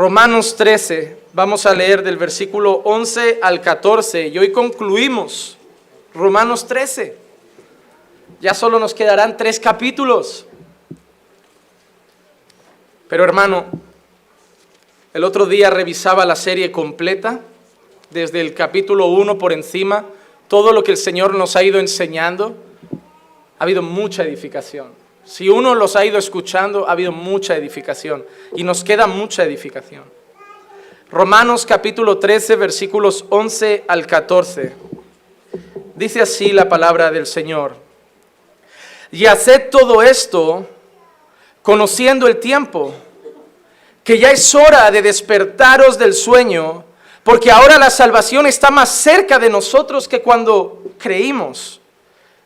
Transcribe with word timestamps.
Romanos 0.00 0.56
13, 0.56 1.14
vamos 1.34 1.66
a 1.66 1.74
leer 1.74 2.02
del 2.02 2.16
versículo 2.16 2.80
11 2.86 3.40
al 3.42 3.60
14 3.60 4.28
y 4.28 4.38
hoy 4.38 4.50
concluimos 4.50 5.58
Romanos 6.14 6.66
13. 6.66 7.18
Ya 8.40 8.54
solo 8.54 8.78
nos 8.78 8.94
quedarán 8.94 9.36
tres 9.36 9.60
capítulos. 9.60 10.46
Pero 13.10 13.24
hermano, 13.24 13.66
el 15.12 15.22
otro 15.22 15.44
día 15.44 15.68
revisaba 15.68 16.24
la 16.24 16.34
serie 16.34 16.72
completa, 16.72 17.40
desde 18.08 18.40
el 18.40 18.54
capítulo 18.54 19.08
1 19.08 19.36
por 19.36 19.52
encima, 19.52 20.06
todo 20.48 20.72
lo 20.72 20.82
que 20.82 20.92
el 20.92 20.96
Señor 20.96 21.34
nos 21.34 21.56
ha 21.56 21.62
ido 21.62 21.78
enseñando. 21.78 22.56
Ha 23.58 23.64
habido 23.64 23.82
mucha 23.82 24.22
edificación. 24.22 24.92
Si 25.24 25.48
uno 25.48 25.74
los 25.74 25.96
ha 25.96 26.04
ido 26.04 26.18
escuchando, 26.18 26.88
ha 26.88 26.92
habido 26.92 27.12
mucha 27.12 27.56
edificación 27.56 28.24
y 28.54 28.64
nos 28.64 28.82
queda 28.82 29.06
mucha 29.06 29.44
edificación. 29.44 30.04
Romanos 31.10 31.66
capítulo 31.66 32.18
13, 32.18 32.56
versículos 32.56 33.24
11 33.28 33.84
al 33.86 34.06
14. 34.06 34.74
Dice 35.94 36.22
así 36.22 36.52
la 36.52 36.68
palabra 36.68 37.10
del 37.10 37.26
Señor. 37.26 37.76
Y 39.12 39.26
haced 39.26 39.70
todo 39.70 40.02
esto 40.02 40.66
conociendo 41.62 42.26
el 42.26 42.38
tiempo, 42.40 42.94
que 44.02 44.18
ya 44.18 44.30
es 44.30 44.54
hora 44.54 44.90
de 44.90 45.02
despertaros 45.02 45.98
del 45.98 46.14
sueño, 46.14 46.84
porque 47.22 47.50
ahora 47.50 47.76
la 47.76 47.90
salvación 47.90 48.46
está 48.46 48.70
más 48.70 48.88
cerca 48.88 49.38
de 49.38 49.50
nosotros 49.50 50.08
que 50.08 50.22
cuando 50.22 50.82
creímos. 50.98 51.80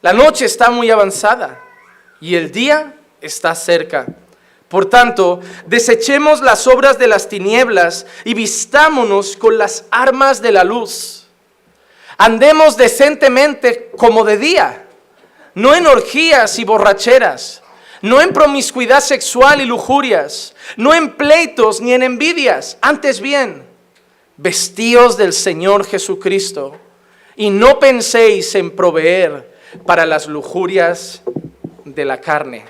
La 0.02 0.12
noche 0.12 0.46
está 0.46 0.70
muy 0.70 0.90
avanzada 0.90 1.63
y 2.24 2.36
el 2.36 2.50
día 2.50 2.94
está 3.20 3.54
cerca. 3.54 4.06
Por 4.68 4.86
tanto, 4.86 5.40
desechemos 5.66 6.40
las 6.40 6.66
obras 6.66 6.98
de 6.98 7.06
las 7.06 7.28
tinieblas 7.28 8.06
y 8.24 8.32
vistámonos 8.32 9.36
con 9.36 9.58
las 9.58 9.84
armas 9.90 10.40
de 10.40 10.50
la 10.50 10.64
luz. 10.64 11.26
Andemos 12.16 12.78
decentemente 12.78 13.90
como 13.98 14.24
de 14.24 14.38
día, 14.38 14.86
no 15.54 15.74
en 15.74 15.86
orgías 15.86 16.58
y 16.58 16.64
borracheras, 16.64 17.62
no 18.00 18.22
en 18.22 18.32
promiscuidad 18.32 19.00
sexual 19.00 19.60
y 19.60 19.66
lujurias, 19.66 20.54
no 20.78 20.94
en 20.94 21.16
pleitos 21.16 21.82
ni 21.82 21.92
en 21.92 22.02
envidias, 22.02 22.78
antes 22.80 23.20
bien, 23.20 23.66
vestíos 24.38 25.18
del 25.18 25.34
Señor 25.34 25.84
Jesucristo 25.84 26.74
y 27.36 27.50
no 27.50 27.78
penséis 27.78 28.54
en 28.54 28.70
proveer 28.70 29.52
para 29.84 30.06
las 30.06 30.26
lujurias 30.26 31.20
de 31.84 32.04
la 32.04 32.20
carne. 32.20 32.64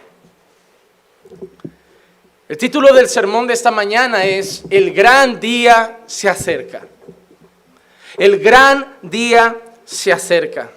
El 2.48 2.58
título 2.58 2.92
del 2.92 3.08
sermón 3.08 3.46
de 3.46 3.54
esta 3.54 3.70
mañana 3.70 4.24
es 4.24 4.64
El 4.70 4.92
gran 4.92 5.40
día 5.40 6.00
se 6.06 6.28
acerca. 6.28 6.82
El 8.18 8.38
gran 8.38 8.96
día 9.02 9.56
se 9.84 10.12
acerca. 10.12 10.70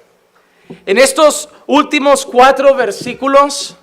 En 0.85 0.97
estos 0.97 1.49
últimos 1.65 2.25
cuatro 2.25 2.73
versículos, 2.75 3.75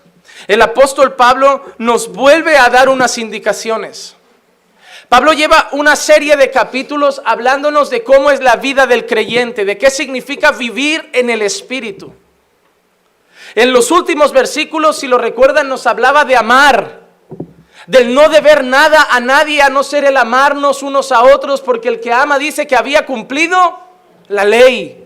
el 0.47 0.63
apóstol 0.63 1.15
Pablo 1.15 1.65
nos 1.79 2.13
vuelve 2.13 2.57
a 2.57 2.69
dar 2.69 2.89
unas 2.89 3.19
indicaciones. 3.19 4.17
Pablo 5.09 5.33
lleva 5.33 5.69
una 5.73 5.97
serie 5.97 6.37
de 6.37 6.51
capítulos 6.51 7.21
hablándonos 7.25 7.91
de 7.91 8.03
cómo 8.03 8.31
es 8.31 8.41
la 8.41 8.57
vida 8.57 8.87
del 8.87 9.07
creyente, 9.07 9.65
de 9.65 9.79
qué 9.79 9.91
significa 9.91 10.51
vivir 10.51 11.11
en 11.13 11.31
el 11.31 11.43
Espíritu. 11.43 12.15
En 13.55 13.73
los 13.73 13.91
últimos 13.93 14.33
versículos, 14.33 14.99
si 14.99 15.07
lo 15.07 15.17
recuerdan, 15.17 15.69
nos 15.69 15.87
hablaba 15.87 16.25
de 16.25 16.37
amar, 16.37 17.03
del 17.87 18.13
no 18.13 18.29
deber 18.29 18.65
nada 18.65 19.07
a 19.11 19.21
nadie 19.21 19.63
a 19.63 19.69
no 19.69 19.85
ser 19.85 20.05
el 20.05 20.17
amarnos 20.17 20.83
unos 20.83 21.13
a 21.13 21.23
otros, 21.23 21.61
porque 21.61 21.89
el 21.89 22.01
que 22.01 22.13
ama 22.13 22.39
dice 22.39 22.67
que 22.67 22.75
había 22.77 23.07
cumplido 23.07 23.79
la 24.29 24.45
ley. 24.45 25.05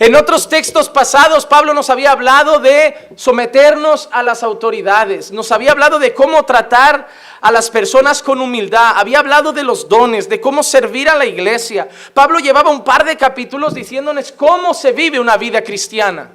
En 0.00 0.14
otros 0.14 0.48
textos 0.48 0.88
pasados, 0.88 1.46
Pablo 1.46 1.74
nos 1.74 1.90
había 1.90 2.12
hablado 2.12 2.60
de 2.60 2.94
someternos 3.16 4.08
a 4.12 4.22
las 4.22 4.42
autoridades, 4.42 5.32
nos 5.32 5.50
había 5.52 5.72
hablado 5.72 5.98
de 5.98 6.14
cómo 6.14 6.44
tratar 6.44 7.08
a 7.40 7.52
las 7.52 7.70
personas 7.70 8.22
con 8.22 8.40
humildad, 8.40 8.92
había 8.96 9.18
hablado 9.20 9.52
de 9.52 9.64
los 9.64 9.88
dones, 9.88 10.28
de 10.28 10.40
cómo 10.40 10.62
servir 10.62 11.08
a 11.08 11.16
la 11.16 11.26
iglesia. 11.26 11.88
Pablo 12.14 12.38
llevaba 12.38 12.70
un 12.70 12.84
par 12.84 13.04
de 13.04 13.16
capítulos 13.16 13.74
diciéndonos 13.74 14.32
cómo 14.32 14.74
se 14.74 14.92
vive 14.92 15.18
una 15.20 15.36
vida 15.36 15.62
cristiana. 15.62 16.30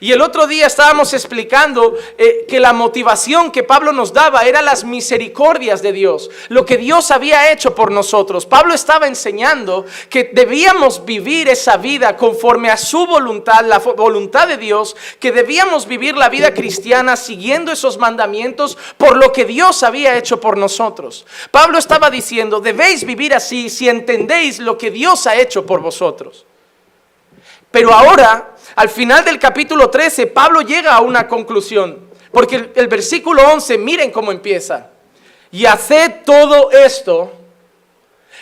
Y 0.00 0.12
el 0.12 0.22
otro 0.22 0.46
día 0.46 0.66
estábamos 0.66 1.12
explicando 1.12 1.94
eh, 2.18 2.44
que 2.48 2.60
la 2.60 2.72
motivación 2.72 3.50
que 3.50 3.62
Pablo 3.62 3.92
nos 3.92 4.12
daba 4.12 4.42
era 4.42 4.62
las 4.62 4.84
misericordias 4.84 5.82
de 5.82 5.92
Dios, 5.92 6.30
lo 6.48 6.64
que 6.64 6.76
Dios 6.76 7.10
había 7.10 7.52
hecho 7.52 7.74
por 7.74 7.90
nosotros. 7.90 8.46
Pablo 8.46 8.74
estaba 8.74 9.06
enseñando 9.06 9.84
que 10.10 10.30
debíamos 10.32 11.04
vivir 11.04 11.48
esa 11.48 11.76
vida 11.76 12.16
conforme 12.16 12.70
a 12.70 12.76
su 12.76 13.06
voluntad, 13.06 13.64
la 13.64 13.78
voluntad 13.78 14.48
de 14.48 14.56
Dios, 14.56 14.96
que 15.20 15.32
debíamos 15.32 15.86
vivir 15.86 16.16
la 16.16 16.28
vida 16.28 16.52
cristiana 16.54 17.16
siguiendo 17.16 17.72
esos 17.72 17.98
mandamientos 17.98 18.76
por 18.96 19.16
lo 19.16 19.32
que 19.32 19.44
Dios 19.44 19.82
había 19.82 20.16
hecho 20.16 20.40
por 20.40 20.58
nosotros. 20.58 21.26
Pablo 21.50 21.78
estaba 21.78 22.10
diciendo, 22.10 22.60
debéis 22.60 23.04
vivir 23.04 23.34
así 23.34 23.70
si 23.70 23.88
entendéis 23.88 24.58
lo 24.58 24.76
que 24.78 24.90
Dios 24.90 25.26
ha 25.26 25.36
hecho 25.36 25.66
por 25.66 25.80
vosotros. 25.80 26.46
Pero 27.74 27.92
ahora 27.92 28.54
al 28.76 28.88
final 28.88 29.24
del 29.24 29.40
capítulo 29.40 29.90
13, 29.90 30.28
Pablo 30.28 30.60
llega 30.60 30.94
a 30.94 31.00
una 31.00 31.26
conclusión, 31.26 32.08
porque 32.30 32.70
el, 32.72 32.86
versículo 32.86 33.42
11, 33.52 33.78
miren 33.78 34.12
cómo 34.12 34.30
empieza. 34.30 34.90
Y 35.50 35.66
haced 35.66 36.22
todo 36.24 36.70
esto, 36.70 37.32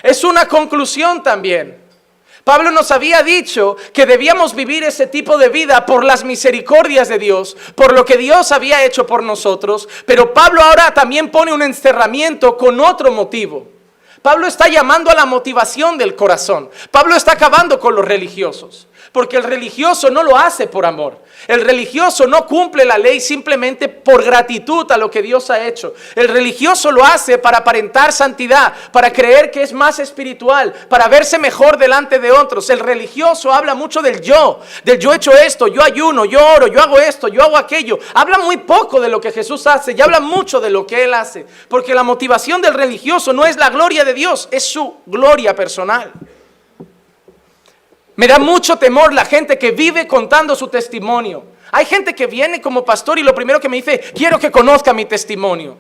es 0.03 0.23
una 0.23 0.47
conclusión 0.47 1.23
también. 1.23 1.83
Pablo 2.45 2.71
nos 2.73 2.91
había 2.91 3.23
dicho 3.23 3.77
que 3.95 4.05
debíamos 4.05 4.55
vivir 4.55 4.85
ese 4.85 5.07
tipo 5.07 5.39
de 5.39 5.49
vida 5.49 5.87
por 5.87 6.05
las 6.05 6.25
misericordias 6.25 7.09
de 7.09 7.19
Dios, 7.19 7.57
por 7.75 7.95
lo 7.95 8.05
que 8.05 8.19
Dios 8.19 8.53
había 8.53 8.85
hecho 8.85 9.07
por 9.07 9.23
nosotros, 9.23 9.89
pero 10.05 10.35
Pablo 10.35 10.61
ahora 10.61 10.93
también 10.93 11.31
pone 11.31 11.55
un 11.55 11.63
encerramiento 11.63 12.59
con 12.59 12.79
otro 12.81 13.11
motivo. 13.11 13.67
Pablo 14.21 14.47
está 14.47 14.69
llamando 14.69 15.11
a 15.11 15.15
la 15.15 15.25
motivación 15.25 15.97
del 15.97 16.15
corazón. 16.15 16.69
Pablo 16.91 17.17
está 17.17 17.33
acabando 17.33 17.81
con 17.81 17.95
los 17.95 18.05
religiosos. 18.05 18.89
Porque 19.13 19.37
el 19.37 19.45
religioso 19.45 20.11
no 20.11 20.23
lo 20.23 20.39
hace 20.39 20.67
por 20.67 20.87
amor. 20.87 21.21
El 21.47 21.61
religioso 21.61 22.27
no 22.27 22.47
cumple 22.47 22.85
la 22.85 22.97
ley 22.97 23.21
simplemente 23.21 23.89
por 23.89 24.25
gratitud 24.25 24.91
a 24.91 24.97
lo 24.97 25.11
que 25.11 25.21
Dios 25.21 25.51
ha 25.51 25.67
hecho. 25.67 25.95
El 26.15 26.29
religioso 26.29 26.91
lo 26.91 27.05
hace 27.05 27.37
para 27.37 27.59
aparentar 27.59 28.13
santidad, 28.13 28.73
para 28.91 29.13
creer 29.13 29.51
que 29.51 29.63
es 29.63 29.73
más 29.73 29.99
espiritual, 29.99 30.73
para 30.89 31.09
verse 31.09 31.39
mejor 31.39 31.77
delante 31.77 32.19
de 32.21 32.33
otros. 32.33 32.71
El 32.71 32.79
religioso 32.79 33.53
habla 33.53 33.75
mucho 33.75 34.01
del 34.01 34.23
yo, 34.23 34.61
del 34.85 34.99
yo 34.99 35.13
he 35.13 35.17
hecho 35.17 35.33
esto, 35.33 35.67
yo 35.67 35.83
ayuno, 35.83 36.25
yo 36.25 36.41
oro, 36.57 36.69
yo 36.69 36.81
hago 36.81 36.99
esto, 36.99 37.29
yo 37.29 37.43
hago 37.43 37.57
aquello. 37.59 37.99
Habla 38.15 38.39
muy 38.39 38.59
poco 38.59 39.01
de 39.01 39.09
lo 39.09 39.21
que 39.21 39.33
Jesús 39.33 39.67
hace 39.67 39.93
y 39.93 40.01
habla 40.01 40.21
mucho 40.21 40.61
de 40.61 40.71
lo 40.71 40.87
que 40.87 41.05
Él 41.05 41.13
hace. 41.13 41.45
Porque 41.69 41.95
la 41.95 42.03
motivación 42.03 42.63
del 42.63 42.75
religioso 42.75 43.33
no 43.33 43.45
es 43.45 43.57
la 43.57 43.69
gloria 43.69 44.05
de 44.05 44.15
Dios, 44.15 44.49
es 44.51 44.65
su 44.65 44.97
gloria 45.07 45.55
personal. 45.55 46.13
Me 48.23 48.29
da 48.29 48.39
mucho 48.39 48.77
temor 48.77 49.13
la 49.13 49.25
gente 49.25 49.59
que 49.59 49.73
vive 49.73 50.07
contando 50.07 50.55
su 50.55 50.69
testimonio. 50.69 51.43
Hay 51.73 51.85
gente 51.85 52.15
que 52.15 52.29
viene 52.29 52.61
como 52.61 52.85
pastor 52.85 53.19
y 53.19 53.25
lo 53.25 53.35
primero 53.35 53.59
que 53.59 53.69
me 53.69 53.79
dice, 53.79 53.99
quiero 54.15 54.39
que 54.39 54.49
conozca 54.49 54.93
mi 54.93 55.07
testimonio. 55.07 55.77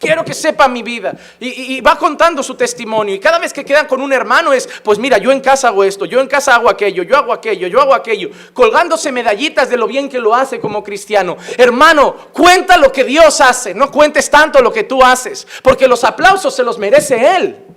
Quiero 0.00 0.24
que 0.24 0.34
sepa 0.34 0.66
mi 0.66 0.82
vida. 0.82 1.14
Y, 1.38 1.80
va 1.80 1.96
contando 1.96 2.42
su 2.42 2.56
testimonio. 2.56 3.14
Y 3.14 3.20
cada 3.20 3.38
vez 3.38 3.52
que 3.52 3.64
quedan 3.64 3.86
con 3.86 4.02
un 4.02 4.12
hermano 4.12 4.52
es, 4.52 4.68
pues 4.82 4.98
mira, 4.98 5.18
yo 5.18 5.30
en 5.30 5.38
casa 5.38 5.68
hago 5.68 5.84
esto, 5.84 6.06
yo 6.06 6.18
en 6.18 6.26
casa 6.26 6.56
hago 6.56 6.68
aquello, 6.68 7.04
yo 7.04 7.16
hago 7.16 7.32
aquello, 7.32 7.68
yo 7.68 7.80
hago 7.80 7.94
aquello. 7.94 8.30
Colgándose 8.52 9.12
medallitas 9.12 9.70
de 9.70 9.76
lo 9.76 9.86
bien 9.86 10.08
que 10.08 10.18
lo 10.18 10.34
hace 10.34 10.58
como 10.58 10.82
cristiano. 10.82 11.36
Hermano, 11.56 12.16
cuenta 12.32 12.76
lo 12.76 12.90
que 12.90 13.04
Dios 13.04 13.40
hace. 13.40 13.74
No 13.74 13.92
cuentes 13.92 14.28
tanto 14.28 14.60
lo 14.60 14.72
que 14.72 14.82
tú 14.82 15.04
haces. 15.04 15.46
Porque 15.62 15.86
los 15.86 16.02
aplausos 16.02 16.52
se 16.52 16.64
los 16.64 16.78
merece 16.78 17.36
Él. 17.36 17.67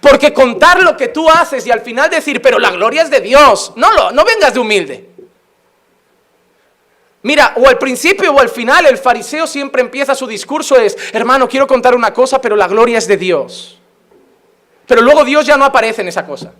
Porque 0.00 0.32
contar 0.32 0.82
lo 0.82 0.96
que 0.96 1.08
tú 1.08 1.28
haces 1.28 1.66
y 1.66 1.70
al 1.70 1.80
final 1.80 2.10
decir, 2.10 2.40
pero 2.42 2.58
la 2.58 2.70
gloria 2.70 3.02
es 3.02 3.10
de 3.10 3.20
Dios, 3.20 3.72
no, 3.76 3.92
lo, 3.92 4.10
no 4.12 4.24
vengas 4.24 4.52
de 4.54 4.60
humilde. 4.60 5.08
Mira, 7.22 7.54
o 7.56 7.68
al 7.68 7.78
principio 7.78 8.32
o 8.32 8.40
al 8.40 8.48
final 8.48 8.86
el 8.86 8.96
fariseo 8.96 9.46
siempre 9.46 9.82
empieza 9.82 10.14
su 10.14 10.26
discurso 10.26 10.76
es, 10.76 10.96
hermano, 11.12 11.48
quiero 11.48 11.66
contar 11.66 11.94
una 11.94 12.12
cosa, 12.12 12.40
pero 12.40 12.54
la 12.54 12.68
gloria 12.68 12.98
es 12.98 13.08
de 13.08 13.16
Dios. 13.16 13.78
Pero 14.86 15.02
luego 15.02 15.24
Dios 15.24 15.44
ya 15.44 15.56
no 15.56 15.64
aparece 15.64 16.02
en 16.02 16.08
esa 16.08 16.24
cosa. 16.24 16.52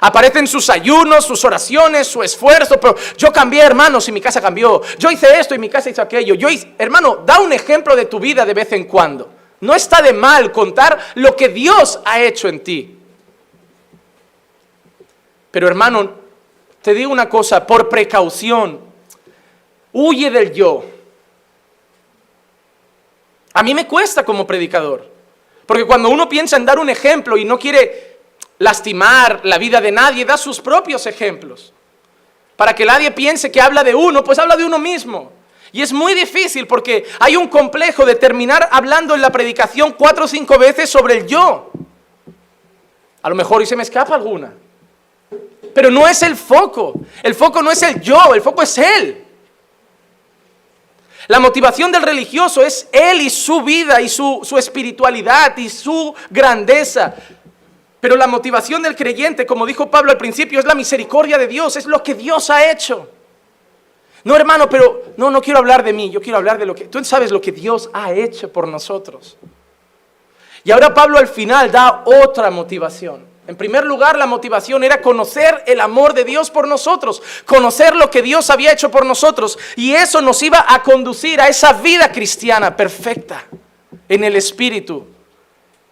Aparecen 0.00 0.46
sus 0.46 0.68
ayunos, 0.68 1.24
sus 1.24 1.44
oraciones, 1.44 2.06
su 2.06 2.22
esfuerzo, 2.22 2.78
pero 2.78 2.94
yo 3.16 3.32
cambié, 3.32 3.62
hermanos, 3.62 4.08
y 4.08 4.12
mi 4.12 4.20
casa 4.20 4.40
cambió. 4.40 4.82
Yo 4.98 5.10
hice 5.10 5.38
esto 5.38 5.54
y 5.54 5.58
mi 5.58 5.70
casa 5.70 5.88
hizo 5.88 6.02
aquello. 6.02 6.34
Yo 6.34 6.48
hermano, 6.78 7.22
da 7.24 7.40
un 7.40 7.52
ejemplo 7.52 7.96
de 7.96 8.04
tu 8.04 8.20
vida 8.20 8.44
de 8.44 8.54
vez 8.54 8.72
en 8.72 8.84
cuando. 8.84 9.33
No 9.64 9.74
está 9.74 10.02
de 10.02 10.12
mal 10.12 10.52
contar 10.52 10.98
lo 11.14 11.34
que 11.34 11.48
Dios 11.48 11.98
ha 12.04 12.20
hecho 12.20 12.48
en 12.48 12.62
ti. 12.62 12.98
Pero 15.50 15.66
hermano, 15.66 16.12
te 16.82 16.92
digo 16.92 17.10
una 17.10 17.30
cosa, 17.30 17.66
por 17.66 17.88
precaución, 17.88 18.78
huye 19.90 20.30
del 20.30 20.52
yo. 20.52 20.84
A 23.54 23.62
mí 23.62 23.72
me 23.74 23.86
cuesta 23.86 24.22
como 24.22 24.46
predicador, 24.46 25.10
porque 25.64 25.86
cuando 25.86 26.10
uno 26.10 26.28
piensa 26.28 26.58
en 26.58 26.66
dar 26.66 26.78
un 26.78 26.90
ejemplo 26.90 27.38
y 27.38 27.46
no 27.46 27.58
quiere 27.58 28.18
lastimar 28.58 29.40
la 29.44 29.56
vida 29.56 29.80
de 29.80 29.92
nadie, 29.92 30.26
da 30.26 30.36
sus 30.36 30.60
propios 30.60 31.06
ejemplos. 31.06 31.72
Para 32.56 32.74
que 32.74 32.84
nadie 32.84 33.12
piense 33.12 33.50
que 33.50 33.62
habla 33.62 33.82
de 33.82 33.94
uno, 33.94 34.22
pues 34.22 34.38
habla 34.38 34.56
de 34.56 34.64
uno 34.66 34.78
mismo. 34.78 35.32
Y 35.74 35.82
es 35.82 35.92
muy 35.92 36.14
difícil 36.14 36.68
porque 36.68 37.04
hay 37.18 37.34
un 37.34 37.48
complejo 37.48 38.06
de 38.06 38.14
terminar 38.14 38.68
hablando 38.70 39.12
en 39.12 39.20
la 39.20 39.30
predicación 39.30 39.90
cuatro 39.98 40.26
o 40.26 40.28
cinco 40.28 40.56
veces 40.56 40.88
sobre 40.88 41.18
el 41.18 41.26
yo. 41.26 41.72
A 43.20 43.28
lo 43.28 43.34
mejor 43.34 43.60
y 43.60 43.66
se 43.66 43.74
me 43.74 43.82
escapa 43.82 44.14
alguna. 44.14 44.52
Pero 45.74 45.90
no 45.90 46.06
es 46.06 46.22
el 46.22 46.36
foco. 46.36 46.94
El 47.24 47.34
foco 47.34 47.60
no 47.60 47.72
es 47.72 47.82
el 47.82 48.00
yo, 48.00 48.34
el 48.34 48.40
foco 48.40 48.62
es 48.62 48.78
Él. 48.78 49.24
La 51.26 51.40
motivación 51.40 51.90
del 51.90 52.02
religioso 52.02 52.62
es 52.62 52.86
Él 52.92 53.22
y 53.22 53.28
su 53.28 53.62
vida 53.62 54.00
y 54.00 54.08
su, 54.08 54.42
su 54.44 54.56
espiritualidad 54.56 55.56
y 55.56 55.68
su 55.68 56.14
grandeza. 56.30 57.16
Pero 57.98 58.14
la 58.14 58.28
motivación 58.28 58.80
del 58.80 58.94
creyente, 58.94 59.44
como 59.44 59.66
dijo 59.66 59.90
Pablo 59.90 60.12
al 60.12 60.18
principio, 60.18 60.60
es 60.60 60.66
la 60.66 60.76
misericordia 60.76 61.36
de 61.36 61.48
Dios, 61.48 61.74
es 61.74 61.86
lo 61.86 62.00
que 62.00 62.14
Dios 62.14 62.48
ha 62.48 62.70
hecho. 62.70 63.10
No, 64.24 64.34
hermano, 64.34 64.68
pero 64.68 65.02
no, 65.18 65.30
no 65.30 65.42
quiero 65.42 65.58
hablar 65.58 65.84
de 65.84 65.92
mí, 65.92 66.10
yo 66.10 66.20
quiero 66.20 66.38
hablar 66.38 66.58
de 66.58 66.66
lo 66.66 66.74
que... 66.74 66.86
Tú 66.86 67.04
sabes 67.04 67.30
lo 67.30 67.40
que 67.40 67.52
Dios 67.52 67.90
ha 67.92 68.12
hecho 68.12 68.50
por 68.50 68.66
nosotros. 68.66 69.36
Y 70.64 70.70
ahora 70.70 70.94
Pablo 70.94 71.18
al 71.18 71.28
final 71.28 71.70
da 71.70 72.02
otra 72.06 72.50
motivación. 72.50 73.34
En 73.46 73.56
primer 73.56 73.84
lugar, 73.84 74.16
la 74.16 74.24
motivación 74.24 74.82
era 74.82 75.02
conocer 75.02 75.62
el 75.66 75.78
amor 75.80 76.14
de 76.14 76.24
Dios 76.24 76.50
por 76.50 76.66
nosotros, 76.66 77.22
conocer 77.44 77.94
lo 77.94 78.10
que 78.10 78.22
Dios 78.22 78.48
había 78.48 78.72
hecho 78.72 78.90
por 78.90 79.04
nosotros. 79.04 79.58
Y 79.76 79.92
eso 79.92 80.22
nos 80.22 80.42
iba 80.42 80.64
a 80.66 80.82
conducir 80.82 81.38
a 81.42 81.48
esa 81.48 81.74
vida 81.74 82.10
cristiana 82.10 82.74
perfecta 82.74 83.44
en 84.08 84.24
el 84.24 84.36
Espíritu. 84.36 85.06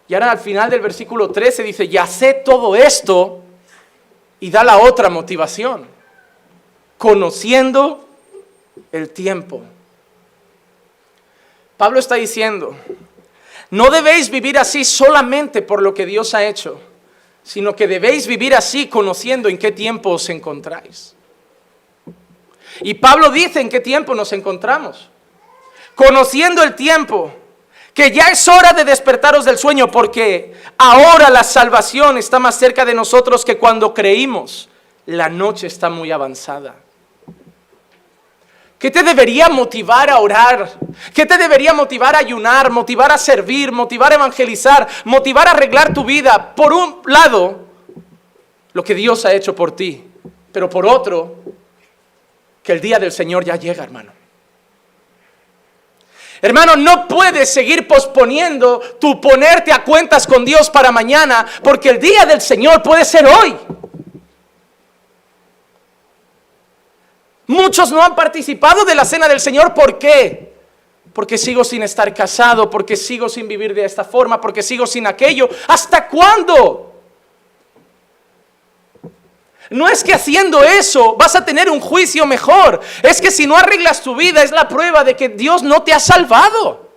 Y 0.08 0.14
ahora 0.14 0.30
al 0.30 0.38
final 0.38 0.70
del 0.70 0.80
versículo 0.80 1.30
13 1.30 1.62
dice, 1.62 1.88
ya 1.88 2.06
sé 2.06 2.32
todo 2.32 2.74
esto 2.74 3.40
y 4.40 4.50
da 4.50 4.64
la 4.64 4.78
otra 4.78 5.10
motivación, 5.10 5.86
conociendo 6.96 8.08
el 8.90 9.10
tiempo. 9.10 9.62
Pablo 11.76 11.98
está 11.98 12.14
diciendo, 12.16 12.76
no 13.70 13.90
debéis 13.90 14.30
vivir 14.30 14.58
así 14.58 14.84
solamente 14.84 15.62
por 15.62 15.82
lo 15.82 15.94
que 15.94 16.06
Dios 16.06 16.34
ha 16.34 16.44
hecho, 16.44 16.80
sino 17.42 17.74
que 17.74 17.88
debéis 17.88 18.26
vivir 18.26 18.54
así 18.54 18.86
conociendo 18.86 19.48
en 19.48 19.58
qué 19.58 19.72
tiempo 19.72 20.10
os 20.10 20.28
encontráis. 20.28 21.14
Y 22.82 22.94
Pablo 22.94 23.30
dice 23.30 23.60
en 23.60 23.68
qué 23.68 23.80
tiempo 23.80 24.14
nos 24.14 24.32
encontramos. 24.32 25.08
Conociendo 25.94 26.62
el 26.62 26.74
tiempo, 26.74 27.32
que 27.94 28.10
ya 28.10 28.28
es 28.28 28.46
hora 28.48 28.72
de 28.72 28.84
despertaros 28.84 29.44
del 29.44 29.58
sueño 29.58 29.90
porque 29.90 30.54
ahora 30.78 31.30
la 31.30 31.44
salvación 31.44 32.16
está 32.16 32.38
más 32.38 32.58
cerca 32.58 32.84
de 32.84 32.94
nosotros 32.94 33.44
que 33.44 33.58
cuando 33.58 33.92
creímos. 33.92 34.68
La 35.06 35.28
noche 35.28 35.66
está 35.66 35.90
muy 35.90 36.10
avanzada. 36.12 36.76
¿Qué 38.82 38.90
te 38.90 39.04
debería 39.04 39.48
motivar 39.48 40.10
a 40.10 40.18
orar? 40.18 40.68
¿Qué 41.14 41.24
te 41.24 41.38
debería 41.38 41.72
motivar 41.72 42.16
a 42.16 42.18
ayunar, 42.18 42.68
motivar 42.72 43.12
a 43.12 43.16
servir, 43.16 43.70
motivar 43.70 44.10
a 44.10 44.16
evangelizar, 44.16 44.88
motivar 45.04 45.46
a 45.46 45.52
arreglar 45.52 45.94
tu 45.94 46.04
vida? 46.04 46.52
Por 46.56 46.72
un 46.72 47.00
lado, 47.06 47.60
lo 48.72 48.82
que 48.82 48.96
Dios 48.96 49.24
ha 49.24 49.32
hecho 49.32 49.54
por 49.54 49.76
ti, 49.76 50.04
pero 50.50 50.68
por 50.68 50.84
otro, 50.84 51.36
que 52.60 52.72
el 52.72 52.80
día 52.80 52.98
del 52.98 53.12
Señor 53.12 53.44
ya 53.44 53.54
llega, 53.54 53.84
hermano. 53.84 54.10
Hermano, 56.40 56.74
no 56.74 57.06
puedes 57.06 57.54
seguir 57.54 57.86
posponiendo 57.86 58.80
tu 59.00 59.20
ponerte 59.20 59.72
a 59.72 59.84
cuentas 59.84 60.26
con 60.26 60.44
Dios 60.44 60.68
para 60.70 60.90
mañana, 60.90 61.46
porque 61.62 61.88
el 61.88 62.00
día 62.00 62.26
del 62.26 62.40
Señor 62.40 62.82
puede 62.82 63.04
ser 63.04 63.26
hoy. 63.26 63.56
Muchos 67.52 67.92
no 67.92 68.02
han 68.02 68.14
participado 68.14 68.86
de 68.86 68.94
la 68.94 69.04
cena 69.04 69.28
del 69.28 69.38
Señor, 69.38 69.74
¿por 69.74 69.98
qué? 69.98 70.54
Porque 71.12 71.36
sigo 71.36 71.62
sin 71.64 71.82
estar 71.82 72.14
casado, 72.14 72.70
porque 72.70 72.96
sigo 72.96 73.28
sin 73.28 73.46
vivir 73.46 73.74
de 73.74 73.84
esta 73.84 74.04
forma, 74.04 74.40
porque 74.40 74.62
sigo 74.62 74.86
sin 74.86 75.06
aquello. 75.06 75.50
¿Hasta 75.68 76.08
cuándo? 76.08 76.94
No 79.68 79.86
es 79.86 80.02
que 80.02 80.14
haciendo 80.14 80.62
eso 80.62 81.14
vas 81.16 81.36
a 81.36 81.44
tener 81.44 81.68
un 81.68 81.80
juicio 81.80 82.24
mejor. 82.24 82.80
Es 83.02 83.20
que 83.20 83.30
si 83.30 83.46
no 83.46 83.54
arreglas 83.54 84.02
tu 84.02 84.16
vida 84.16 84.42
es 84.42 84.50
la 84.50 84.66
prueba 84.66 85.04
de 85.04 85.14
que 85.14 85.28
Dios 85.28 85.62
no 85.62 85.82
te 85.82 85.92
ha 85.92 86.00
salvado. 86.00 86.88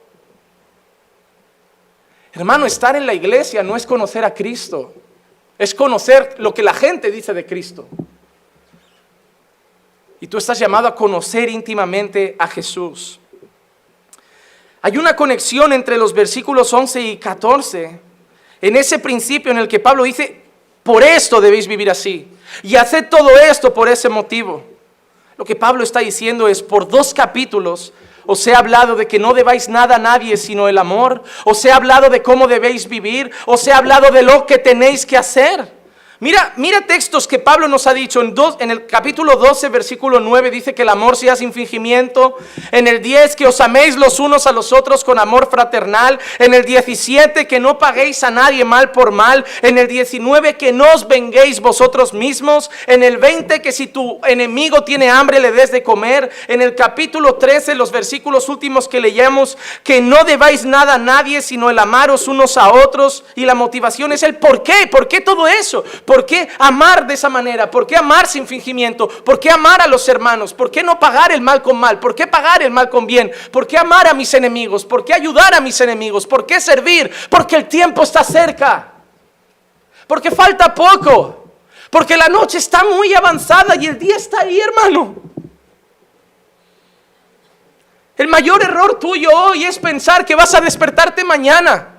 Hermano, 2.31 2.65
estar 2.65 2.95
en 2.95 3.05
la 3.05 3.13
iglesia 3.13 3.61
no 3.61 3.75
es 3.75 3.85
conocer 3.85 4.23
a 4.23 4.33
Cristo. 4.33 4.93
Es 5.57 5.75
conocer 5.75 6.35
lo 6.37 6.53
que 6.53 6.63
la 6.63 6.73
gente 6.73 7.11
dice 7.11 7.33
de 7.33 7.45
Cristo. 7.45 7.89
Y 10.25 10.27
tú 10.27 10.39
estás 10.39 10.57
llamado 10.57 10.87
a 10.87 10.95
conocer 10.95 11.49
íntimamente 11.49 12.35
a 12.39 12.47
Jesús. 12.47 13.19
Hay 14.81 14.97
una 14.97 15.15
conexión 15.15 15.71
entre 15.71 15.99
los 15.99 16.13
versículos 16.13 16.73
11 16.73 16.99
y 16.99 17.17
14 17.17 17.99
en 18.59 18.75
ese 18.75 18.97
principio 18.97 19.51
en 19.51 19.59
el 19.59 19.67
que 19.67 19.79
Pablo 19.79 20.01
dice, 20.01 20.41
por 20.81 21.03
esto 21.03 21.39
debéis 21.39 21.67
vivir 21.67 21.91
así. 21.91 22.27
Y 22.63 22.75
haced 22.75 23.07
todo 23.07 23.29
esto 23.37 23.71
por 23.71 23.87
ese 23.87 24.09
motivo. 24.09 24.63
Lo 25.37 25.45
que 25.45 25.55
Pablo 25.55 25.83
está 25.83 25.99
diciendo 25.99 26.47
es, 26.47 26.63
por 26.63 26.87
dos 26.87 27.13
capítulos 27.13 27.93
os 28.25 28.47
he 28.47 28.55
hablado 28.55 28.95
de 28.95 29.07
que 29.07 29.19
no 29.19 29.35
debáis 29.35 29.69
nada 29.69 29.97
a 29.97 29.99
nadie 29.99 30.37
sino 30.37 30.67
el 30.67 30.79
amor. 30.79 31.21
Os 31.43 31.63
he 31.65 31.71
hablado 31.71 32.09
de 32.09 32.23
cómo 32.23 32.47
debéis 32.47 32.89
vivir. 32.89 33.29
Os 33.45 33.67
he 33.67 33.71
hablado 33.71 34.09
de 34.09 34.23
lo 34.23 34.47
que 34.47 34.57
tenéis 34.57 35.05
que 35.05 35.17
hacer. 35.17 35.71
Mira, 36.21 36.53
mira 36.55 36.79
textos 36.87 37.27
que 37.27 37.39
Pablo 37.39 37.67
nos 37.67 37.87
ha 37.87 37.93
dicho. 37.93 38.21
En, 38.21 38.33
dos, 38.33 38.55
en 38.59 38.71
el 38.71 38.85
capítulo 38.85 39.35
12, 39.35 39.67
versículo 39.67 40.21
9, 40.21 40.49
dice 40.49 40.73
que 40.73 40.83
el 40.83 40.89
amor 40.89 41.17
sea 41.17 41.35
sin 41.35 41.51
fingimiento. 41.51 42.37
En 42.71 42.87
el 42.87 43.01
10, 43.01 43.35
que 43.35 43.45
os 43.45 43.59
améis 43.59 43.97
los 43.97 44.21
unos 44.21 44.47
a 44.47 44.53
los 44.53 44.71
otros 44.71 45.03
con 45.03 45.19
amor 45.19 45.49
fraternal. 45.51 46.17
En 46.39 46.53
el 46.53 46.63
17, 46.63 47.47
que 47.47 47.59
no 47.59 47.77
paguéis 47.77 48.23
a 48.23 48.31
nadie 48.31 48.63
mal 48.63 48.91
por 48.91 49.11
mal. 49.11 49.43
En 49.61 49.77
el 49.77 49.89
19, 49.89 50.55
que 50.55 50.71
no 50.71 50.85
os 50.93 51.05
venguéis 51.05 51.59
vosotros 51.59 52.13
mismos. 52.13 52.71
En 52.87 53.03
el 53.03 53.17
20, 53.17 53.61
que 53.61 53.73
si 53.73 53.87
tu 53.87 54.21
enemigo 54.25 54.85
tiene 54.85 55.09
hambre 55.09 55.41
le 55.41 55.51
des 55.51 55.71
de 55.71 55.83
comer. 55.83 56.31
En 56.47 56.61
el 56.61 56.75
capítulo 56.75 57.35
13, 57.35 57.75
los 57.75 57.91
versículos 57.91 58.47
últimos 58.47 58.87
que 58.87 59.01
leíamos, 59.01 59.57
que 59.83 59.99
no 59.99 60.23
debáis 60.23 60.63
nada 60.63 60.93
a 60.93 60.97
nadie 60.97 61.41
sino 61.41 61.69
el 61.69 61.77
amaros 61.77 62.29
unos 62.29 62.55
a 62.55 62.71
otros. 62.71 63.25
Y 63.35 63.43
la 63.43 63.53
motivación 63.53 64.13
es 64.13 64.23
el 64.23 64.37
por 64.37 64.63
qué. 64.63 64.87
¿Por 64.89 65.09
qué 65.09 65.19
todo 65.19 65.45
eso? 65.45 65.83
¿Por 66.05 66.25
qué 66.25 66.47
amar 66.59 67.07
de 67.07 67.15
esa 67.15 67.29
manera? 67.29 67.69
¿Por 67.69 67.87
qué 67.87 67.95
amar 67.95 68.27
sin 68.27 68.45
fingimiento? 68.45 69.07
¿Por 69.07 69.39
qué 69.39 69.49
amar 69.49 69.81
a 69.81 69.87
los 69.87 70.07
hermanos? 70.07 70.53
¿Por 70.53 70.69
qué 70.69 70.83
no 70.83 70.99
pagar 70.99 71.31
el 71.31 71.41
mal 71.41 71.63
con 71.63 71.77
mal? 71.77 71.99
¿Por 71.99 72.13
qué 72.13 72.27
pagar 72.27 72.61
el 72.61 72.69
mal 72.69 72.89
con 72.89 73.07
bien? 73.07 73.31
¿Por 73.51 73.65
qué 73.65 73.77
amar 73.77 74.07
a 74.07 74.13
mis 74.13 74.31
enemigos? 74.35 74.85
¿Por 74.85 75.03
qué 75.03 75.15
ayudar 75.15 75.55
a 75.55 75.59
mis 75.59 75.81
enemigos? 75.81 76.27
¿Por 76.27 76.45
qué 76.45 76.61
servir? 76.61 77.11
Porque 77.29 77.55
el 77.55 77.67
tiempo 77.67 78.03
está 78.03 78.23
cerca. 78.23 78.93
Porque 80.05 80.29
falta 80.29 80.75
poco. 80.75 81.45
Porque 81.89 82.15
la 82.15 82.27
noche 82.27 82.59
está 82.59 82.83
muy 82.83 83.13
avanzada 83.15 83.75
y 83.75 83.87
el 83.87 83.97
día 83.97 84.15
está 84.15 84.41
ahí, 84.41 84.59
hermano. 84.59 85.15
El 88.15 88.27
mayor 88.27 88.61
error 88.63 88.99
tuyo 88.99 89.29
hoy 89.31 89.65
es 89.65 89.79
pensar 89.79 90.23
que 90.23 90.35
vas 90.35 90.53
a 90.53 90.61
despertarte 90.61 91.23
mañana. 91.23 91.94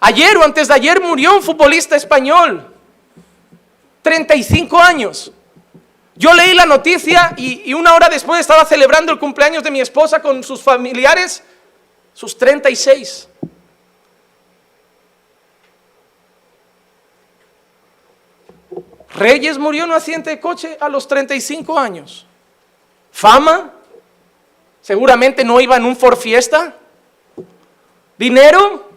Ayer 0.00 0.36
o 0.38 0.42
antes 0.42 0.68
de 0.68 0.74
ayer 0.74 1.00
murió 1.00 1.36
un 1.36 1.42
futbolista 1.42 1.94
español, 1.94 2.74
35 4.02 4.78
años. 4.78 5.30
Yo 6.14 6.32
leí 6.34 6.54
la 6.54 6.66
noticia 6.66 7.34
y, 7.36 7.72
una 7.74 7.94
hora 7.94 8.08
después 8.08 8.40
estaba 8.40 8.64
celebrando 8.64 9.12
el 9.12 9.18
cumpleaños 9.18 9.62
de 9.62 9.70
mi 9.70 9.80
esposa 9.80 10.20
con 10.20 10.42
sus 10.42 10.62
familiares, 10.62 11.42
sus 12.14 12.36
36. 12.36 13.28
Reyes 19.14 19.58
murió 19.58 19.84
en 19.84 19.90
un 19.90 19.96
accidente 19.96 20.30
de 20.30 20.40
coche 20.40 20.78
a 20.80 20.88
los 20.88 21.06
35 21.08 21.78
años. 21.78 22.26
Fama, 23.12 23.72
seguramente 24.80 25.44
no 25.44 25.60
iba 25.60 25.76
en 25.76 25.84
un 25.84 25.96
Ford 25.96 26.18
Fiesta. 26.18 26.74
Dinero, 28.16 28.89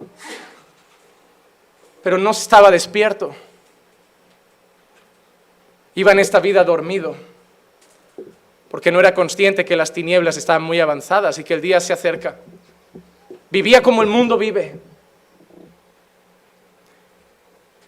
pero 2.04 2.18
no 2.18 2.32
estaba 2.32 2.70
despierto. 2.70 3.34
Iba 5.96 6.12
en 6.12 6.20
esta 6.20 6.40
vida 6.40 6.64
dormido, 6.64 7.16
porque 8.70 8.92
no 8.92 9.00
era 9.00 9.14
consciente 9.14 9.64
que 9.64 9.76
las 9.76 9.94
tinieblas 9.94 10.38
estaban 10.38 10.64
muy 10.64 10.80
avanzadas 10.80 11.40
y 11.40 11.44
que 11.44 11.54
el 11.54 11.62
día 11.62 11.80
se 11.80 11.94
acerca. 11.94 12.38
Vivía 13.50 13.82
como 13.82 14.02
el 14.02 14.08
mundo 14.10 14.38
vive. 14.38 14.76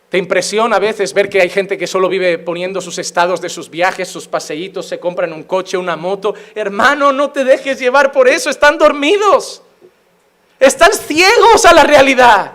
Te 0.10 0.20
impresiona 0.20 0.78
a 0.78 0.80
veces 0.80 1.14
ver 1.14 1.28
que 1.28 1.42
hay 1.42 1.50
gente 1.50 1.78
que 1.78 1.88
solo 1.88 2.08
vive 2.08 2.38
poniendo 2.38 2.80
sus 2.80 3.00
estados 3.00 3.42
de 3.42 3.50
sus 3.50 3.70
viajes, 3.70 4.08
sus 4.08 4.28
paseitos, 4.28 4.88
se 4.88 5.00
compran 5.00 5.34
un 5.34 5.44
coche, 5.44 5.76
una 5.76 5.98
moto. 5.98 6.36
Hermano, 6.54 7.12
no 7.12 7.32
te 7.32 7.44
dejes 7.44 7.80
llevar 7.80 8.14
por 8.14 8.30
eso, 8.30 8.50
están 8.50 8.78
dormidos. 8.78 9.62
Están 10.60 10.94
ciegos 10.94 11.66
a 11.66 11.74
la 11.74 11.84
realidad. 11.84 12.55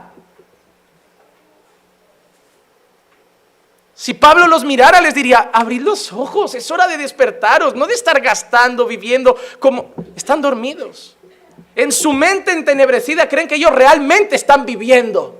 Si 4.01 4.15
Pablo 4.15 4.47
los 4.47 4.65
mirara, 4.65 4.99
les 5.03 5.15
diría, 5.15 5.51
abrid 5.53 5.83
los 5.83 6.11
ojos, 6.11 6.55
es 6.55 6.71
hora 6.71 6.89
de 6.89 6.97
despertaros, 6.97 7.75
no 7.75 7.87
de 7.87 7.93
estar 7.93 8.19
gastando, 8.23 8.87
viviendo 8.87 9.37
como... 9.59 9.93
Están 10.17 10.41
dormidos. 10.41 11.19
En 11.77 11.93
su 11.93 12.15
mente 12.15 12.51
entenebrecida 12.51 13.29
creen 13.29 13.47
que 13.47 13.57
ellos 13.57 13.73
realmente 13.73 14.37
están 14.37 14.65
viviendo. 14.65 15.39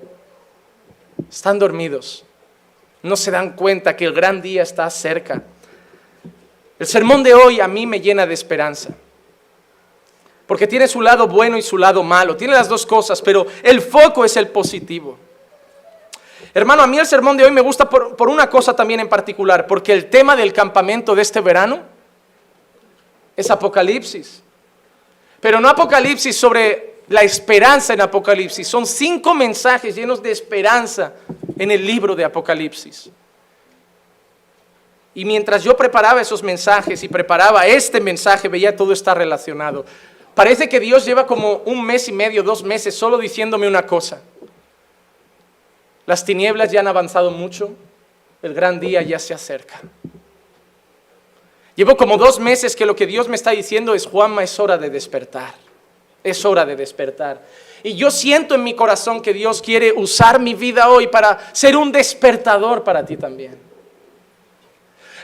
Están 1.31 1.59
dormidos. 1.59 2.23
No 3.03 3.17
se 3.17 3.31
dan 3.31 3.57
cuenta 3.57 3.97
que 3.97 4.05
el 4.05 4.13
gran 4.13 4.43
día 4.43 4.63
está 4.63 4.91
cerca. 4.91 5.43
El 6.79 6.87
sermón 6.87 7.23
de 7.23 7.33
hoy 7.33 7.61
a 7.63 7.67
mí 7.67 7.87
me 7.87 7.99
llena 7.99 8.27
de 8.27 8.35
esperanza. 8.35 8.91
Porque 10.47 10.67
tiene 10.67 10.87
su 10.87 11.01
lado 11.01 11.27
bueno 11.27 11.57
y 11.57 11.63
su 11.63 11.79
lado 11.79 12.03
malo. 12.03 12.37
Tiene 12.37 12.53
las 12.53 12.69
dos 12.69 12.85
cosas, 12.85 13.23
pero 13.23 13.47
el 13.63 13.81
foco 13.81 14.23
es 14.23 14.37
el 14.37 14.49
positivo. 14.49 15.17
Hermano, 16.53 16.83
a 16.83 16.87
mí 16.87 16.99
el 16.99 17.07
sermón 17.07 17.37
de 17.37 17.45
hoy 17.45 17.53
me 17.53 17.61
gusta 17.61 17.89
por, 17.89 18.29
una 18.29 18.51
cosa 18.51 18.75
también 18.75 19.01
en 19.01 19.09
particular, 19.09 19.67
porque 19.67 19.93
el 19.93 20.11
tema 20.11 20.35
del 20.35 20.53
campamento 20.53 21.15
de 21.15 21.23
este 21.23 21.41
verano 21.41 21.81
es 23.37 23.51
Apocalipsis. 23.51 24.43
Pero 25.41 25.61
no 25.61 25.69
Apocalipsis 25.69 26.37
sobre 26.37 26.97
la 27.09 27.23
esperanza 27.23 27.95
en 27.95 28.01
Apocalipsis. 28.01 28.67
Son 28.67 28.85
cinco 28.85 29.35
mensajes 29.35 29.95
llenos 29.95 30.23
de 30.23 30.33
esperanza 30.33 31.15
en 31.57 31.71
el 31.71 31.87
libro 31.87 32.17
de 32.17 32.25
Apocalipsis. 32.25 33.11
Y 35.15 35.25
mientras 35.25 35.65
yo 35.65 35.77
preparaba 35.77 36.21
esos 36.21 36.43
mensajes 36.43 37.03
y 37.03 37.09
preparaba 37.09 37.67
este 37.67 38.01
mensaje, 38.01 38.49
veía 38.49 38.77
todo 38.77 38.93
está 38.93 39.15
relacionado. 39.15 39.85
Parece 40.35 40.69
que 40.69 40.79
Dios 40.81 41.05
lleva 41.05 41.27
como 41.27 41.63
un 41.65 41.85
mes 41.85 42.09
y 42.09 42.13
medio, 42.13 42.43
dos 42.43 42.63
meses, 42.63 42.95
solo 42.95 43.19
diciéndome 43.19 43.67
una 43.67 43.87
cosa. 43.87 44.23
Las 46.11 46.25
tinieblas 46.25 46.73
ya 46.73 46.81
han 46.81 46.89
avanzado 46.89 47.31
mucho, 47.31 47.71
el 48.43 48.53
gran 48.53 48.81
día 48.81 49.01
ya 49.01 49.21
se 49.21 49.33
acerca. 49.33 49.81
Llevo 51.77 51.97
como 51.97 52.17
dos 52.17 52.41
meses 52.41 52.75
que 52.75 52.85
lo 52.85 52.97
que 52.97 53.07
Dios 53.07 53.29
me 53.29 53.37
está 53.37 53.53
diciendo 53.53 53.95
es, 53.95 54.07
Juanma, 54.07 54.43
es 54.43 54.59
hora 54.59 54.77
de 54.77 54.91
despertar. 54.91 55.55
Es 56.25 56.45
hora 56.45 56.67
de 56.67 56.75
despertar. 56.75 57.41
Y 57.85 57.95
yo 57.95 58.11
siento 58.11 58.57
en 58.57 58.65
mi 58.65 58.75
corazón 58.75 59.23
que 59.23 59.33
Dios 59.33 59.63
quiere 59.63 59.93
usar 59.93 60.41
mi 60.41 60.55
vida 60.55 60.89
hoy 60.89 61.07
para 61.07 61.39
ser 61.55 61.77
un 61.77 61.93
despertador 61.93 62.83
para 62.83 63.07
ti 63.07 63.17
también. 63.17 63.57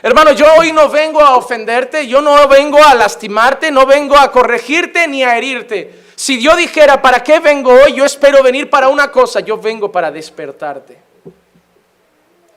Hermano, 0.01 0.31
yo 0.31 0.45
hoy 0.57 0.71
no 0.71 0.87
vengo 0.87 1.19
a 1.19 1.35
ofenderte, 1.35 2.07
yo 2.07 2.21
no 2.21 2.47
vengo 2.47 2.81
a 2.81 2.95
lastimarte, 2.95 3.71
no 3.71 3.85
vengo 3.85 4.17
a 4.17 4.31
corregirte 4.31 5.05
ni 5.09 5.21
a 5.21 5.37
herirte. 5.37 6.06
Si 6.17 6.35
Dios 6.35 6.57
dijera, 6.57 6.99
¿para 6.99 7.23
qué 7.23 7.39
vengo 7.39 7.71
hoy? 7.71 7.93
Yo 7.93 8.03
espero 8.03 8.41
venir 8.41 8.71
para 8.71 8.87
una 8.87 9.11
cosa, 9.11 9.39
yo 9.39 9.59
vengo 9.59 9.91
para 9.91 10.09
despertarte. 10.09 10.97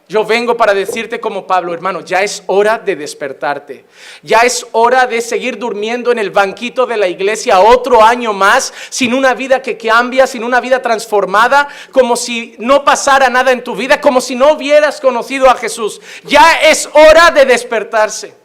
Yo 0.08 0.24
vengo 0.24 0.56
para 0.56 0.72
decirte 0.72 1.20
como 1.20 1.46
Pablo, 1.46 1.74
hermano, 1.74 2.00
ya 2.00 2.22
es 2.22 2.42
hora 2.46 2.78
de 2.78 2.96
despertarte. 2.96 3.84
Ya 4.22 4.38
es 4.38 4.66
hora 4.72 5.06
de 5.06 5.20
seguir 5.20 5.58
durmiendo 5.58 6.10
en 6.10 6.18
el 6.18 6.30
banquito 6.30 6.86
de 6.86 6.96
la 6.96 7.06
iglesia 7.06 7.60
otro 7.60 8.02
año 8.02 8.32
más, 8.32 8.72
sin 8.88 9.12
una 9.12 9.34
vida 9.34 9.60
que 9.60 9.76
cambia, 9.76 10.26
sin 10.26 10.42
una 10.42 10.62
vida 10.62 10.80
transformada, 10.80 11.68
como 11.92 12.16
si 12.16 12.56
no 12.58 12.82
pasara 12.82 13.28
nada 13.28 13.52
en 13.52 13.62
tu 13.62 13.76
vida, 13.76 14.00
como 14.00 14.22
si 14.22 14.36
no 14.36 14.54
hubieras 14.54 15.02
conocido 15.02 15.50
a 15.50 15.54
Jesús. 15.56 16.00
Ya 16.24 16.62
es 16.62 16.88
hora 16.94 17.30
de 17.30 17.44
despertarse. 17.44 18.39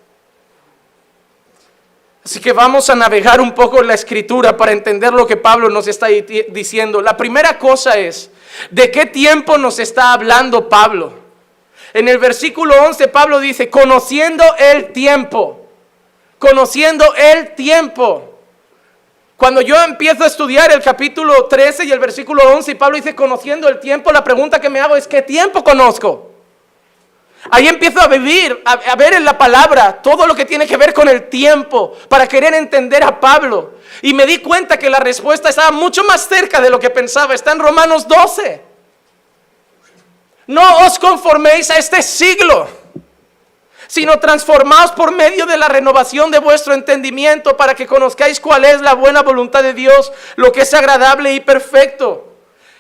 Así 2.25 2.39
que 2.39 2.53
vamos 2.53 2.89
a 2.89 2.95
navegar 2.95 3.39
un 3.39 3.53
poco 3.53 3.81
en 3.81 3.87
la 3.87 3.93
escritura 3.93 4.57
para 4.57 4.71
entender 4.71 5.13
lo 5.13 5.27
que 5.27 5.37
Pablo 5.37 5.69
nos 5.69 5.87
está 5.87 6.07
diciendo. 6.07 6.99
La 6.99 7.15
primera 7.15 7.59
cosa 7.59 7.99
es, 7.99 8.31
¿de 8.71 8.89
qué 8.89 9.05
tiempo 9.05 9.59
nos 9.59 9.77
está 9.77 10.11
hablando 10.11 10.67
Pablo? 10.67 11.13
En 11.93 12.07
el 12.07 12.17
versículo 12.17 12.73
11 12.83 13.09
Pablo 13.09 13.39
dice, 13.39 13.69
conociendo 13.69 14.43
el 14.57 14.91
tiempo, 14.91 15.67
conociendo 16.39 17.13
el 17.13 17.53
tiempo. 17.53 18.39
Cuando 19.37 19.61
yo 19.61 19.79
empiezo 19.83 20.23
a 20.23 20.27
estudiar 20.27 20.71
el 20.71 20.81
capítulo 20.81 21.45
13 21.45 21.85
y 21.85 21.91
el 21.91 21.99
versículo 21.99 22.41
11 22.55 22.71
y 22.71 22.75
Pablo 22.75 22.95
dice, 22.95 23.13
conociendo 23.13 23.69
el 23.69 23.79
tiempo, 23.79 24.11
la 24.11 24.23
pregunta 24.23 24.59
que 24.59 24.71
me 24.71 24.79
hago 24.79 24.95
es, 24.95 25.07
¿qué 25.07 25.21
tiempo 25.21 25.63
conozco? 25.63 26.31
Ahí 27.51 27.67
empiezo 27.67 28.01
a 28.01 28.07
vivir, 28.07 28.61
a, 28.65 28.95
ver 28.95 29.13
en 29.13 29.23
la 29.23 29.37
palabra 29.37 30.01
todo 30.01 30.25
lo 30.25 30.35
que 30.35 30.45
tiene 30.45 30.65
que 30.65 30.77
ver 30.77 30.93
con 30.93 31.07
el 31.07 31.29
tiempo 31.29 31.95
para 32.09 32.27
querer 32.27 32.55
entender 32.55 33.03
a 33.03 33.19
Pablo. 33.19 33.75
Y 34.01 34.13
me 34.13 34.25
di 34.25 34.39
cuenta 34.39 34.77
que 34.77 34.89
la 34.89 34.99
respuesta 34.99 35.49
estaba 35.49 35.71
mucho 35.71 36.03
más 36.03 36.27
cerca 36.27 36.59
de 36.59 36.69
lo 36.69 36.79
que 36.79 36.89
pensaba. 36.89 37.35
Está 37.35 37.51
en 37.51 37.59
Romanos 37.59 38.07
12. 38.07 38.61
No 40.47 40.85
os 40.85 40.97
conforméis 40.97 41.69
a 41.69 41.77
este 41.77 42.01
siglo, 42.01 42.67
sino 43.87 44.19
transformaos 44.19 44.91
por 44.91 45.11
medio 45.11 45.45
de 45.45 45.57
la 45.57 45.67
renovación 45.67 46.31
de 46.31 46.39
vuestro 46.39 46.73
entendimiento 46.73 47.57
para 47.57 47.75
que 47.75 47.87
conozcáis 47.87 48.39
cuál 48.39 48.65
es 48.65 48.81
la 48.81 48.93
buena 48.93 49.21
voluntad 49.21 49.63
de 49.63 49.73
Dios, 49.73 50.11
lo 50.35 50.51
que 50.51 50.61
es 50.61 50.73
agradable 50.73 51.33
y 51.33 51.39
perfecto. 51.39 52.33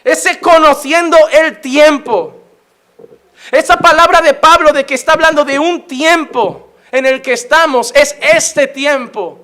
Ese 0.03 0.39
conociendo 0.39 1.17
el 1.31 1.61
tiempo. 1.61 2.44
Esa 3.51 3.77
palabra 3.77 4.21
de 4.21 4.33
Pablo 4.33 4.71
de 4.71 4.85
que 4.85 4.95
está 4.95 5.13
hablando 5.13 5.45
de 5.45 5.59
un 5.59 5.87
tiempo 5.87 6.73
en 6.91 7.05
el 7.05 7.21
que 7.21 7.33
estamos 7.33 7.91
es 7.95 8.15
este 8.21 8.67
tiempo. 8.67 9.39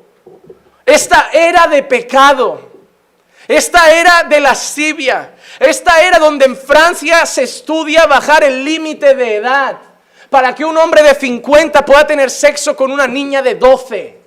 Esta 0.86 1.30
era 1.32 1.68
de 1.68 1.84
pecado. 1.84 2.72
Esta 3.48 3.92
era 3.92 4.24
de 4.24 4.40
lascivia. 4.40 5.36
Esta 5.60 6.02
era 6.02 6.18
donde 6.18 6.46
en 6.46 6.58
Francia 6.58 7.26
se 7.26 7.44
estudia 7.44 8.06
bajar 8.08 8.44
el 8.44 8.64
límite 8.64 9.16
de 9.16 9.36
edad 9.36 9.78
para 10.30 10.56
que 10.56 10.66
un 10.66 10.78
hombre 10.78 11.04
de 11.04 11.14
50 11.14 11.86
pueda 11.86 12.08
tener 12.08 12.32
sexo 12.32 12.76
con 12.76 12.92
una 12.92 13.06
niña 13.06 13.42
de 13.42 13.56
12. 13.56 14.18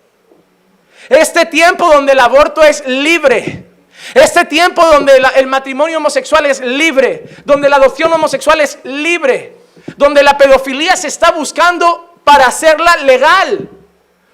Este 1.09 1.47
tiempo 1.47 1.87
donde 1.89 2.13
el 2.13 2.21
aborto 2.21 2.63
es 2.63 2.87
libre. 2.87 3.65
Este 4.13 4.45
tiempo 4.45 4.85
donde 4.85 5.13
el 5.37 5.47
matrimonio 5.47 5.99
homosexual 5.99 6.45
es 6.47 6.61
libre, 6.61 7.25
donde 7.45 7.69
la 7.69 7.77
adopción 7.77 8.13
homosexual 8.13 8.61
es 8.61 8.79
libre 8.85 9.64
donde 9.97 10.23
la 10.23 10.37
pedofilia 10.37 10.97
se 10.97 11.09
está 11.09 11.31
buscando 11.31 12.15
para 12.25 12.47
hacerla 12.47 12.97
legal, 12.99 13.69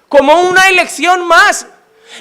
como 0.07 0.41
una 0.41 0.69
elección 0.69 1.27
más. 1.27 1.67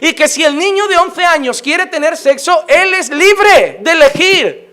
Y 0.00 0.12
que 0.14 0.28
si 0.28 0.44
el 0.44 0.56
niño 0.56 0.86
de 0.86 0.96
11 0.96 1.24
años 1.24 1.62
quiere 1.62 1.86
tener 1.86 2.16
sexo, 2.16 2.64
él 2.68 2.94
es 2.94 3.10
libre 3.10 3.78
de 3.80 3.90
elegir. 3.90 4.70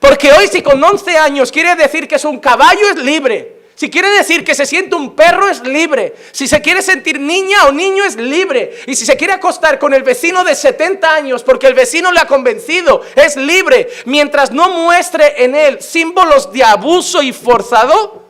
Porque 0.00 0.32
hoy 0.32 0.48
si 0.48 0.62
con 0.62 0.82
11 0.82 1.16
años 1.16 1.52
quiere 1.52 1.76
decir 1.76 2.08
que 2.08 2.16
es 2.16 2.24
un 2.24 2.40
caballo, 2.40 2.90
es 2.90 2.96
libre. 2.96 3.51
Si 3.74 3.90
quiere 3.90 4.10
decir 4.10 4.44
que 4.44 4.54
se 4.54 4.66
siente 4.66 4.94
un 4.94 5.16
perro, 5.16 5.48
es 5.48 5.62
libre. 5.66 6.14
Si 6.32 6.46
se 6.46 6.60
quiere 6.60 6.82
sentir 6.82 7.18
niña 7.18 7.66
o 7.66 7.72
niño, 7.72 8.04
es 8.04 8.16
libre. 8.16 8.74
Y 8.86 8.94
si 8.94 9.06
se 9.06 9.16
quiere 9.16 9.32
acostar 9.32 9.78
con 9.78 9.94
el 9.94 10.02
vecino 10.02 10.44
de 10.44 10.54
70 10.54 11.14
años 11.14 11.42
porque 11.42 11.66
el 11.66 11.74
vecino 11.74 12.12
le 12.12 12.20
ha 12.20 12.26
convencido, 12.26 13.02
es 13.16 13.36
libre. 13.36 13.88
Mientras 14.04 14.50
no 14.52 14.68
muestre 14.70 15.44
en 15.44 15.54
él 15.54 15.80
símbolos 15.80 16.52
de 16.52 16.62
abuso 16.62 17.22
y 17.22 17.32
forzado, 17.32 18.22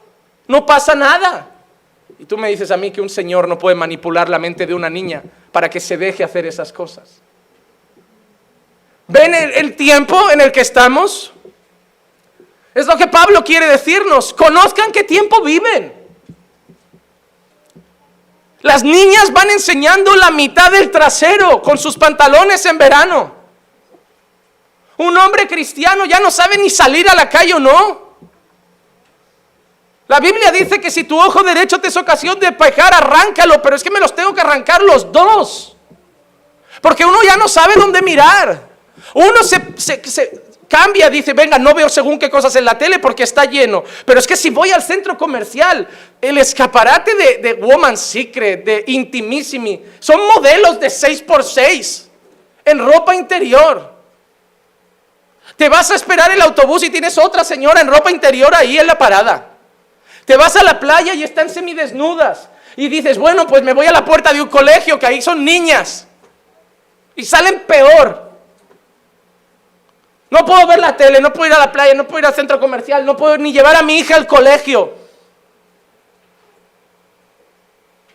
no 0.47 0.65
pasa 0.65 0.95
nada. 0.95 1.51
Y 2.19 2.25
tú 2.25 2.39
me 2.39 2.49
dices 2.49 2.71
a 2.71 2.77
mí 2.77 2.93
que 2.93 3.01
un 3.01 3.11
señor 3.11 3.49
no 3.49 3.59
puede 3.59 3.75
manipular 3.75 4.29
la 4.29 4.39
mente 4.39 4.65
de 4.65 4.75
una 4.75 4.89
niña 4.89 5.23
para 5.51 5.69
que 5.69 5.81
se 5.81 5.97
deje 5.97 6.23
hacer 6.23 6.47
esas 6.47 6.73
cosas. 6.73 7.21
¿Ven 9.09 9.35
el, 9.35 9.51
el 9.53 9.77
tiempo 9.77 10.31
en 10.31 10.41
el 10.41 10.53
que 10.53 10.61
estamos? 10.61 11.33
Es 12.75 12.87
lo 12.87 12.97
que 12.97 13.07
Pablo 13.07 13.45
quiere 13.45 13.67
decirnos. 13.67 14.33
Conozcan 14.33 14.93
qué 14.93 15.05
tiempo 15.05 15.43
viven. 15.43 16.03
Las 18.63 18.85
niñas 18.85 19.33
van 19.33 19.51
enseñando 19.51 20.15
la 20.15 20.31
mitad 20.31 20.71
del 20.71 20.91
trasero 20.91 21.61
con 21.63 21.77
sus 21.77 21.97
pantalones 21.99 22.65
en 22.67 22.79
verano. 22.79 23.35
Un 24.99 25.17
hombre 25.19 25.49
cristiano 25.49 26.05
ya 26.05 26.21
no 26.21 26.31
sabe 26.31 26.59
ni 26.59 26.71
salir 26.71 27.09
a 27.11 27.15
la 27.15 27.29
calle 27.29 27.55
o 27.55 27.61
no. 27.61 28.13
La 30.07 30.21
Biblia 30.21 30.53
dice 30.53 30.81
que 30.81 30.91
si 30.91 31.05
tu 31.05 31.19
ojo 31.19 31.43
derecho 31.43 31.81
te 31.81 31.89
es 31.89 31.97
ocasión 31.97 32.39
de 32.39 32.53
pecar, 32.53 32.93
arráncalo, 32.95 33.61
pero 33.63 33.77
es 33.77 33.83
que 33.83 33.91
me 33.91 33.99
los 33.99 34.15
tengo 34.15 34.35
que 34.35 34.43
arrancar 34.43 34.83
los 34.83 35.11
dos. 35.11 35.77
Porque 36.81 37.05
uno 37.05 37.19
ya 37.23 37.37
no 37.37 37.49
sabe 37.49 37.75
dónde 37.75 38.01
mirar. 38.03 38.69
Uno 39.15 39.43
se, 39.43 39.61
se, 39.77 40.43
cambia, 40.73 41.11
dice, 41.11 41.35
venga, 41.35 41.59
no 41.59 41.75
veo 41.75 41.91
según 41.91 42.19
qué 42.19 42.31
cosas 42.31 42.57
en 42.57 42.65
la 42.65 42.79
tele 42.79 42.99
porque 42.99 43.25
está 43.25 43.45
lleno. 43.45 43.85
Pero 44.07 44.19
es 44.19 44.27
que 44.27 44.37
si 44.37 44.49
voy 44.49 44.71
al 44.71 44.83
centro 44.83 45.19
comercial, 45.19 45.87
el 46.19 46.39
escaparate 46.39 47.15
de, 47.15 47.37
de 47.43 47.53
Woman 47.55 47.95
Secret, 47.99 48.65
de 48.65 48.85
Intimissimi, 48.87 49.83
son 50.01 50.19
modelos 50.35 50.81
de 50.81 50.87
6x6 50.87 52.05
en 52.65 52.79
ropa 52.79 53.15
interior. 53.15 53.93
Te 55.59 55.69
vas 55.69 55.91
a 55.91 55.95
esperar 55.95 56.31
el 56.31 56.41
autobús 56.41 56.83
y 56.85 56.89
tienes 56.89 57.19
otra 57.19 57.45
señora 57.45 57.83
en 57.83 57.89
ropa 57.89 58.11
interior 58.11 58.55
ahí 58.55 58.79
en 58.79 58.87
la 58.87 58.97
parada. 58.97 59.51
Te 60.25 60.39
vas 60.39 60.57
a 60.57 60.63
la 60.63 60.81
playa 60.81 61.13
y 61.13 61.23
están 61.23 61.51
semidesnudas. 61.51 62.49
Y 62.77 62.89
dices, 62.89 63.19
bueno, 63.19 63.47
pues 63.47 63.63
me 63.63 63.75
voy 63.75 63.85
a 63.85 63.93
la 63.93 64.07
puerta 64.07 64.33
de 64.33 64.41
un 64.41 64.49
colegio 64.49 64.99
que 64.99 65.07
ahí 65.07 65.21
son 65.21 65.45
niñas. 65.45 66.07
Y 67.15 67.27
salen 67.27 67.61
peor. 67.67 68.22
No 70.33 70.47
puedo 70.47 70.67
ver 70.67 70.79
la 70.79 70.97
tele, 70.97 71.21
no 71.21 71.31
puedo 71.31 71.51
ir 71.51 71.53
a 71.55 71.59
la 71.59 71.71
playa, 71.71 71.93
no 71.93 72.09
puedo 72.09 72.21
ir 72.21 72.25
al 72.25 72.33
centro 72.33 72.59
comercial, 72.59 73.05
no 73.05 73.15
puedo 73.15 73.37
ni 73.37 73.53
llevar 73.53 73.77
a 73.77 73.83
mi 73.83 73.99
hija 73.99 74.17
al 74.17 74.27
colegio. 74.27 74.95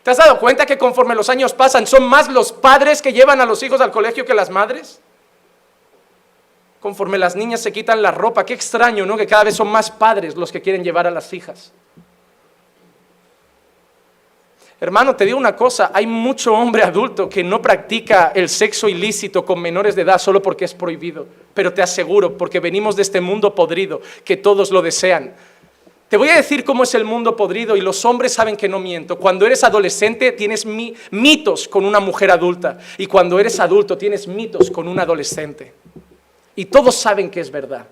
¿Te 0.01 0.09
has 0.09 0.17
dado 0.17 0.39
cuenta 0.39 0.65
que 0.65 0.79
conforme 0.79 1.13
los 1.13 1.29
años 1.29 1.53
pasan 1.53 1.86
son 1.86 2.05
más 2.05 2.27
los 2.27 2.51
padres 2.51 3.03
que 3.03 3.13
llevan 3.13 3.39
a 3.39 3.45
los 3.45 3.62
hijos 3.62 3.81
al 3.81 3.91
colegio 3.91 4.25
que 4.25 4.33
las 4.33 4.50
madres? 4.50 5.00
Conforme 6.79 7.19
las 7.19 7.36
niñas 7.36 7.62
se 7.62 7.71
quitan 7.71 8.01
la 8.01 8.09
ropa, 8.09 8.43
qué 8.43 8.55
extraño, 8.55 9.05
¿no? 9.05 9.15
Que 9.15 9.27
cada 9.27 9.43
vez 9.43 9.55
son 9.55 9.67
más 9.67 9.91
padres 9.91 10.36
los 10.36 10.51
que 10.51 10.63
quieren 10.63 10.83
llevar 10.83 11.05
a 11.05 11.12
las 11.12 11.31
hijas. 11.33 11.71
Hermano, 14.79 15.15
te 15.15 15.25
digo 15.25 15.39
una 15.39 15.55
cosa, 15.55 15.89
hay 15.91 16.05
mucho 16.05 16.53
hombre 16.53 16.84
adulto 16.84 17.27
que 17.27 17.43
no 17.43 17.60
practica 17.60 18.31
el 18.36 18.48
sexo 18.48 18.88
ilícito 18.88 19.43
con 19.43 19.60
menores 19.60 19.96
de 19.96 20.03
edad 20.03 20.19
solo 20.19 20.39
porque 20.39 20.65
es 20.65 20.75
prohibido, 20.75 21.25
pero 21.55 21.74
te 21.74 21.81
aseguro, 21.81 22.38
porque 22.38 22.60
venimos 22.60 22.96
de 22.96 23.01
este 23.01 23.19
mundo 23.19 23.55
podrido, 23.55 24.01
que 24.24 24.38
todos 24.38 24.69
lo 24.69 24.84
desean. 24.84 25.34
Te 26.10 26.15
voy 26.15 26.29
a 26.29 26.36
decir 26.36 26.63
cómo 26.63 26.84
es 26.84 26.93
el 26.93 27.05
mundo 27.05 27.36
podrido 27.36 27.75
y 27.75 27.81
los 27.81 28.05
hombres 28.05 28.34
saben 28.34 28.55
que 28.55 28.69
no 28.69 28.79
miento. 28.79 29.17
Cuando 29.17 29.48
eres 29.48 29.63
adolescente 29.63 30.31
tienes 30.31 30.65
mitos 30.65 31.67
con 31.67 31.84
una 31.84 32.00
mujer 32.00 32.29
adulta 32.29 32.77
y 33.00 33.07
cuando 33.07 33.39
eres 33.39 33.60
adulto 33.60 33.98
tienes 33.98 34.27
mitos 34.27 34.69
con 34.69 34.88
un 34.88 35.00
adolescente. 35.00 35.74
Y 36.55 36.65
todos 36.65 36.96
saben 36.96 37.31
que 37.31 37.39
es 37.39 37.50
verdad, 37.50 37.88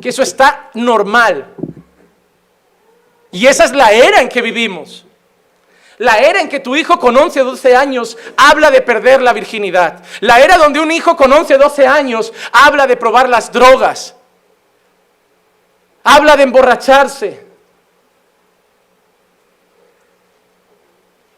que 0.00 0.08
eso 0.08 0.22
está 0.22 0.70
normal. 0.74 1.54
Y 3.32 3.46
esa 3.46 3.64
es 3.64 3.72
la 3.72 3.92
era 3.92 4.22
en 4.22 4.28
que 4.28 4.40
vivimos. 4.40 5.04
La 6.00 6.18
era 6.18 6.40
en 6.40 6.48
que 6.48 6.60
tu 6.60 6.74
hijo 6.76 6.98
con 6.98 7.14
11 7.14 7.42
o 7.42 7.44
12 7.44 7.76
años 7.76 8.16
habla 8.34 8.70
de 8.70 8.80
perder 8.80 9.20
la 9.20 9.34
virginidad. 9.34 10.02
La 10.20 10.40
era 10.40 10.56
donde 10.56 10.80
un 10.80 10.90
hijo 10.90 11.14
con 11.14 11.30
11 11.30 11.56
o 11.56 11.58
12 11.58 11.86
años 11.86 12.32
habla 12.52 12.86
de 12.86 12.96
probar 12.96 13.28
las 13.28 13.52
drogas. 13.52 14.14
Habla 16.02 16.38
de 16.38 16.44
emborracharse. 16.44 17.44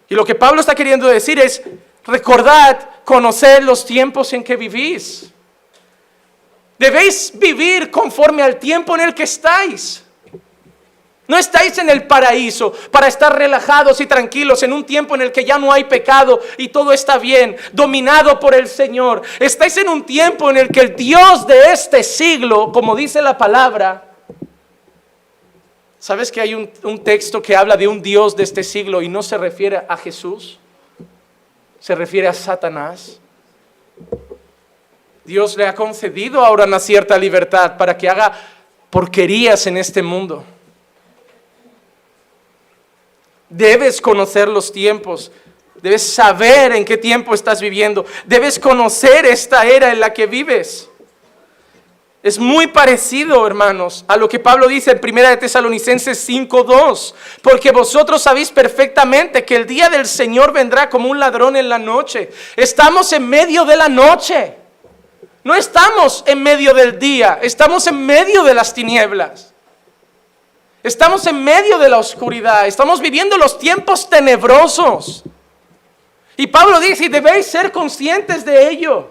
Y 0.08 0.14
lo 0.14 0.24
que 0.24 0.36
Pablo 0.36 0.60
está 0.60 0.76
queriendo 0.76 1.08
decir 1.08 1.40
es, 1.40 1.60
recordad, 2.04 2.88
conocer 3.02 3.64
los 3.64 3.84
tiempos 3.84 4.32
en 4.32 4.44
que 4.44 4.54
vivís. 4.54 5.32
Debéis 6.78 7.32
vivir 7.34 7.90
conforme 7.90 8.44
al 8.44 8.60
tiempo 8.60 8.94
en 8.94 9.00
el 9.00 9.12
que 9.12 9.24
estáis. 9.24 10.04
No 11.28 11.38
estáis 11.38 11.78
en 11.78 11.88
el 11.88 12.06
paraíso 12.06 12.72
para 12.90 13.06
estar 13.06 13.36
relajados 13.36 14.00
y 14.00 14.06
tranquilos 14.06 14.62
en 14.64 14.72
un 14.72 14.84
tiempo 14.84 15.14
en 15.14 15.22
el 15.22 15.32
que 15.32 15.44
ya 15.44 15.56
no 15.56 15.72
hay 15.72 15.84
pecado 15.84 16.40
y 16.58 16.68
todo 16.68 16.92
está 16.92 17.16
bien, 17.16 17.56
dominado 17.72 18.40
por 18.40 18.54
el 18.54 18.68
Señor. 18.68 19.22
Estáis 19.38 19.76
en 19.76 19.88
un 19.88 20.04
tiempo 20.04 20.50
en 20.50 20.56
el 20.56 20.68
que 20.68 20.80
el 20.80 20.96
Dios 20.96 21.46
de 21.46 21.72
este 21.72 22.02
siglo, 22.02 22.72
como 22.72 22.96
dice 22.96 23.22
la 23.22 23.38
palabra, 23.38 24.10
¿sabes 26.00 26.32
que 26.32 26.40
hay 26.40 26.54
un, 26.54 26.98
texto 27.04 27.40
que 27.40 27.54
habla 27.54 27.76
de 27.76 27.86
un 27.86 28.02
Dios 28.02 28.34
de 28.34 28.42
este 28.42 28.64
siglo 28.64 29.00
y 29.00 29.08
no 29.08 29.22
se 29.22 29.38
refiere 29.38 29.82
a 29.88 29.96
Jesús? 29.96 30.58
Se 31.78 31.94
refiere 31.94 32.26
a 32.26 32.34
Satanás. 32.34 33.20
Dios 35.24 35.56
le 35.56 35.68
ha 35.68 35.74
concedido 35.74 36.44
ahora 36.44 36.64
una 36.64 36.80
cierta 36.80 37.16
libertad 37.16 37.76
para 37.76 37.96
que 37.96 38.08
haga 38.08 38.32
porquerías 38.90 39.68
en 39.68 39.76
este 39.76 40.02
mundo. 40.02 40.44
Debes 43.52 44.00
conocer 44.00 44.48
los 44.48 44.72
tiempos. 44.72 45.30
Debes 45.82 46.14
saber 46.14 46.72
en 46.72 46.84
qué 46.84 46.96
tiempo 46.96 47.34
estás 47.34 47.60
viviendo. 47.60 48.06
Debes 48.24 48.58
conocer 48.58 49.26
esta 49.26 49.64
era 49.66 49.92
en 49.92 50.00
la 50.00 50.12
que 50.12 50.26
vives. 50.26 50.88
Es 52.22 52.38
muy 52.38 52.68
parecido, 52.68 53.44
hermanos, 53.46 54.04
a 54.06 54.16
lo 54.16 54.28
que 54.28 54.38
Pablo 54.38 54.68
dice 54.68 54.92
en 54.92 55.00
1 55.02 55.28
de 55.28 55.36
Tesalonicenses 55.36 56.24
5:2, 56.26 57.14
porque 57.42 57.72
vosotros 57.72 58.22
sabéis 58.22 58.50
perfectamente 58.50 59.44
que 59.44 59.56
el 59.56 59.66
día 59.66 59.90
del 59.90 60.06
Señor 60.06 60.52
vendrá 60.52 60.88
como 60.88 61.10
un 61.10 61.18
ladrón 61.18 61.56
en 61.56 61.68
la 61.68 61.78
noche. 61.78 62.30
Estamos 62.56 63.12
en 63.12 63.28
medio 63.28 63.64
de 63.64 63.76
la 63.76 63.88
noche. 63.88 64.54
No 65.44 65.56
estamos 65.56 66.22
en 66.26 66.40
medio 66.42 66.72
del 66.72 67.00
día, 67.00 67.40
estamos 67.42 67.88
en 67.88 68.06
medio 68.06 68.44
de 68.44 68.54
las 68.54 68.72
tinieblas. 68.72 69.51
Estamos 70.82 71.24
en 71.26 71.44
medio 71.44 71.78
de 71.78 71.88
la 71.88 71.98
oscuridad, 71.98 72.66
estamos 72.66 73.00
viviendo 73.00 73.36
los 73.38 73.58
tiempos 73.58 74.10
tenebrosos. 74.10 75.22
Y 76.36 76.48
Pablo 76.48 76.80
dice, 76.80 77.04
y 77.04 77.08
debéis 77.08 77.46
ser 77.46 77.70
conscientes 77.70 78.44
de 78.44 78.68
ello. 78.68 79.08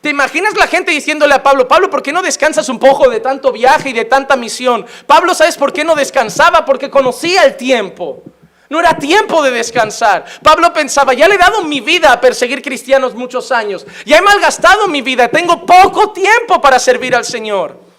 ¿Te 0.00 0.08
imaginas 0.08 0.56
la 0.56 0.66
gente 0.66 0.90
diciéndole 0.90 1.34
a 1.34 1.42
Pablo, 1.42 1.68
Pablo, 1.68 1.90
¿por 1.90 2.02
qué 2.02 2.12
no 2.12 2.22
descansas 2.22 2.70
un 2.70 2.78
poco 2.78 3.10
de 3.10 3.20
tanto 3.20 3.52
viaje 3.52 3.90
y 3.90 3.92
de 3.92 4.06
tanta 4.06 4.36
misión? 4.36 4.86
Pablo, 5.06 5.34
¿sabes 5.34 5.58
por 5.58 5.74
qué 5.74 5.84
no 5.84 5.94
descansaba? 5.94 6.64
Porque 6.64 6.88
conocía 6.88 7.44
el 7.44 7.58
tiempo. 7.58 8.22
No 8.70 8.80
era 8.80 8.96
tiempo 8.96 9.42
de 9.42 9.50
descansar. 9.50 10.24
Pablo 10.42 10.72
pensaba, 10.72 11.12
ya 11.12 11.28
le 11.28 11.34
he 11.34 11.38
dado 11.38 11.64
mi 11.64 11.80
vida 11.80 12.12
a 12.12 12.20
perseguir 12.20 12.62
cristianos 12.62 13.14
muchos 13.14 13.52
años. 13.52 13.84
Ya 14.06 14.16
he 14.16 14.22
malgastado 14.22 14.88
mi 14.88 15.02
vida. 15.02 15.28
Tengo 15.28 15.66
poco 15.66 16.12
tiempo 16.12 16.60
para 16.62 16.78
servir 16.78 17.14
al 17.14 17.26
Señor. 17.26 17.89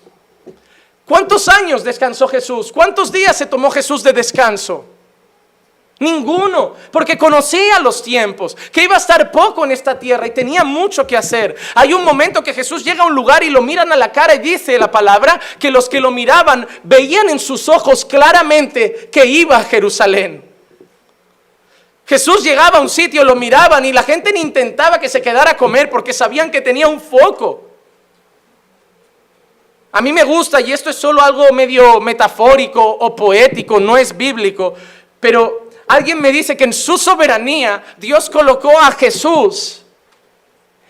¿Cuántos 1.05 1.47
años 1.47 1.83
descansó 1.83 2.27
Jesús? 2.27 2.71
¿Cuántos 2.71 3.11
días 3.11 3.37
se 3.37 3.45
tomó 3.45 3.69
Jesús 3.71 4.03
de 4.03 4.13
descanso? 4.13 4.85
Ninguno, 6.01 6.73
porque 6.91 7.15
conocía 7.15 7.79
los 7.79 8.01
tiempos, 8.01 8.57
que 8.71 8.81
iba 8.81 8.95
a 8.95 8.97
estar 8.97 9.29
poco 9.29 9.63
en 9.65 9.71
esta 9.71 9.99
tierra 9.99 10.25
y 10.25 10.31
tenía 10.31 10.63
mucho 10.63 11.05
que 11.05 11.15
hacer. 11.15 11.55
Hay 11.75 11.93
un 11.93 12.03
momento 12.03 12.41
que 12.41 12.55
Jesús 12.55 12.83
llega 12.83 13.03
a 13.03 13.05
un 13.05 13.13
lugar 13.13 13.43
y 13.43 13.51
lo 13.51 13.61
miran 13.61 13.91
a 13.91 13.95
la 13.95 14.11
cara 14.11 14.33
y 14.33 14.39
dice 14.39 14.79
la 14.79 14.89
palabra 14.89 15.39
que 15.59 15.69
los 15.69 15.87
que 15.87 15.99
lo 15.99 16.09
miraban 16.09 16.67
veían 16.81 17.29
en 17.29 17.37
sus 17.37 17.69
ojos 17.69 18.03
claramente 18.03 19.11
que 19.11 19.27
iba 19.27 19.57
a 19.57 19.63
Jerusalén. 19.63 20.43
Jesús 22.07 22.43
llegaba 22.43 22.79
a 22.79 22.81
un 22.81 22.89
sitio, 22.89 23.23
lo 23.23 23.35
miraban 23.35 23.85
y 23.85 23.93
la 23.93 24.01
gente 24.01 24.33
ni 24.33 24.41
intentaba 24.41 24.99
que 24.99 25.07
se 25.07 25.21
quedara 25.21 25.51
a 25.51 25.57
comer 25.57 25.91
porque 25.91 26.13
sabían 26.13 26.49
que 26.49 26.61
tenía 26.61 26.87
un 26.87 26.99
foco. 26.99 27.70
A 29.93 30.01
mí 30.01 30.13
me 30.13 30.23
gusta, 30.23 30.61
y 30.61 30.71
esto 30.71 30.89
es 30.89 30.95
solo 30.95 31.21
algo 31.21 31.51
medio 31.51 31.99
metafórico 31.99 32.81
o 32.81 33.15
poético, 33.15 33.79
no 33.79 33.97
es 33.97 34.15
bíblico, 34.15 34.73
pero 35.19 35.69
alguien 35.87 36.21
me 36.21 36.31
dice 36.31 36.55
que 36.55 36.63
en 36.63 36.73
su 36.73 36.97
soberanía 36.97 37.83
Dios 37.97 38.29
colocó 38.29 38.79
a 38.79 38.91
Jesús 38.91 39.83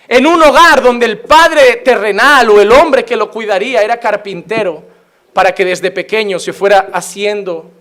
en 0.07 0.27
un 0.27 0.43
hogar 0.43 0.83
donde 0.83 1.05
el 1.05 1.19
padre 1.19 1.77
terrenal 1.77 2.49
o 2.49 2.61
el 2.61 2.71
hombre 2.71 3.03
que 3.03 3.15
lo 3.15 3.31
cuidaría 3.31 3.81
era 3.81 3.99
carpintero, 3.99 4.83
para 5.33 5.55
que 5.55 5.65
desde 5.65 5.89
pequeño 5.89 6.37
se 6.37 6.53
fuera 6.53 6.89
haciendo 6.93 7.71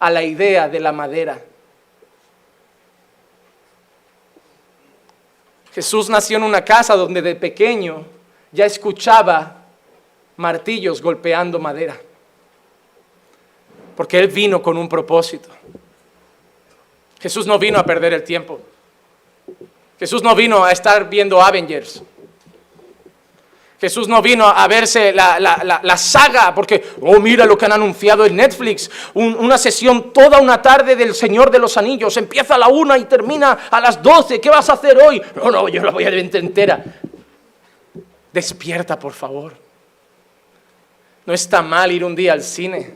a 0.00 0.10
la 0.10 0.22
idea 0.22 0.68
de 0.68 0.80
la 0.80 0.92
madera. 0.92 1.40
Jesús 5.72 6.08
nació 6.08 6.38
en 6.38 6.44
una 6.44 6.64
casa 6.64 6.96
donde 6.96 7.20
de 7.20 7.34
pequeño 7.34 8.06
ya 8.52 8.64
escuchaba 8.64 9.63
martillos 10.36 11.00
golpeando 11.00 11.58
madera. 11.58 12.00
Porque 13.96 14.18
Él 14.18 14.28
vino 14.28 14.62
con 14.62 14.76
un 14.76 14.88
propósito. 14.88 15.48
Jesús 17.20 17.46
no 17.46 17.58
vino 17.58 17.78
a 17.78 17.84
perder 17.84 18.12
el 18.12 18.24
tiempo. 18.24 18.60
Jesús 19.98 20.22
no 20.22 20.34
vino 20.34 20.64
a 20.64 20.72
estar 20.72 21.08
viendo 21.08 21.40
Avengers. 21.40 22.02
Jesús 23.80 24.08
no 24.08 24.22
vino 24.22 24.46
a 24.46 24.66
verse 24.66 25.12
la, 25.12 25.96
saga 25.96 26.54
porque, 26.54 26.82
oh, 27.02 27.20
mira 27.20 27.44
lo 27.44 27.58
que 27.58 27.66
han 27.66 27.72
anunciado 27.72 28.24
en 28.24 28.36
Netflix. 28.36 28.90
una 29.14 29.58
sesión 29.58 30.12
toda 30.12 30.40
una 30.40 30.62
tarde 30.62 30.96
del 30.96 31.14
Señor 31.14 31.50
de 31.50 31.58
los 31.58 31.76
Anillos. 31.76 32.16
Empieza 32.16 32.54
a 32.54 32.58
la 32.58 32.68
una 32.68 32.96
y 32.96 33.04
termina 33.04 33.52
a 33.70 33.80
las 33.80 34.02
doce. 34.02 34.40
¿Qué 34.40 34.48
vas 34.48 34.68
a 34.70 34.74
hacer 34.74 34.96
hoy? 34.98 35.20
No, 35.36 35.50
no, 35.50 35.68
yo 35.68 35.82
la 35.82 35.90
voy 35.90 36.04
a 36.04 36.10
ver 36.10 36.34
entera. 36.34 36.82
Despierta, 38.32 38.98
por 38.98 39.12
favor. 39.12 39.63
No 41.26 41.32
está 41.32 41.62
mal 41.62 41.90
ir 41.92 42.04
un 42.04 42.14
día 42.14 42.32
al 42.32 42.42
cine. 42.42 42.94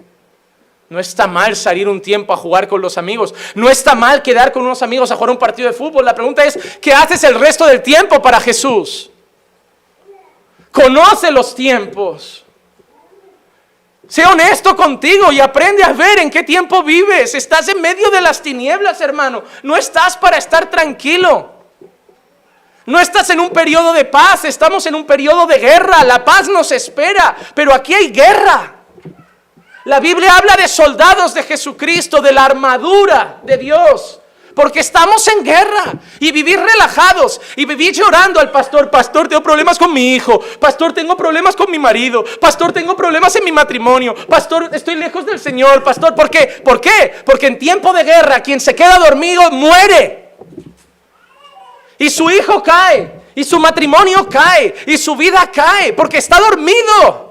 No 0.88 0.98
está 0.98 1.26
mal 1.26 1.54
salir 1.54 1.88
un 1.88 2.00
tiempo 2.00 2.32
a 2.32 2.36
jugar 2.36 2.66
con 2.66 2.80
los 2.80 2.96
amigos. 2.96 3.34
No 3.54 3.68
está 3.68 3.94
mal 3.94 4.22
quedar 4.22 4.52
con 4.52 4.62
unos 4.62 4.82
amigos 4.82 5.10
a 5.10 5.16
jugar 5.16 5.30
un 5.30 5.38
partido 5.38 5.68
de 5.68 5.74
fútbol. 5.74 6.04
La 6.04 6.14
pregunta 6.14 6.44
es, 6.44 6.58
¿qué 6.80 6.92
haces 6.92 7.22
el 7.24 7.38
resto 7.38 7.66
del 7.66 7.82
tiempo 7.82 8.22
para 8.22 8.40
Jesús? 8.40 9.10
Conoce 10.72 11.30
los 11.30 11.54
tiempos. 11.54 12.44
Sé 14.08 14.24
honesto 14.24 14.74
contigo 14.74 15.30
y 15.30 15.40
aprende 15.40 15.82
a 15.84 15.92
ver 15.92 16.18
en 16.20 16.30
qué 16.30 16.42
tiempo 16.42 16.82
vives. 16.82 17.34
Estás 17.34 17.68
en 17.68 17.80
medio 17.82 18.10
de 18.10 18.22
las 18.22 18.40
tinieblas, 18.40 19.02
hermano. 19.02 19.44
No 19.62 19.76
estás 19.76 20.16
para 20.16 20.38
estar 20.38 20.70
tranquilo. 20.70 21.57
No 22.88 22.98
estás 22.98 23.28
en 23.28 23.38
un 23.38 23.50
periodo 23.50 23.92
de 23.92 24.06
paz, 24.06 24.46
estamos 24.46 24.86
en 24.86 24.94
un 24.94 25.04
periodo 25.04 25.46
de 25.46 25.58
guerra. 25.58 26.04
La 26.04 26.24
paz 26.24 26.48
nos 26.48 26.72
espera, 26.72 27.36
pero 27.54 27.74
aquí 27.74 27.92
hay 27.92 28.08
guerra. 28.08 28.76
La 29.84 30.00
Biblia 30.00 30.34
habla 30.34 30.56
de 30.56 30.66
soldados 30.66 31.34
de 31.34 31.42
Jesucristo, 31.42 32.22
de 32.22 32.32
la 32.32 32.46
armadura 32.46 33.40
de 33.42 33.58
Dios. 33.58 34.20
Porque 34.54 34.80
estamos 34.80 35.28
en 35.28 35.44
guerra 35.44 35.92
y 36.18 36.32
vivir 36.32 36.58
relajados 36.58 37.42
y 37.56 37.66
vivir 37.66 37.92
llorando 37.92 38.40
al 38.40 38.50
pastor. 38.50 38.90
Pastor, 38.90 39.28
tengo 39.28 39.42
problemas 39.42 39.78
con 39.78 39.92
mi 39.92 40.14
hijo. 40.14 40.40
Pastor, 40.58 40.94
tengo 40.94 41.14
problemas 41.14 41.56
con 41.56 41.70
mi 41.70 41.78
marido. 41.78 42.24
Pastor, 42.40 42.72
tengo 42.72 42.96
problemas 42.96 43.36
en 43.36 43.44
mi 43.44 43.52
matrimonio. 43.52 44.14
Pastor, 44.14 44.70
estoy 44.72 44.94
lejos 44.94 45.26
del 45.26 45.38
Señor. 45.38 45.84
Pastor, 45.84 46.14
¿por 46.14 46.30
qué? 46.30 46.62
¿Por 46.64 46.80
qué? 46.80 47.16
Porque 47.26 47.48
en 47.48 47.58
tiempo 47.58 47.92
de 47.92 48.04
guerra 48.04 48.40
quien 48.40 48.60
se 48.60 48.74
queda 48.74 48.98
dormido 48.98 49.50
muere. 49.50 50.27
Y 51.98 52.10
su 52.10 52.30
hijo 52.30 52.62
cae. 52.62 53.20
Y 53.34 53.44
su 53.44 53.58
matrimonio 53.58 54.28
cae. 54.28 54.74
Y 54.86 54.96
su 54.96 55.16
vida 55.16 55.50
cae. 55.52 55.92
Porque 55.92 56.18
está 56.18 56.38
dormido. 56.38 57.28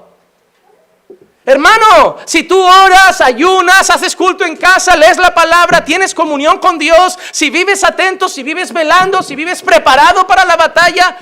Hermano, 1.48 2.18
si 2.26 2.42
tú 2.42 2.60
oras, 2.60 3.22
ayunas, 3.22 3.88
haces 3.88 4.14
culto 4.14 4.44
en 4.44 4.54
casa, 4.54 4.94
lees 4.94 5.16
la 5.16 5.34
palabra, 5.34 5.82
tienes 5.82 6.14
comunión 6.14 6.58
con 6.58 6.76
Dios, 6.76 7.18
si 7.32 7.48
vives 7.48 7.82
atento, 7.84 8.28
si 8.28 8.42
vives 8.42 8.70
velando, 8.70 9.22
si 9.22 9.34
vives 9.34 9.62
preparado 9.62 10.26
para 10.26 10.44
la 10.44 10.56
batalla, 10.56 11.16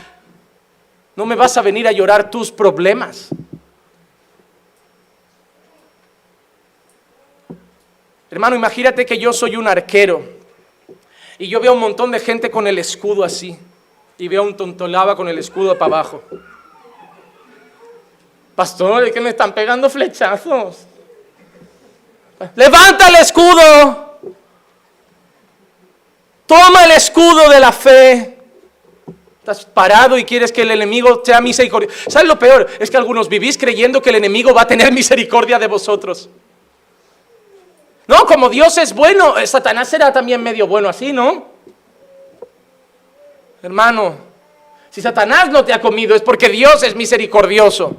no 1.14 1.26
me 1.26 1.36
vas 1.36 1.56
a 1.56 1.62
venir 1.62 1.86
a 1.86 1.92
llorar 1.92 2.28
tus 2.28 2.50
problemas. 2.50 3.28
Hermano, 8.28 8.56
imagínate 8.56 9.06
que 9.06 9.18
yo 9.18 9.32
soy 9.32 9.54
un 9.54 9.68
arquero 9.68 10.35
y 11.38 11.48
yo 11.48 11.60
veo 11.60 11.72
un 11.72 11.80
montón 11.80 12.10
de 12.10 12.20
gente 12.20 12.50
con 12.50 12.66
el 12.66 12.78
escudo 12.78 13.24
así 13.24 13.58
y 14.18 14.28
veo 14.28 14.42
un 14.42 14.56
tontolaba 14.56 15.14
con 15.14 15.28
el 15.28 15.38
escudo 15.38 15.76
para 15.76 15.96
abajo. 15.96 16.22
Pastor, 18.54 19.04
es 19.04 19.12
que 19.12 19.20
me 19.20 19.30
están 19.30 19.52
pegando 19.52 19.90
flechazos. 19.90 20.86
Levanta 22.54 23.08
el 23.08 23.16
escudo. 23.16 24.18
Toma 26.46 26.84
el 26.84 26.92
escudo 26.92 27.50
de 27.50 27.60
la 27.60 27.72
fe. 27.72 28.38
Estás 29.40 29.64
parado 29.66 30.16
y 30.16 30.24
quieres 30.24 30.50
que 30.50 30.62
el 30.62 30.70
enemigo 30.70 31.22
sea 31.24 31.40
misericordia. 31.40 31.90
¿Sabes 32.08 32.26
lo 32.26 32.38
peor? 32.38 32.66
Es 32.80 32.90
que 32.90 32.96
algunos 32.96 33.28
vivís 33.28 33.58
creyendo 33.58 34.00
que 34.00 34.10
el 34.10 34.16
enemigo 34.16 34.54
va 34.54 34.62
a 34.62 34.66
tener 34.66 34.90
misericordia 34.92 35.58
de 35.58 35.66
vosotros. 35.66 36.30
No, 38.06 38.24
como 38.24 38.48
Dios 38.48 38.78
es 38.78 38.94
bueno, 38.94 39.36
eh, 39.36 39.46
Satanás 39.46 39.88
será 39.88 40.12
también 40.12 40.42
medio 40.42 40.66
bueno 40.66 40.88
así, 40.88 41.12
¿no? 41.12 41.46
Hermano, 43.62 44.16
si 44.90 45.02
Satanás 45.02 45.50
no 45.50 45.64
te 45.64 45.72
ha 45.72 45.80
comido 45.80 46.14
es 46.14 46.22
porque 46.22 46.48
Dios 46.48 46.82
es 46.82 46.94
misericordioso. 46.94 47.96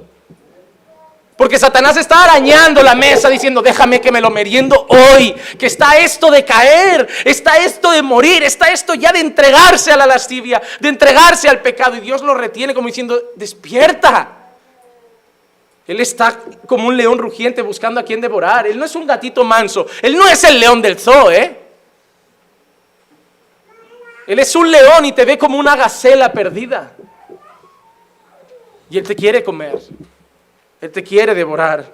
Porque 1.35 1.59
Satanás 1.59 1.95
está 1.97 2.23
arañando 2.23 2.81
la 2.81 2.95
mesa 2.95 3.29
diciendo, 3.29 3.61
déjame 3.61 4.01
que 4.01 4.11
me 4.11 4.21
lo 4.21 4.31
meriendo 4.31 4.87
hoy, 4.89 5.35
que 5.59 5.67
está 5.67 5.99
esto 5.99 6.31
de 6.31 6.43
caer, 6.43 7.07
está 7.25 7.57
esto 7.57 7.91
de 7.91 8.01
morir, 8.01 8.41
está 8.41 8.71
esto 8.71 8.95
ya 8.95 9.11
de 9.11 9.19
entregarse 9.19 9.91
a 9.91 9.97
la 9.97 10.07
lascivia, 10.07 10.59
de 10.79 10.89
entregarse 10.89 11.47
al 11.47 11.61
pecado. 11.61 11.95
Y 11.97 11.99
Dios 11.99 12.23
lo 12.23 12.33
retiene 12.33 12.73
como 12.73 12.87
diciendo, 12.87 13.21
despierta. 13.35 14.46
Él 15.87 16.01
está 16.01 16.39
como 16.65 16.89
un 16.89 16.97
león 16.97 17.17
rugiente 17.17 17.61
buscando 17.61 17.99
a 17.99 18.03
quien 18.03 18.19
devorar. 18.19 18.67
Él 18.67 18.77
no 18.77 18.85
es 18.85 18.95
un 18.95 19.07
gatito 19.07 19.43
manso, 19.43 19.87
él 20.01 20.15
no 20.15 20.27
es 20.27 20.43
el 20.43 20.59
león 20.59 20.81
del 20.81 20.99
zoo, 20.99 21.31
¿eh? 21.31 21.63
Él 24.27 24.39
es 24.39 24.53
un 24.55 24.69
león 24.69 25.05
y 25.05 25.13
te 25.13 25.23
ve 25.23 25.37
como 25.37 25.57
una 25.57 25.77
gacela 25.77 26.33
perdida. 26.33 26.91
Y 28.89 28.97
él 28.97 29.07
te 29.07 29.15
quiere 29.15 29.41
comer. 29.41 29.79
Él 30.81 30.91
te 30.91 31.01
quiere 31.01 31.33
devorar. 31.33 31.85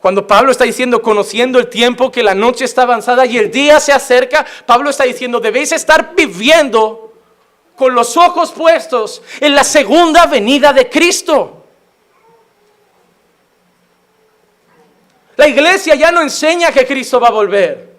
Cuando 0.00 0.26
Pablo 0.26 0.50
está 0.50 0.64
diciendo, 0.64 1.00
conociendo 1.00 1.60
el 1.60 1.68
tiempo, 1.68 2.10
que 2.10 2.24
la 2.24 2.34
noche 2.34 2.64
está 2.64 2.82
avanzada 2.82 3.24
y 3.24 3.38
el 3.38 3.52
día 3.52 3.78
se 3.78 3.92
acerca, 3.92 4.44
Pablo 4.66 4.90
está 4.90 5.04
diciendo, 5.04 5.38
debéis 5.38 5.70
estar 5.70 6.16
viviendo 6.16 7.01
con 7.82 7.96
los 7.96 8.16
ojos 8.16 8.52
puestos 8.52 9.22
en 9.40 9.56
la 9.56 9.64
segunda 9.64 10.26
venida 10.26 10.72
de 10.72 10.88
Cristo. 10.88 11.64
La 15.34 15.48
iglesia 15.48 15.96
ya 15.96 16.12
no 16.12 16.20
enseña 16.20 16.70
que 16.70 16.86
Cristo 16.86 17.18
va 17.18 17.26
a 17.26 17.32
volver. 17.32 17.96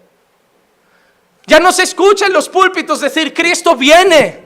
Ya 1.48 1.60
no 1.60 1.74
se 1.74 1.84
escucha 1.84 2.28
en 2.28 2.32
los 2.32 2.48
púlpitos 2.48 3.02
decir, 3.02 3.34
Cristo 3.34 3.76
viene. 3.76 4.43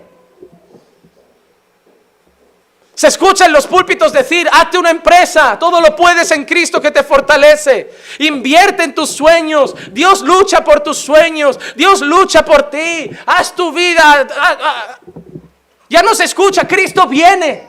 Se 2.98 3.10
escucha 3.10 3.46
en 3.46 3.54
los 3.54 3.68
púlpitos 3.68 4.12
decir, 4.12 4.50
hazte 4.52 4.80
una 4.80 4.90
empresa, 4.90 5.60
todo 5.60 5.80
lo 5.80 5.96
puedes 5.96 6.32
en 6.32 6.46
Cristo 6.46 6.82
que 6.82 6.90
te 6.90 7.04
fortalece. 7.04 7.94
Invierte 8.18 8.82
en 8.82 8.96
tus 8.96 9.12
sueños, 9.12 9.76
Dios 9.92 10.22
lucha 10.24 10.64
por 10.64 10.80
tus 10.80 10.98
sueños, 10.98 11.60
Dios 11.76 12.02
lucha 12.02 12.44
por 12.44 12.72
ti, 12.72 13.12
haz 13.28 13.54
tu 13.54 13.72
vida. 13.72 14.28
Ya 15.90 16.02
no 16.02 16.14
se 16.14 16.26
escucha, 16.26 16.68
Cristo 16.68 17.08
viene. 17.08 17.68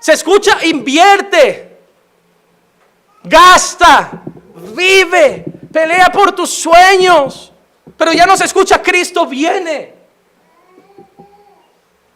Se 0.00 0.12
escucha, 0.12 0.64
invierte, 0.64 1.78
gasta, 3.22 4.22
vive, 4.74 5.44
pelea 5.72 6.06
por 6.06 6.32
tus 6.32 6.50
sueños. 6.50 7.52
Pero 7.96 8.12
ya 8.12 8.26
no 8.26 8.36
se 8.36 8.44
escucha, 8.44 8.82
Cristo 8.82 9.26
viene. 9.26 9.94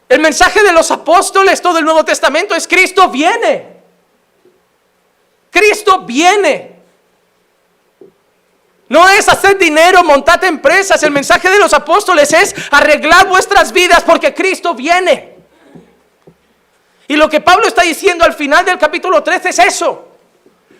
El 0.09 0.21
mensaje 0.21 0.63
de 0.63 0.73
los 0.73 0.91
apóstoles, 0.91 1.61
todo 1.61 1.79
el 1.79 1.85
Nuevo 1.85 2.05
Testamento 2.05 2.55
es 2.55 2.67
Cristo 2.67 3.09
viene. 3.09 3.79
Cristo 5.51 6.01
viene. 6.01 6.78
No 8.89 9.07
es 9.09 9.29
hacer 9.29 9.59
dinero, 9.59 10.03
montar 10.03 10.43
empresas. 10.45 11.03
El 11.03 11.11
mensaje 11.11 11.51
de 11.51 11.59
los 11.59 11.75
apóstoles 11.75 12.33
es 12.33 12.55
arreglar 12.71 13.29
vuestras 13.29 13.73
vidas 13.73 14.03
porque 14.03 14.33
Cristo 14.33 14.75
viene. 14.75 15.37
Y 17.07 17.17
lo 17.17 17.29
que 17.29 17.41
Pablo 17.41 17.67
está 17.67 17.83
diciendo 17.83 18.25
al 18.25 18.35
final 18.35 18.65
del 18.65 18.79
capítulo 18.79 19.23
13 19.23 19.49
es 19.51 19.59
eso. 19.59 20.09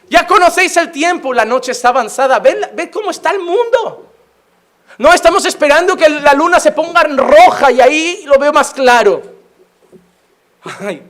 Ya 0.09 0.27
conocéis 0.27 0.77
el 0.79 0.91
tiempo, 0.91 1.35
la 1.35 1.45
noche 1.45 1.73
está 1.73 1.89
avanzada. 1.89 2.39
Ve, 2.39 2.91
cómo 2.91 3.11
está 3.11 3.31
el 3.31 3.41
mundo. 3.41 4.07
No 4.97 5.13
estamos 5.13 5.45
esperando 5.45 5.97
que 5.97 6.09
la 6.09 6.33
luna 6.33 6.59
se 6.59 6.73
ponga 6.73 7.03
roja 7.03 7.71
y 7.71 7.81
ahí 7.81 8.23
lo 8.25 8.39
veo 8.39 8.53
más 8.53 8.73
claro. 8.73 9.23
Ay, 10.81 11.03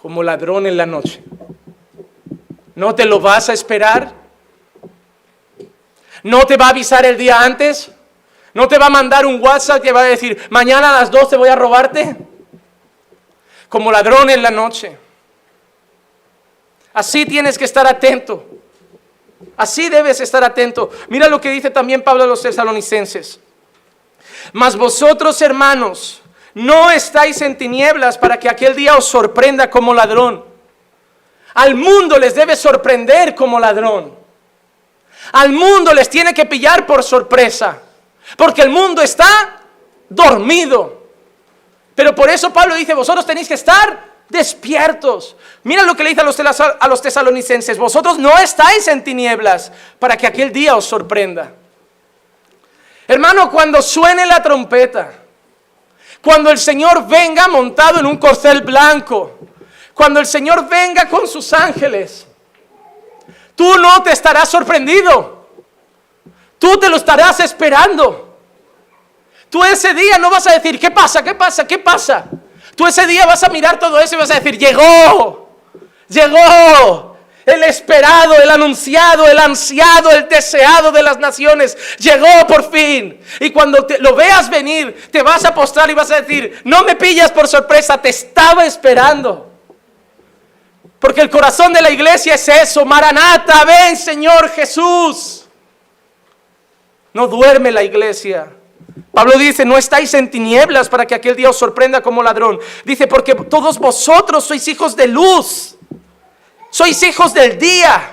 como 0.00 0.22
ladrón 0.22 0.66
en 0.66 0.76
la 0.76 0.86
noche. 0.86 1.22
¿No 2.74 2.94
te 2.94 3.04
lo 3.04 3.20
vas 3.20 3.50
a 3.50 3.52
esperar? 3.52 4.21
¿No 6.22 6.46
te 6.46 6.56
va 6.56 6.66
a 6.66 6.70
avisar 6.70 7.04
el 7.04 7.16
día 7.16 7.40
antes? 7.40 7.90
¿No 8.54 8.68
te 8.68 8.78
va 8.78 8.86
a 8.86 8.90
mandar 8.90 9.26
un 9.26 9.40
WhatsApp 9.42 9.82
que 9.82 9.92
va 9.92 10.00
a 10.00 10.04
decir, 10.04 10.46
mañana 10.50 10.90
a 10.90 11.00
las 11.00 11.10
12 11.10 11.36
voy 11.36 11.48
a 11.48 11.56
robarte? 11.56 12.16
Como 13.68 13.90
ladrón 13.90 14.30
en 14.30 14.42
la 14.42 14.50
noche. 14.50 14.98
Así 16.92 17.24
tienes 17.24 17.56
que 17.56 17.64
estar 17.64 17.86
atento. 17.86 18.46
Así 19.56 19.88
debes 19.88 20.20
estar 20.20 20.44
atento. 20.44 20.90
Mira 21.08 21.28
lo 21.28 21.40
que 21.40 21.50
dice 21.50 21.70
también 21.70 22.02
Pablo 22.02 22.24
a 22.24 22.26
los 22.26 22.42
tesalonicenses. 22.42 23.40
Mas 24.52 24.76
vosotros, 24.76 25.40
hermanos, 25.40 26.22
no 26.54 26.90
estáis 26.90 27.40
en 27.40 27.56
tinieblas 27.56 28.18
para 28.18 28.38
que 28.38 28.48
aquel 28.48 28.76
día 28.76 28.96
os 28.96 29.06
sorprenda 29.06 29.70
como 29.70 29.94
ladrón. 29.94 30.44
Al 31.54 31.74
mundo 31.74 32.18
les 32.18 32.34
debe 32.34 32.56
sorprender 32.56 33.34
como 33.34 33.58
ladrón. 33.58 34.21
Al 35.32 35.52
mundo 35.52 35.92
les 35.94 36.08
tiene 36.08 36.34
que 36.34 36.46
pillar 36.46 36.86
por 36.86 37.02
sorpresa. 37.02 37.80
Porque 38.36 38.62
el 38.62 38.70
mundo 38.70 39.02
está 39.02 39.60
dormido. 40.08 41.02
Pero 41.94 42.14
por 42.14 42.30
eso 42.30 42.52
Pablo 42.52 42.74
dice, 42.74 42.94
vosotros 42.94 43.26
tenéis 43.26 43.48
que 43.48 43.54
estar 43.54 44.12
despiertos. 44.28 45.36
Mira 45.62 45.82
lo 45.82 45.94
que 45.94 46.02
le 46.02 46.10
dice 46.10 46.22
a 46.22 46.88
los, 46.88 47.02
tesalonicenses, 47.02 47.78
vosotros 47.78 48.18
no 48.18 48.36
estáis 48.38 48.88
en 48.88 49.04
tinieblas 49.04 49.70
para 49.98 50.16
que 50.16 50.26
aquel 50.26 50.52
día 50.52 50.74
os 50.74 50.86
sorprenda. 50.86 51.52
Hermano, 53.06 53.50
cuando 53.50 53.82
suene 53.82 54.24
la 54.24 54.42
trompeta, 54.42 55.12
cuando 56.22 56.50
el 56.50 56.58
Señor 56.58 57.06
venga 57.06 57.48
montado 57.48 58.00
en 58.00 58.06
un 58.06 58.16
corcel 58.16 58.62
blanco, 58.62 59.38
cuando 59.92 60.20
el 60.20 60.26
Señor 60.26 60.66
venga 60.68 61.08
con 61.08 61.28
sus 61.28 61.52
ángeles, 61.52 62.26
tú 63.62 63.78
no 63.78 64.02
te 64.02 64.10
estarás 64.10 64.48
sorprendido, 64.48 65.46
tú 66.58 66.78
te 66.78 66.88
lo 66.88 66.96
estarás 66.96 67.38
esperando. 67.38 68.36
Tú 69.48 69.62
ese 69.62 69.94
día 69.94 70.18
no 70.18 70.30
vas 70.30 70.48
a 70.48 70.54
decir, 70.54 70.80
¿qué 70.80 70.90
pasa? 70.90 71.22
¿Qué 71.22 71.36
pasa? 71.36 71.64
¿Qué 71.64 71.78
pasa? 71.78 72.24
Tú 72.74 72.88
ese 72.88 73.06
día 73.06 73.24
vas 73.24 73.44
a 73.44 73.50
mirar 73.50 73.78
todo 73.78 74.00
eso 74.00 74.16
y 74.16 74.18
vas 74.18 74.32
a 74.32 74.40
decir, 74.40 74.58
llegó, 74.58 75.48
llegó. 76.08 77.16
El 77.46 77.62
esperado, 77.62 78.34
el 78.34 78.50
anunciado, 78.50 79.28
el 79.28 79.38
ansiado, 79.38 80.10
el 80.10 80.28
deseado 80.28 80.90
de 80.90 81.02
las 81.04 81.18
naciones 81.18 81.76
llegó 81.98 82.46
por 82.48 82.68
fin. 82.68 83.20
Y 83.38 83.50
cuando 83.50 83.86
lo 84.00 84.16
veas 84.16 84.50
venir, 84.50 85.08
te 85.12 85.22
vas 85.22 85.44
a 85.44 85.54
postrar 85.54 85.88
y 85.88 85.94
vas 85.94 86.10
a 86.10 86.20
decir, 86.20 86.62
no 86.64 86.82
me 86.82 86.96
pillas 86.96 87.30
por 87.30 87.46
sorpresa, 87.46 88.02
te 88.02 88.08
estaba 88.08 88.64
esperando. 88.64 89.51
Porque 91.02 91.20
el 91.20 91.28
corazón 91.28 91.74
de 91.74 91.82
la 91.82 91.90
iglesia 91.90 92.36
es 92.36 92.48
eso, 92.48 92.86
Maranata, 92.86 93.64
ven 93.64 93.96
Señor 93.96 94.48
Jesús. 94.50 95.44
No 97.12 97.26
duerme 97.26 97.70
la 97.70 97.82
iglesia. 97.82 98.50
Pablo 99.12 99.36
dice, 99.36 99.66
no 99.66 99.76
estáis 99.76 100.14
en 100.14 100.30
tinieblas 100.30 100.88
para 100.88 101.04
que 101.04 101.14
aquel 101.14 101.36
día 101.36 101.50
os 101.50 101.58
sorprenda 101.58 102.00
como 102.00 102.22
ladrón. 102.22 102.58
Dice, 102.84 103.06
porque 103.06 103.34
todos 103.34 103.78
vosotros 103.78 104.44
sois 104.44 104.66
hijos 104.68 104.96
de 104.96 105.08
luz 105.08 105.76
sois 106.72 107.02
hijos 107.02 107.34
del 107.34 107.58
día. 107.58 108.12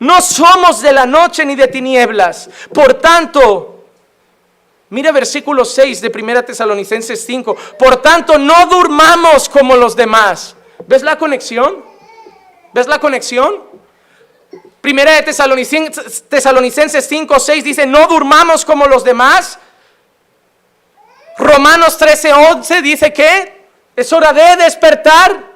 No 0.00 0.20
somos 0.20 0.82
de 0.82 0.92
la 0.92 1.06
noche 1.06 1.44
ni 1.44 1.56
de 1.56 1.66
tinieblas. 1.66 2.50
Por 2.72 2.94
tanto, 2.94 3.86
mira 4.90 5.10
versículo 5.10 5.64
6 5.64 6.02
de 6.02 6.12
1 6.14 6.44
Tesalonicenses 6.44 7.24
5. 7.24 7.56
Por 7.78 7.96
tanto, 8.02 8.38
no 8.38 8.66
durmamos 8.66 9.48
como 9.48 9.74
los 9.74 9.96
demás. 9.96 10.54
¿Ves 10.86 11.02
la 11.02 11.16
conexión? 11.16 11.87
¿Ves 12.72 12.86
la 12.86 12.98
conexión? 12.98 13.62
Primera 14.80 15.12
de 15.12 15.22
Tesalonicenses, 15.22 16.24
Tesalonicenses 16.28 17.06
5, 17.06 17.38
6 17.38 17.64
dice, 17.64 17.86
no 17.86 18.06
durmamos 18.06 18.64
como 18.64 18.86
los 18.86 19.04
demás. 19.04 19.58
Romanos 21.36 21.98
13, 21.98 22.32
11 22.32 22.82
dice 22.82 23.12
que 23.12 23.66
es 23.96 24.12
hora 24.12 24.32
de 24.32 24.56
despertar. 24.56 25.47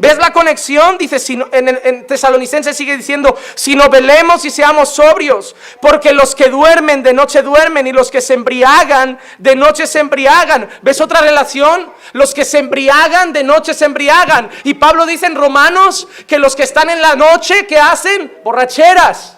¿Ves 0.00 0.16
la 0.16 0.32
conexión? 0.32 0.96
Dice, 0.96 1.18
en, 1.52 1.78
en 1.84 2.06
Tesalonicenses 2.06 2.74
sigue 2.74 2.96
diciendo, 2.96 3.36
si 3.54 3.74
no 3.74 3.90
velemos 3.90 4.42
y 4.46 4.50
seamos 4.50 4.94
sobrios, 4.94 5.54
porque 5.82 6.14
los 6.14 6.34
que 6.34 6.48
duermen 6.48 7.02
de 7.02 7.12
noche 7.12 7.42
duermen 7.42 7.86
y 7.86 7.92
los 7.92 8.10
que 8.10 8.22
se 8.22 8.32
embriagan 8.32 9.18
de 9.36 9.54
noche 9.56 9.86
se 9.86 9.98
embriagan. 9.98 10.70
¿Ves 10.80 11.02
otra 11.02 11.20
relación? 11.20 11.92
Los 12.14 12.32
que 12.32 12.46
se 12.46 12.60
embriagan 12.60 13.34
de 13.34 13.44
noche 13.44 13.74
se 13.74 13.84
embriagan. 13.84 14.48
Y 14.64 14.72
Pablo 14.72 15.04
dice 15.04 15.26
en 15.26 15.34
Romanos 15.34 16.08
que 16.26 16.38
los 16.38 16.56
que 16.56 16.62
están 16.62 16.88
en 16.88 17.02
la 17.02 17.14
noche, 17.14 17.66
¿qué 17.66 17.78
hacen? 17.78 18.32
Borracheras, 18.42 19.36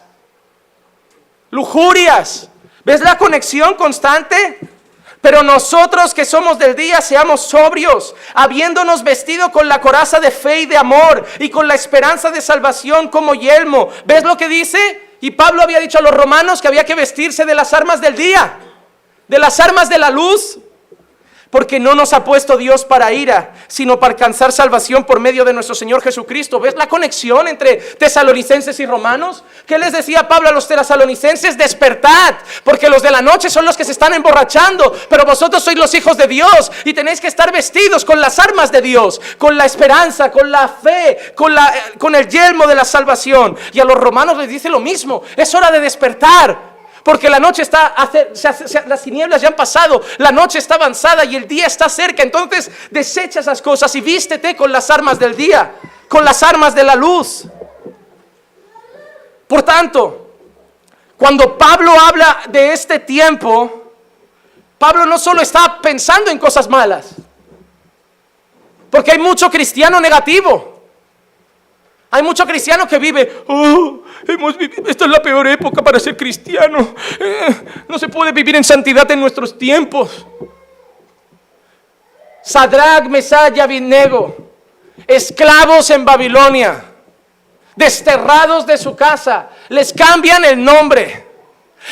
lujurias. 1.50 2.48
¿Ves 2.84 3.00
la 3.00 3.18
conexión 3.18 3.74
constante? 3.74 4.60
Pero 5.22 5.44
nosotros 5.44 6.12
que 6.12 6.24
somos 6.24 6.58
del 6.58 6.74
día, 6.74 7.00
seamos 7.00 7.42
sobrios, 7.46 8.14
habiéndonos 8.34 9.04
vestido 9.04 9.52
con 9.52 9.68
la 9.68 9.80
coraza 9.80 10.18
de 10.18 10.32
fe 10.32 10.62
y 10.62 10.66
de 10.66 10.76
amor 10.76 11.24
y 11.38 11.48
con 11.48 11.68
la 11.68 11.76
esperanza 11.76 12.32
de 12.32 12.40
salvación 12.40 13.06
como 13.06 13.32
yelmo. 13.34 13.88
¿Ves 14.04 14.24
lo 14.24 14.36
que 14.36 14.48
dice? 14.48 15.00
Y 15.20 15.30
Pablo 15.30 15.62
había 15.62 15.78
dicho 15.78 15.98
a 15.98 16.02
los 16.02 16.10
romanos 16.10 16.60
que 16.60 16.66
había 16.66 16.84
que 16.84 16.96
vestirse 16.96 17.44
de 17.44 17.54
las 17.54 17.72
armas 17.72 18.00
del 18.00 18.16
día, 18.16 18.58
de 19.28 19.38
las 19.38 19.60
armas 19.60 19.88
de 19.88 19.98
la 19.98 20.10
luz. 20.10 20.58
Porque 21.52 21.78
no 21.78 21.94
nos 21.94 22.14
ha 22.14 22.24
puesto 22.24 22.56
Dios 22.56 22.86
para 22.86 23.12
ira, 23.12 23.52
sino 23.68 24.00
para 24.00 24.14
alcanzar 24.14 24.52
salvación 24.52 25.04
por 25.04 25.20
medio 25.20 25.44
de 25.44 25.52
nuestro 25.52 25.74
Señor 25.74 26.00
Jesucristo. 26.00 26.58
¿Ves 26.58 26.76
la 26.76 26.88
conexión 26.88 27.46
entre 27.46 27.76
tesalonicenses 27.76 28.80
y 28.80 28.86
romanos? 28.86 29.44
¿Qué 29.66 29.78
les 29.78 29.92
decía 29.92 30.26
Pablo 30.26 30.48
a 30.48 30.52
los 30.52 30.66
tesalonicenses? 30.66 31.58
Despertad, 31.58 32.36
porque 32.64 32.88
los 32.88 33.02
de 33.02 33.10
la 33.10 33.20
noche 33.20 33.50
son 33.50 33.66
los 33.66 33.76
que 33.76 33.84
se 33.84 33.92
están 33.92 34.14
emborrachando, 34.14 34.96
pero 35.10 35.26
vosotros 35.26 35.62
sois 35.62 35.76
los 35.76 35.92
hijos 35.92 36.16
de 36.16 36.26
Dios 36.26 36.72
y 36.86 36.94
tenéis 36.94 37.20
que 37.20 37.26
estar 37.26 37.52
vestidos 37.52 38.06
con 38.06 38.18
las 38.18 38.38
armas 38.38 38.72
de 38.72 38.80
Dios, 38.80 39.20
con 39.36 39.58
la 39.58 39.66
esperanza, 39.66 40.32
con 40.32 40.50
la 40.50 40.68
fe, 40.68 41.34
con, 41.34 41.54
la, 41.54 41.70
con 41.98 42.14
el 42.14 42.28
yelmo 42.28 42.66
de 42.66 42.76
la 42.76 42.86
salvación. 42.86 43.58
Y 43.74 43.80
a 43.80 43.84
los 43.84 43.98
romanos 43.98 44.38
les 44.38 44.48
dice 44.48 44.70
lo 44.70 44.80
mismo, 44.80 45.22
es 45.36 45.54
hora 45.54 45.70
de 45.70 45.80
despertar. 45.80 46.71
Porque 47.02 47.28
la 47.28 47.40
noche 47.40 47.62
está, 47.62 47.94
las 48.86 49.02
tinieblas 49.02 49.42
ya 49.42 49.48
han 49.48 49.56
pasado, 49.56 50.02
la 50.18 50.30
noche 50.30 50.58
está 50.58 50.76
avanzada 50.76 51.24
y 51.24 51.34
el 51.34 51.48
día 51.48 51.66
está 51.66 51.88
cerca. 51.88 52.22
Entonces 52.22 52.70
desecha 52.90 53.40
esas 53.40 53.60
cosas 53.60 53.94
y 53.96 54.00
vístete 54.00 54.54
con 54.54 54.70
las 54.70 54.88
armas 54.90 55.18
del 55.18 55.34
día, 55.34 55.74
con 56.08 56.24
las 56.24 56.42
armas 56.42 56.74
de 56.74 56.84
la 56.84 56.94
luz. 56.94 57.44
Por 59.48 59.62
tanto, 59.62 60.30
cuando 61.16 61.58
Pablo 61.58 61.92
habla 62.00 62.42
de 62.48 62.72
este 62.72 63.00
tiempo, 63.00 63.92
Pablo 64.78 65.04
no 65.04 65.18
solo 65.18 65.42
está 65.42 65.80
pensando 65.82 66.30
en 66.30 66.38
cosas 66.38 66.68
malas, 66.68 67.14
porque 68.90 69.12
hay 69.12 69.18
mucho 69.18 69.50
cristiano 69.50 70.00
negativo. 70.00 70.72
Hay 72.14 72.22
mucho 72.22 72.46
cristiano 72.46 72.86
que 72.86 72.98
vive, 72.98 73.44
oh, 73.48 74.01
hemos 74.26 74.56
vivido, 74.56 74.84
esta 74.88 75.04
es 75.04 75.10
la 75.10 75.20
peor 75.20 75.46
época 75.46 75.82
para 75.82 75.98
ser 75.98 76.16
cristiano. 76.16 76.94
Eh, 77.18 77.54
no 77.88 77.98
se 77.98 78.08
puede 78.08 78.32
vivir 78.32 78.56
en 78.56 78.64
santidad 78.64 79.10
en 79.10 79.20
nuestros 79.20 79.56
tiempos. 79.56 80.26
Sadrach, 82.42 83.04
Mesach 83.04 83.56
y 83.56 83.80
esclavos 85.06 85.90
en 85.90 86.04
Babilonia, 86.04 86.84
desterrados 87.76 88.66
de 88.66 88.76
su 88.76 88.96
casa, 88.96 89.50
les 89.68 89.92
cambian 89.92 90.44
el 90.44 90.62
nombre, 90.62 91.26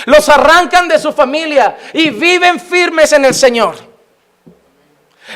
los 0.07 0.29
arrancan 0.29 0.89
de 0.89 0.99
su 0.99 1.13
familia 1.13 1.77
y 1.93 2.11
viven 2.11 2.59
firmes 2.59 3.13
en 3.13 3.25
el 3.25 3.35
Señor. 3.35 3.77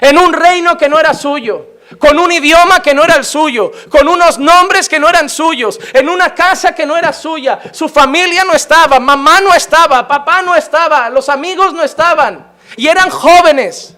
En 0.00 0.18
un 0.18 0.32
reino 0.32 0.76
que 0.76 0.88
no 0.88 0.98
era 0.98 1.14
suyo 1.14 1.73
con 1.98 2.18
un 2.18 2.32
idioma 2.32 2.80
que 2.80 2.94
no 2.94 3.04
era 3.04 3.16
el 3.16 3.24
suyo, 3.24 3.70
con 3.88 4.08
unos 4.08 4.38
nombres 4.38 4.88
que 4.88 4.98
no 4.98 5.08
eran 5.08 5.28
suyos, 5.28 5.78
en 5.92 6.08
una 6.08 6.34
casa 6.34 6.74
que 6.74 6.86
no 6.86 6.96
era 6.96 7.12
suya. 7.12 7.60
Su 7.72 7.88
familia 7.88 8.44
no 8.44 8.52
estaba, 8.52 8.98
mamá 8.98 9.40
no 9.40 9.54
estaba, 9.54 10.06
papá 10.06 10.42
no 10.42 10.54
estaba, 10.54 11.10
los 11.10 11.28
amigos 11.28 11.72
no 11.72 11.82
estaban. 11.82 12.52
Y 12.76 12.88
eran 12.88 13.10
jóvenes. 13.10 13.96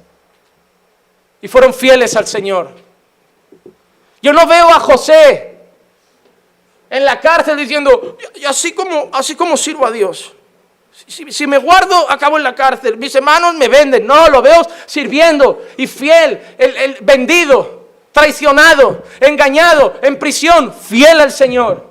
Y 1.41 1.49
fueron 1.49 1.73
fieles 1.73 2.17
al 2.17 2.27
Señor. 2.27 2.71
Yo 4.21 4.33
no 4.33 4.47
veo 4.47 4.69
a 4.71 4.81
José 4.81 5.57
en 6.91 7.05
la 7.05 7.21
cárcel 7.21 7.57
diciendo, 7.57 8.17
y 8.35 8.45
así 8.45 8.73
como, 8.73 9.11
así 9.13 9.35
como 9.35 9.57
sirvo 9.57 9.87
a 9.87 9.91
Dios. 9.91 10.33
Si, 11.07 11.47
me 11.47 11.59
guardo, 11.59 12.11
acabo 12.11 12.39
en 12.39 12.43
la 12.43 12.55
cárcel. 12.55 12.97
Mis 12.97 13.15
hermanos 13.15 13.55
me 13.55 13.69
venden. 13.69 14.07
No, 14.07 14.29
lo 14.29 14.41
veo 14.41 14.67
sirviendo 14.87 15.63
y 15.77 15.87
fiel, 15.87 16.41
el 16.59 16.97
vendido 17.03 17.76
traicionado, 18.17 19.05
engañado, 19.21 19.99
en 20.01 20.19
prisión, 20.19 20.73
fiel 20.73 21.21
al 21.21 21.31
Señor. 21.31 21.87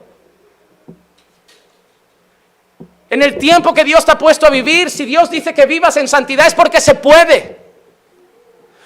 En 3.11 3.21
el 3.21 3.37
tiempo 3.37 3.75
que 3.75 3.83
Dios 3.83 4.03
te 4.03 4.11
ha 4.11 4.17
puesto 4.17 4.47
a 4.47 4.49
vivir, 4.49 4.89
si 4.89 5.05
Dios 5.05 5.29
dice 5.29 5.53
que 5.53 5.67
vivas 5.67 5.95
en 5.97 6.07
santidad 6.07 6.47
es 6.47 6.55
porque 6.55 6.81
se 6.81 6.95
puede. 6.95 7.59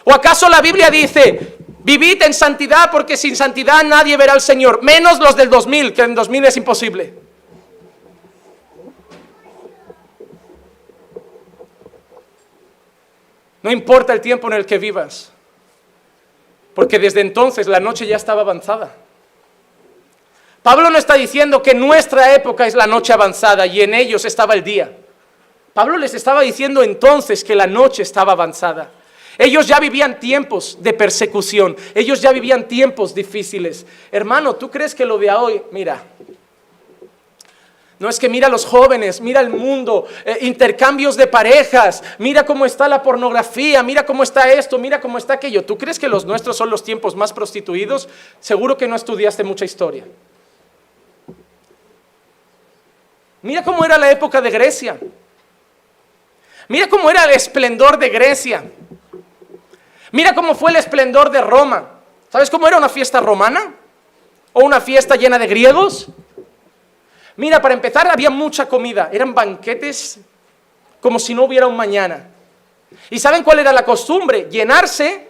¿O 0.03 0.13
acaso 0.13 0.49
la 0.49 0.59
Biblia 0.59 0.89
dice, 0.89 1.55
vivid 1.79 2.21
en 2.23 2.33
santidad 2.33 2.91
porque 2.91 3.15
sin 3.15 3.37
santidad 3.37 3.85
nadie 3.85 4.17
verá 4.17 4.33
al 4.33 4.41
Señor, 4.41 4.83
menos 4.83 5.17
los 5.19 5.37
del 5.37 5.49
2000, 5.49 5.93
que 5.93 6.01
en 6.01 6.15
2000 6.15 6.43
es 6.43 6.57
imposible? 6.57 7.13
No 13.63 13.71
importa 13.71 14.11
el 14.11 14.19
tiempo 14.19 14.47
en 14.47 14.53
el 14.55 14.65
que 14.65 14.77
vivas. 14.77 15.31
Porque 16.73 16.99
desde 16.99 17.21
entonces 17.21 17.67
la 17.67 17.79
noche 17.79 18.05
ya 18.05 18.15
estaba 18.15 18.41
avanzada. 18.41 18.95
Pablo 20.61 20.89
no 20.89 20.97
está 20.97 21.15
diciendo 21.15 21.61
que 21.61 21.73
nuestra 21.73 22.35
época 22.35 22.67
es 22.67 22.75
la 22.75 22.85
noche 22.85 23.13
avanzada 23.13 23.65
y 23.65 23.81
en 23.81 23.93
ellos 23.93 24.25
estaba 24.25 24.53
el 24.53 24.63
día. 24.63 24.91
Pablo 25.73 25.97
les 25.97 26.13
estaba 26.13 26.41
diciendo 26.41 26.83
entonces 26.83 27.43
que 27.43 27.55
la 27.55 27.67
noche 27.67 28.03
estaba 28.03 28.33
avanzada. 28.33 28.91
Ellos 29.37 29.67
ya 29.67 29.79
vivían 29.79 30.19
tiempos 30.19 30.77
de 30.81 30.93
persecución, 30.93 31.77
ellos 31.95 32.21
ya 32.21 32.33
vivían 32.33 32.67
tiempos 32.67 33.15
difíciles. 33.15 33.85
Hermano, 34.11 34.55
¿tú 34.55 34.69
crees 34.69 34.93
que 34.93 35.05
lo 35.05 35.17
de 35.17 35.31
hoy, 35.31 35.61
mira, 35.71 36.03
no 37.99 38.07
es 38.07 38.17
que 38.17 38.29
mira 38.29 38.47
a 38.47 38.49
los 38.49 38.65
jóvenes, 38.65 39.19
mira 39.19 39.41
el 39.41 39.49
mundo, 39.49 40.07
eh, 40.23 40.37
intercambios 40.41 41.17
de 41.17 41.27
parejas, 41.27 42.01
mira 42.17 42.45
cómo 42.45 42.65
está 42.65 42.87
la 42.87 43.03
pornografía, 43.03 43.83
mira 43.83 44.05
cómo 44.05 44.23
está 44.23 44.49
esto, 44.49 44.79
mira 44.79 45.01
cómo 45.01 45.17
está 45.17 45.33
aquello. 45.33 45.65
¿Tú 45.65 45.77
crees 45.77 45.99
que 45.99 46.07
los 46.07 46.25
nuestros 46.25 46.55
son 46.55 46.69
los 46.69 46.81
tiempos 46.81 47.17
más 47.17 47.33
prostituidos? 47.33 48.07
Seguro 48.39 48.77
que 48.77 48.87
no 48.87 48.95
estudiaste 48.95 49.43
mucha 49.43 49.65
historia. 49.65 50.05
Mira 53.41 53.63
cómo 53.65 53.83
era 53.83 53.97
la 53.97 54.09
época 54.09 54.39
de 54.39 54.49
Grecia. 54.49 54.97
Mira 56.69 56.87
cómo 56.87 57.09
era 57.09 57.25
el 57.25 57.31
esplendor 57.31 57.99
de 57.99 58.09
Grecia. 58.09 58.63
Mira 60.13 60.33
cómo 60.33 60.55
fue 60.55 60.71
el 60.71 60.77
esplendor 60.77 61.31
de 61.31 61.41
Roma. 61.41 61.89
¿Sabes 62.31 62.49
cómo 62.49 62.65
era 62.65 62.77
una 62.77 62.87
fiesta 62.87 63.19
romana? 63.19 63.75
¿O 64.53 64.63
una 64.63 64.79
fiesta 64.79 65.17
llena 65.17 65.37
de 65.37 65.47
griegos? 65.47 66.07
Mira, 67.39 67.61
para 67.61 67.73
empezar 67.73 68.05
había 68.05 68.29
mucha 68.29 68.67
comida, 68.67 69.09
eran 69.13 69.33
banquetes 69.33 70.19
como 70.99 71.17
si 71.17 71.33
no 71.33 71.45
hubiera 71.45 71.67
un 71.67 71.77
mañana. 71.77 72.27
¿Y 73.09 73.17
saben 73.17 73.43
cuál 73.43 73.59
era 73.59 73.71
la 73.71 73.85
costumbre? 73.85 74.49
Llenarse 74.51 75.25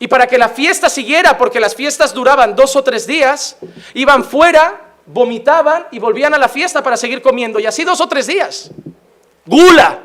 Y 0.00 0.06
para 0.06 0.26
que 0.26 0.36
la 0.36 0.50
fiesta 0.50 0.90
siguiera, 0.90 1.38
porque 1.38 1.60
las 1.60 1.74
fiestas 1.74 2.12
duraban 2.12 2.54
dos 2.54 2.76
o 2.76 2.84
tres 2.84 3.06
días, 3.06 3.56
iban 3.94 4.22
fuera, 4.22 4.82
vomitaban 5.06 5.86
y 5.90 5.98
volvían 5.98 6.34
a 6.34 6.38
la 6.38 6.48
fiesta 6.48 6.82
para 6.82 6.98
seguir 6.98 7.22
comiendo. 7.22 7.58
Y 7.58 7.64
así 7.64 7.84
dos 7.84 8.02
o 8.02 8.06
tres 8.06 8.26
días. 8.26 8.70
Gula. 9.46 10.00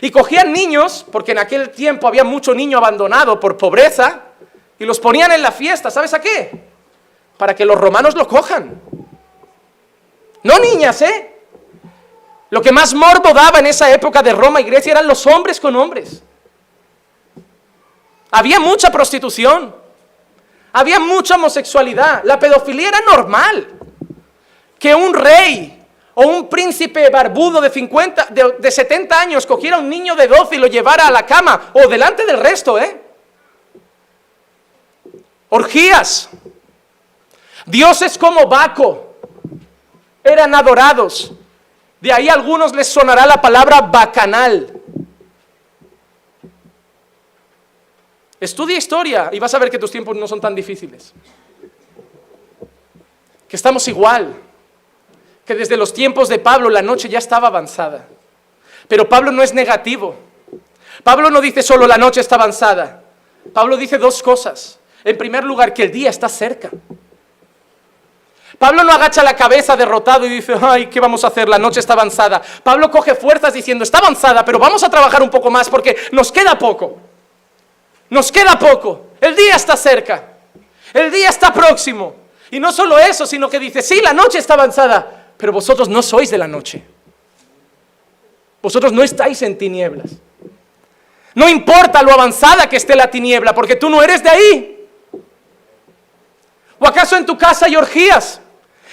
Y 0.00 0.12
cogían 0.12 0.52
niños, 0.52 1.04
porque 1.10 1.32
en 1.32 1.38
aquel 1.38 1.70
tiempo 1.70 2.06
había 2.06 2.22
mucho 2.22 2.54
niño 2.54 2.78
abandonado 2.78 3.40
por 3.40 3.58
pobreza, 3.58 4.20
y 4.78 4.84
los 4.84 5.00
ponían 5.00 5.32
en 5.32 5.42
la 5.42 5.50
fiesta. 5.50 5.90
¿Sabes 5.90 6.14
a 6.14 6.20
qué? 6.20 6.52
Para 7.36 7.56
que 7.56 7.64
los 7.64 7.76
romanos 7.76 8.14
lo 8.14 8.28
cojan. 8.28 8.80
No 10.42 10.58
niñas, 10.58 11.02
¿eh? 11.02 11.30
Lo 12.50 12.60
que 12.60 12.72
más 12.72 12.94
morbo 12.94 13.32
daba 13.32 13.58
en 13.60 13.66
esa 13.66 13.90
época 13.92 14.22
de 14.22 14.32
Roma 14.32 14.60
y 14.60 14.64
Grecia 14.64 14.92
eran 14.92 15.06
los 15.06 15.26
hombres 15.26 15.60
con 15.60 15.76
hombres. 15.76 16.22
Había 18.30 18.58
mucha 18.58 18.90
prostitución. 18.90 19.74
Había 20.72 20.98
mucha 20.98 21.36
homosexualidad. 21.36 22.22
La 22.24 22.38
pedofilia 22.38 22.88
era 22.88 23.00
normal. 23.02 23.68
Que 24.78 24.94
un 24.94 25.14
rey 25.14 25.84
o 26.14 26.26
un 26.26 26.48
príncipe 26.48 27.08
barbudo 27.10 27.60
de, 27.60 27.70
50, 27.70 28.28
de, 28.58 28.70
70 28.70 29.20
años 29.20 29.46
cogiera 29.46 29.76
a 29.76 29.80
un 29.80 29.88
niño 29.88 30.16
de 30.16 30.26
12 30.26 30.56
y 30.56 30.58
lo 30.58 30.66
llevara 30.66 31.06
a 31.06 31.10
la 31.10 31.24
cama 31.26 31.70
o 31.74 31.86
delante 31.86 32.26
del 32.26 32.38
resto, 32.38 32.78
¿eh? 32.78 33.00
Orgías. 35.50 36.30
Dioses 37.66 38.16
como 38.16 38.46
Baco 38.46 39.09
eran 40.22 40.54
adorados. 40.54 41.32
De 42.00 42.12
ahí 42.12 42.28
a 42.28 42.34
algunos 42.34 42.74
les 42.74 42.88
sonará 42.88 43.26
la 43.26 43.40
palabra 43.40 43.80
bacanal. 43.82 44.80
Estudia 48.40 48.78
historia 48.78 49.28
y 49.32 49.38
vas 49.38 49.52
a 49.52 49.58
ver 49.58 49.70
que 49.70 49.78
tus 49.78 49.90
tiempos 49.90 50.16
no 50.16 50.26
son 50.26 50.40
tan 50.40 50.54
difíciles. 50.54 51.12
Que 53.46 53.56
estamos 53.56 53.86
igual. 53.88 54.34
Que 55.44 55.54
desde 55.54 55.76
los 55.76 55.92
tiempos 55.92 56.28
de 56.28 56.38
Pablo 56.38 56.70
la 56.70 56.80
noche 56.80 57.08
ya 57.08 57.18
estaba 57.18 57.48
avanzada. 57.48 58.06
Pero 58.88 59.08
Pablo 59.08 59.30
no 59.30 59.42
es 59.42 59.52
negativo. 59.52 60.16
Pablo 61.04 61.30
no 61.30 61.40
dice 61.40 61.62
solo 61.62 61.86
la 61.86 61.98
noche 61.98 62.20
está 62.20 62.36
avanzada. 62.36 63.02
Pablo 63.52 63.76
dice 63.76 63.98
dos 63.98 64.22
cosas. 64.22 64.78
En 65.04 65.16
primer 65.16 65.44
lugar, 65.44 65.72
que 65.72 65.84
el 65.84 65.90
día 65.90 66.10
está 66.10 66.28
cerca. 66.28 66.70
Pablo 68.60 68.84
no 68.84 68.92
agacha 68.92 69.22
la 69.22 69.34
cabeza 69.34 69.74
derrotado 69.74 70.26
y 70.26 70.28
dice, 70.28 70.54
ay, 70.60 70.88
¿qué 70.88 71.00
vamos 71.00 71.24
a 71.24 71.28
hacer? 71.28 71.48
La 71.48 71.58
noche 71.58 71.80
está 71.80 71.94
avanzada. 71.94 72.42
Pablo 72.62 72.90
coge 72.90 73.14
fuerzas 73.14 73.54
diciendo, 73.54 73.84
está 73.84 73.96
avanzada, 73.96 74.44
pero 74.44 74.58
vamos 74.58 74.82
a 74.82 74.90
trabajar 74.90 75.22
un 75.22 75.30
poco 75.30 75.50
más 75.50 75.70
porque 75.70 75.96
nos 76.12 76.30
queda 76.30 76.58
poco. 76.58 76.98
Nos 78.10 78.30
queda 78.30 78.58
poco. 78.58 79.06
El 79.18 79.34
día 79.34 79.56
está 79.56 79.78
cerca. 79.78 80.34
El 80.92 81.10
día 81.10 81.30
está 81.30 81.54
próximo. 81.54 82.14
Y 82.50 82.60
no 82.60 82.70
solo 82.70 82.98
eso, 82.98 83.24
sino 83.24 83.48
que 83.48 83.58
dice, 83.58 83.80
sí, 83.80 84.02
la 84.02 84.12
noche 84.12 84.36
está 84.36 84.52
avanzada, 84.52 85.32
pero 85.38 85.54
vosotros 85.54 85.88
no 85.88 86.02
sois 86.02 86.28
de 86.30 86.36
la 86.36 86.46
noche. 86.46 86.84
Vosotros 88.60 88.92
no 88.92 89.02
estáis 89.02 89.40
en 89.40 89.56
tinieblas. 89.56 90.10
No 91.34 91.48
importa 91.48 92.02
lo 92.02 92.12
avanzada 92.12 92.68
que 92.68 92.76
esté 92.76 92.94
la 92.94 93.10
tiniebla, 93.10 93.54
porque 93.54 93.76
tú 93.76 93.88
no 93.88 94.02
eres 94.02 94.22
de 94.22 94.28
ahí. 94.28 94.88
¿O 96.78 96.86
acaso 96.86 97.16
en 97.16 97.24
tu 97.24 97.38
casa 97.38 97.64
hay 97.64 97.74
orgías? 97.74 98.42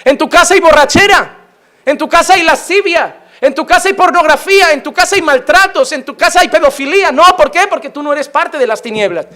¿En 0.08 0.16
tu 0.16 0.26
casa 0.26 0.54
hay 0.54 0.60
borrachera? 0.60 1.36
¿En 1.84 1.98
tu 1.98 2.08
casa 2.08 2.32
hay 2.32 2.42
lascivia? 2.42 3.16
En 3.42 3.54
tu 3.54 3.66
casa 3.66 3.88
hay 3.88 3.94
pornografía, 3.94 4.72
en 4.72 4.82
tu 4.82 4.90
casa 4.90 5.16
hay 5.16 5.20
maltratos, 5.20 5.92
en 5.92 6.02
tu 6.02 6.16
casa 6.16 6.40
hay 6.40 6.48
pedofilia. 6.48 7.12
No, 7.12 7.24
¿por 7.36 7.50
qué? 7.50 7.66
Porque 7.68 7.90
tú 7.90 8.02
no 8.02 8.10
eres 8.14 8.26
parte 8.26 8.56
de 8.56 8.66
las 8.66 8.80
tinieblas. 8.80 9.26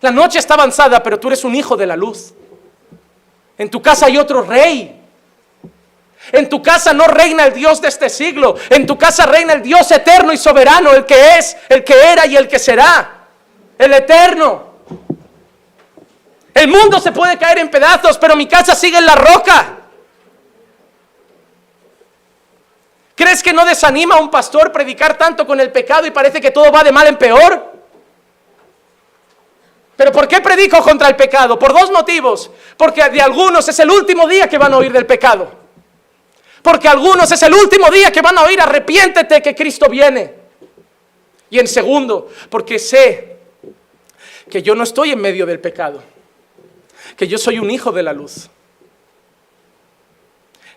La 0.00 0.12
noche 0.12 0.38
está 0.38 0.54
avanzada, 0.54 1.02
pero 1.02 1.18
tú 1.18 1.26
eres 1.26 1.42
un 1.42 1.56
hijo 1.56 1.76
de 1.76 1.84
la 1.84 1.96
luz. 1.96 2.32
En 3.58 3.68
tu 3.70 3.82
casa 3.82 4.06
hay 4.06 4.18
otro 4.18 4.42
rey. 4.42 5.02
En 6.30 6.48
tu 6.48 6.62
casa 6.62 6.92
no 6.92 7.08
reina 7.08 7.46
el 7.46 7.52
Dios 7.52 7.82
de 7.82 7.88
este 7.88 8.08
siglo. 8.08 8.54
En 8.68 8.86
tu 8.86 8.96
casa 8.96 9.26
reina 9.26 9.54
el 9.54 9.62
Dios 9.62 9.90
eterno 9.90 10.32
y 10.32 10.36
soberano, 10.36 10.92
el 10.92 11.06
que 11.06 11.38
es, 11.38 11.56
el 11.68 11.82
que 11.82 11.94
era 12.12 12.24
y 12.26 12.36
el 12.36 12.46
que 12.46 12.60
será. 12.60 13.26
El 13.76 13.92
eterno. 13.94 14.74
El 16.54 16.68
mundo 16.68 17.00
se 17.00 17.10
puede 17.10 17.36
caer 17.36 17.58
en 17.58 17.68
pedazos, 17.68 18.16
pero 18.16 18.36
mi 18.36 18.46
casa 18.46 18.76
sigue 18.76 18.98
en 18.98 19.06
la 19.06 19.16
roca. 19.16 19.78
¿Crees 23.20 23.42
que 23.42 23.52
no 23.52 23.66
desanima 23.66 24.14
a 24.14 24.18
un 24.18 24.30
pastor 24.30 24.72
predicar 24.72 25.18
tanto 25.18 25.46
con 25.46 25.60
el 25.60 25.70
pecado 25.70 26.06
y 26.06 26.10
parece 26.10 26.40
que 26.40 26.50
todo 26.50 26.72
va 26.72 26.82
de 26.82 26.90
mal 26.90 27.06
en 27.06 27.18
peor? 27.18 27.70
¿Pero 29.94 30.10
por 30.10 30.26
qué 30.26 30.40
predico 30.40 30.82
contra 30.82 31.06
el 31.06 31.16
pecado? 31.16 31.58
Por 31.58 31.78
dos 31.78 31.90
motivos. 31.90 32.50
Porque 32.78 33.06
de 33.10 33.20
algunos 33.20 33.68
es 33.68 33.78
el 33.78 33.90
último 33.90 34.26
día 34.26 34.48
que 34.48 34.56
van 34.56 34.72
a 34.72 34.78
oír 34.78 34.90
del 34.90 35.04
pecado. 35.04 35.52
Porque 36.62 36.88
algunos 36.88 37.30
es 37.30 37.42
el 37.42 37.52
último 37.52 37.90
día 37.90 38.10
que 38.10 38.22
van 38.22 38.38
a 38.38 38.42
oír 38.42 38.58
arrepiéntete 38.58 39.42
que 39.42 39.54
Cristo 39.54 39.90
viene. 39.90 40.36
Y 41.50 41.58
en 41.58 41.68
segundo, 41.68 42.30
porque 42.48 42.78
sé 42.78 43.36
que 44.48 44.62
yo 44.62 44.74
no 44.74 44.84
estoy 44.84 45.10
en 45.10 45.20
medio 45.20 45.44
del 45.44 45.60
pecado. 45.60 46.02
Que 47.18 47.28
yo 47.28 47.36
soy 47.36 47.58
un 47.58 47.70
hijo 47.70 47.92
de 47.92 48.02
la 48.02 48.14
luz. 48.14 48.48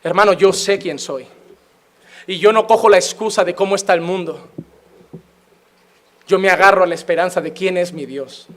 Hermano, 0.04 0.34
yo 0.34 0.52
sé 0.52 0.78
quién 0.78 1.00
soy. 1.00 1.26
Y 2.28 2.40
yo 2.40 2.54
no 2.54 2.68
cojo 2.68 2.90
la 2.90 2.98
excusa 2.98 3.44
de 3.44 3.54
cómo 3.54 3.76
está 3.76 3.94
el 3.94 4.02
mundo. 4.02 4.50
Yo 6.28 6.40
me 6.40 6.50
agarro 6.50 6.84
a 6.84 6.88
la 6.88 6.96
esperanza 6.96 7.42
de 7.42 7.52
quién 7.52 7.78
es 7.78 7.92
mi 7.92 8.06
Dios. 8.06 8.48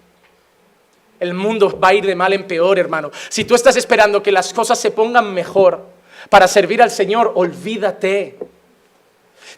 El 1.18 1.35
mundo 1.35 1.79
va 1.81 1.88
a 1.88 1.94
ir 1.94 2.07
de 2.07 2.14
mal 2.14 2.33
en 2.33 2.46
peor, 2.46 2.79
hermano. 2.79 3.11
Si 3.29 3.44
tú 3.44 3.55
estás 3.55 3.76
esperando 3.76 4.22
que 4.22 4.31
las 4.31 4.52
cosas 4.52 4.79
se 4.79 4.90
pongan 4.90 5.33
mejor 5.35 5.85
para 6.31 6.46
servir 6.46 6.81
al 6.83 6.90
Señor, 6.90 7.33
olvídate. 7.35 8.38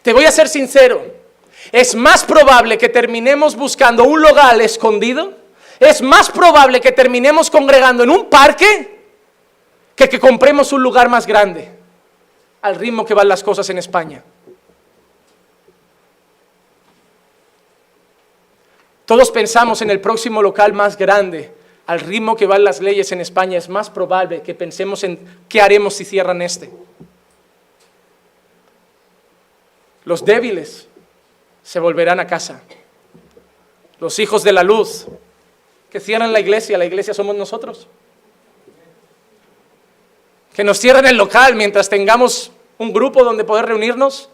Te 0.01 0.13
voy 0.13 0.25
a 0.25 0.31
ser 0.31 0.47
sincero. 0.47 1.03
Es 1.71 1.93
más 1.93 2.23
probable 2.23 2.77
que 2.77 2.89
terminemos 2.89 3.55
buscando 3.55 4.05
un 4.05 4.21
local 4.21 4.61
escondido. 4.61 5.33
Es 5.79 6.01
más 6.01 6.31
probable 6.31 6.81
que 6.81 6.91
terminemos 6.91 7.51
congregando 7.51 8.03
en 8.03 8.09
un 8.09 8.29
parque 8.29 8.97
que 9.95 10.09
que 10.09 10.19
compremos 10.19 10.71
un 10.73 10.81
lugar 10.81 11.09
más 11.09 11.27
grande 11.27 11.78
al 12.61 12.75
ritmo 12.75 13.05
que 13.05 13.13
van 13.13 13.27
las 13.27 13.43
cosas 13.43 13.69
en 13.69 13.77
España. 13.77 14.23
Todos 19.05 19.31
pensamos 19.31 19.81
en 19.81 19.89
el 19.89 20.01
próximo 20.01 20.41
local 20.41 20.73
más 20.73 20.97
grande, 20.97 21.51
al 21.87 21.99
ritmo 21.99 22.35
que 22.35 22.45
van 22.45 22.63
las 22.63 22.79
leyes 22.79 23.11
en 23.11 23.21
España, 23.21 23.57
es 23.57 23.67
más 23.67 23.89
probable 23.89 24.43
que 24.43 24.53
pensemos 24.53 25.03
en 25.03 25.19
qué 25.47 25.61
haremos 25.61 25.95
si 25.95 26.05
cierran 26.05 26.41
este. 26.41 26.69
Los 30.05 30.23
débiles 30.23 30.87
se 31.63 31.79
volverán 31.79 32.19
a 32.19 32.27
casa. 32.27 32.61
Los 33.99 34.19
hijos 34.19 34.43
de 34.43 34.53
la 34.53 34.63
luz 34.63 35.07
que 35.89 35.99
cierran 35.99 36.31
la 36.31 36.39
iglesia, 36.39 36.77
la 36.77 36.85
iglesia 36.85 37.13
somos 37.13 37.35
nosotros 37.35 37.87
que 40.59 40.65
nos 40.65 40.77
cierren 40.77 41.05
el 41.05 41.15
local 41.15 41.55
mientras 41.55 41.87
tengamos 41.87 42.51
un 42.79 42.91
grupo 42.91 43.23
donde 43.23 43.45
poder 43.45 43.67
reunirnos. 43.67 44.29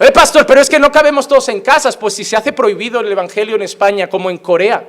Eh, 0.00 0.10
pastor, 0.10 0.44
pero 0.44 0.60
es 0.60 0.68
que 0.68 0.80
no 0.80 0.90
cabemos 0.90 1.28
todos 1.28 1.48
en 1.48 1.60
casas, 1.60 1.96
pues 1.96 2.12
si 2.14 2.24
se 2.24 2.36
hace 2.36 2.52
prohibido 2.52 2.98
el 2.98 3.12
Evangelio 3.12 3.54
en 3.54 3.62
España 3.62 4.08
como 4.08 4.30
en 4.30 4.38
Corea, 4.38 4.84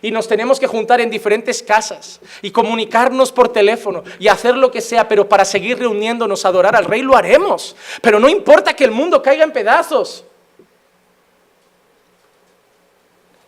y 0.00 0.12
nos 0.12 0.28
tenemos 0.28 0.60
que 0.60 0.68
juntar 0.68 1.00
en 1.00 1.10
diferentes 1.10 1.60
casas 1.60 2.20
y 2.40 2.52
comunicarnos 2.52 3.32
por 3.32 3.48
teléfono 3.48 4.04
y 4.20 4.28
hacer 4.28 4.56
lo 4.56 4.70
que 4.70 4.80
sea, 4.80 5.08
pero 5.08 5.28
para 5.28 5.44
seguir 5.44 5.80
reuniéndonos 5.80 6.44
a 6.44 6.48
adorar 6.50 6.76
al 6.76 6.84
Rey 6.84 7.02
lo 7.02 7.16
haremos. 7.16 7.74
Pero 8.00 8.20
no 8.20 8.28
importa 8.28 8.76
que 8.76 8.84
el 8.84 8.92
mundo 8.92 9.20
caiga 9.20 9.42
en 9.42 9.50
pedazos. 9.50 10.24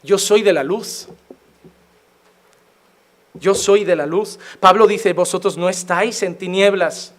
Yo 0.03 0.18
soy 0.18 0.43
de 0.43 0.55
la 0.55 0.64
luz. 0.64 1.07
Yo 3.39 3.55
soy 3.55 3.84
de 3.84 3.97
la 3.97 4.07
luz. 4.07 4.39
Pablo 4.61 4.86
dice, 4.86 5.12
vosotros 5.12 5.57
no 5.57 5.68
estáis 5.68 6.22
en 6.22 6.36
tinieblas. 6.36 7.12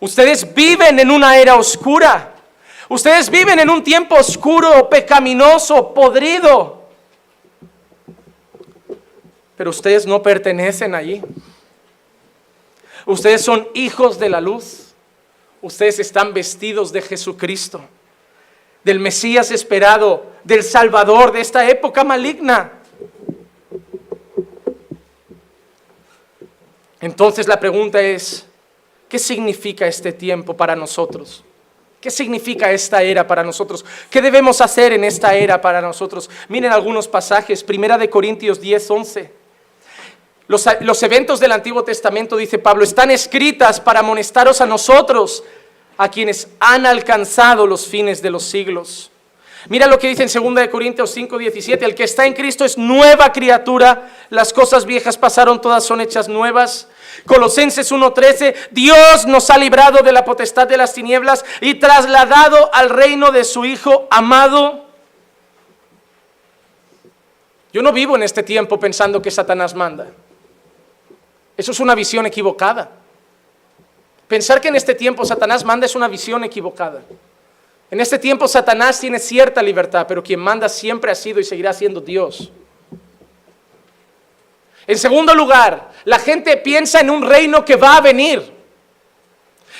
Ustedes 0.00 0.52
viven 0.54 0.98
en 0.98 1.10
una 1.10 1.36
era 1.38 1.56
oscura. 1.56 2.34
Ustedes 2.88 3.30
viven 3.30 3.58
en 3.58 3.70
un 3.70 3.82
tiempo 3.82 4.16
oscuro, 4.16 4.88
pecaminoso, 4.88 5.94
podrido. 5.94 6.84
Pero 9.56 9.70
ustedes 9.70 10.06
no 10.06 10.22
pertenecen 10.22 10.94
allí. 10.94 11.22
Ustedes 13.06 13.42
son 13.42 13.68
hijos 13.74 14.18
de 14.18 14.28
la 14.28 14.40
luz. 14.40 14.94
Ustedes 15.62 15.98
están 15.98 16.34
vestidos 16.34 16.92
de 16.92 17.00
Jesucristo, 17.00 17.80
del 18.82 19.00
Mesías 19.00 19.50
esperado, 19.50 20.26
del 20.44 20.62
Salvador 20.62 21.32
de 21.32 21.40
esta 21.40 21.66
época 21.66 22.04
maligna. 22.04 22.83
Entonces 27.04 27.46
la 27.46 27.60
pregunta 27.60 28.00
es, 28.00 28.46
¿qué 29.10 29.18
significa 29.18 29.86
este 29.86 30.10
tiempo 30.10 30.56
para 30.56 30.74
nosotros? 30.74 31.44
¿Qué 32.00 32.10
significa 32.10 32.72
esta 32.72 33.02
era 33.02 33.26
para 33.26 33.44
nosotros? 33.44 33.84
¿Qué 34.08 34.22
debemos 34.22 34.62
hacer 34.62 34.94
en 34.94 35.04
esta 35.04 35.34
era 35.34 35.60
para 35.60 35.82
nosotros? 35.82 36.30
Miren 36.48 36.72
algunos 36.72 37.06
pasajes, 37.06 37.62
Primera 37.62 37.98
de 37.98 38.08
Corintios 38.08 38.58
10, 38.58 38.90
11. 38.90 39.32
Los, 40.46 40.66
los 40.80 41.02
eventos 41.02 41.40
del 41.40 41.52
Antiguo 41.52 41.84
Testamento, 41.84 42.38
dice 42.38 42.58
Pablo, 42.58 42.84
están 42.84 43.10
escritas 43.10 43.80
para 43.80 44.00
amonestaros 44.00 44.62
a 44.62 44.66
nosotros, 44.66 45.44
a 45.98 46.10
quienes 46.10 46.48
han 46.58 46.86
alcanzado 46.86 47.66
los 47.66 47.86
fines 47.86 48.22
de 48.22 48.30
los 48.30 48.44
siglos. 48.44 49.10
Mira 49.68 49.86
lo 49.86 49.98
que 49.98 50.08
dice 50.08 50.22
en 50.22 50.54
2 50.54 50.68
Corintios 50.68 51.10
5, 51.10 51.36
17, 51.36 51.84
el 51.84 51.94
que 51.94 52.04
está 52.04 52.24
en 52.24 52.32
Cristo 52.32 52.64
es 52.64 52.78
nueva 52.78 53.30
criatura, 53.30 54.10
las 54.30 54.54
cosas 54.54 54.86
viejas 54.86 55.18
pasaron, 55.18 55.60
todas 55.60 55.84
son 55.84 56.00
hechas 56.00 56.28
nuevas. 56.28 56.88
Colosenses 57.26 57.90
1:13, 57.90 58.54
Dios 58.70 59.26
nos 59.26 59.48
ha 59.50 59.58
librado 59.58 60.02
de 60.02 60.12
la 60.12 60.24
potestad 60.24 60.68
de 60.68 60.76
las 60.76 60.92
tinieblas 60.92 61.44
y 61.60 61.74
trasladado 61.74 62.70
al 62.72 62.90
reino 62.90 63.30
de 63.30 63.44
su 63.44 63.64
Hijo 63.64 64.06
amado. 64.10 64.84
Yo 67.72 67.82
no 67.82 67.92
vivo 67.92 68.14
en 68.14 68.22
este 68.22 68.42
tiempo 68.42 68.78
pensando 68.78 69.20
que 69.20 69.30
Satanás 69.30 69.74
manda. 69.74 70.06
Eso 71.56 71.72
es 71.72 71.80
una 71.80 71.94
visión 71.94 72.26
equivocada. 72.26 72.90
Pensar 74.28 74.60
que 74.60 74.68
en 74.68 74.76
este 74.76 74.94
tiempo 74.94 75.24
Satanás 75.24 75.64
manda 75.64 75.86
es 75.86 75.94
una 75.94 76.08
visión 76.08 76.44
equivocada. 76.44 77.02
En 77.90 78.00
este 78.00 78.18
tiempo 78.18 78.48
Satanás 78.48 79.00
tiene 79.00 79.18
cierta 79.18 79.62
libertad, 79.62 80.06
pero 80.08 80.22
quien 80.22 80.40
manda 80.40 80.68
siempre 80.68 81.10
ha 81.10 81.14
sido 81.14 81.40
y 81.40 81.44
seguirá 81.44 81.72
siendo 81.72 82.00
Dios. 82.00 82.50
En 84.86 84.98
segundo 84.98 85.34
lugar, 85.34 85.90
la 86.04 86.18
gente 86.18 86.56
piensa 86.58 87.00
en 87.00 87.10
un 87.10 87.22
reino 87.22 87.64
que 87.64 87.76
va 87.76 87.96
a 87.96 88.00
venir. 88.00 88.52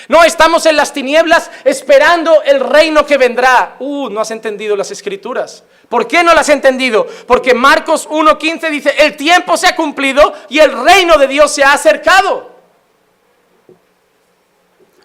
No, 0.08 0.22
estamos 0.22 0.66
en 0.66 0.76
las 0.76 0.92
tinieblas 0.92 1.50
esperando 1.64 2.42
el 2.42 2.60
reino 2.60 3.06
que 3.06 3.16
vendrá. 3.16 3.76
Uh, 3.78 4.10
no 4.10 4.20
has 4.20 4.30
entendido 4.30 4.76
las 4.76 4.90
escrituras. 4.90 5.64
¿Por 5.88 6.06
qué 6.06 6.22
no 6.22 6.34
las 6.34 6.48
has 6.48 6.54
entendido? 6.54 7.06
Porque 7.26 7.54
Marcos 7.54 8.08
1.15 8.08 8.70
dice, 8.70 8.94
el 8.98 9.16
tiempo 9.16 9.56
se 9.56 9.66
ha 9.66 9.76
cumplido 9.76 10.34
y 10.48 10.58
el 10.58 10.72
reino 10.84 11.16
de 11.16 11.26
Dios 11.26 11.54
se 11.54 11.64
ha 11.64 11.72
acercado. 11.72 12.52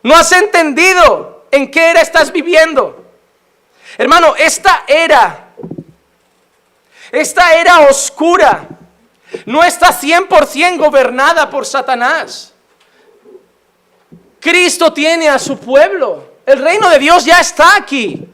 No 0.04 0.16
has 0.16 0.32
entendido 0.32 1.46
en 1.52 1.70
qué 1.72 1.92
era 1.92 2.02
estás 2.02 2.32
viviendo. 2.32 3.06
Hermano, 3.98 4.36
esta 4.38 4.84
era, 4.88 5.50
esta 7.12 7.54
era 7.56 7.82
oscura, 7.82 8.68
no 9.46 9.64
está 9.64 9.88
100% 9.88 10.78
gobernada 10.78 11.50
por 11.50 11.66
Satanás. 11.66 12.54
Cristo 14.40 14.94
tiene 14.94 15.30
a 15.30 15.38
su 15.38 15.58
pueblo. 15.60 16.34
El 16.46 16.62
reino 16.62 16.90
de 16.90 17.00
Dios 17.00 17.26
ya 17.26 17.40
está 17.40 17.76
aquí. 17.76 18.28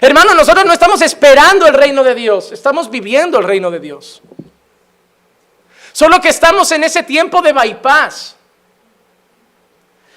Hermano, 0.00 0.34
nosotros 0.34 0.64
no 0.64 0.72
estamos 0.72 1.00
esperando 1.02 1.66
el 1.66 1.74
reino 1.74 2.04
de 2.04 2.14
Dios, 2.14 2.52
estamos 2.52 2.90
viviendo 2.90 3.38
el 3.38 3.44
reino 3.44 3.70
de 3.70 3.80
Dios. 3.80 4.22
Solo 5.92 6.20
que 6.20 6.28
estamos 6.28 6.70
en 6.70 6.84
ese 6.84 7.02
tiempo 7.02 7.42
de 7.42 7.52
bypass. 7.52 8.36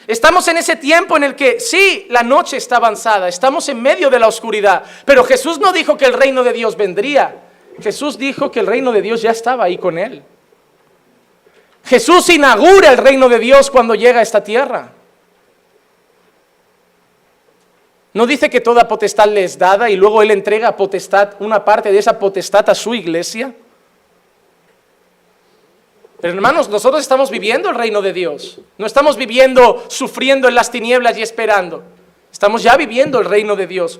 Estamos 0.08 0.48
en 0.48 0.58
ese 0.58 0.76
tiempo 0.76 1.16
en 1.16 1.24
el 1.24 1.36
que 1.36 1.60
sí, 1.60 2.06
la 2.10 2.22
noche 2.22 2.58
está 2.58 2.78
avanzada, 2.78 3.28
estamos 3.28 3.70
en 3.70 3.82
medio 3.82 4.10
de 4.10 4.20
la 4.20 4.28
oscuridad, 4.28 4.84
pero 5.06 5.24
Jesús 5.24 5.60
no 5.60 5.72
dijo 5.72 5.96
que 5.98 6.06
el 6.06 6.14
reino 6.14 6.44
de 6.44 6.54
Dios 6.54 6.76
vendría. 6.76 7.41
Jesús 7.82 8.18
dijo 8.18 8.52
que 8.52 8.60
el 8.60 8.68
reino 8.68 8.92
de 8.92 9.02
Dios 9.02 9.22
ya 9.22 9.32
estaba 9.32 9.66
ahí 9.66 9.78
con 9.78 9.98
él. 9.98 10.24
Jesús 11.86 12.30
inaugura 12.30 12.92
el 12.92 12.98
reino 12.98 13.28
de 13.28 13.40
Dios 13.40 13.72
cuando 13.72 13.96
llega 13.96 14.20
a 14.20 14.24
esta 14.24 14.44
tierra. 14.44 14.94
No 18.14 18.26
dice 18.26 18.50
que 18.50 18.60
toda 18.60 18.88
potestad 18.88 19.28
le 19.28 19.44
es 19.44 19.58
dada 19.58 19.90
y 19.90 19.96
luego 19.96 20.22
él 20.22 20.32
entrega 20.32 20.76
potestad, 20.76 21.36
una 21.40 21.64
parte 21.64 21.92
de 21.92 21.98
esa 21.98 22.20
potestad 22.20 22.70
a 22.70 22.76
su 22.76 22.94
iglesia. 22.94 23.54
Pero 26.20 26.34
hermanos, 26.36 26.70
nosotros 26.70 27.02
estamos 27.02 27.32
viviendo 27.32 27.70
el 27.70 27.76
reino 27.76 28.02
de 28.02 28.14
Dios. 28.14 28.60
No 28.78 28.86
estamos 28.86 29.18
viviendo 29.18 29.84
sufriendo 29.88 30.48
en 30.48 30.56
las 30.56 30.70
tinieblas 30.70 31.18
y 31.18 31.22
esperando. 31.24 31.84
Estamos 32.32 32.62
ya 32.62 32.76
viviendo 32.78 33.20
el 33.20 33.26
reino 33.26 33.56
de 33.56 33.66
Dios. 33.66 34.00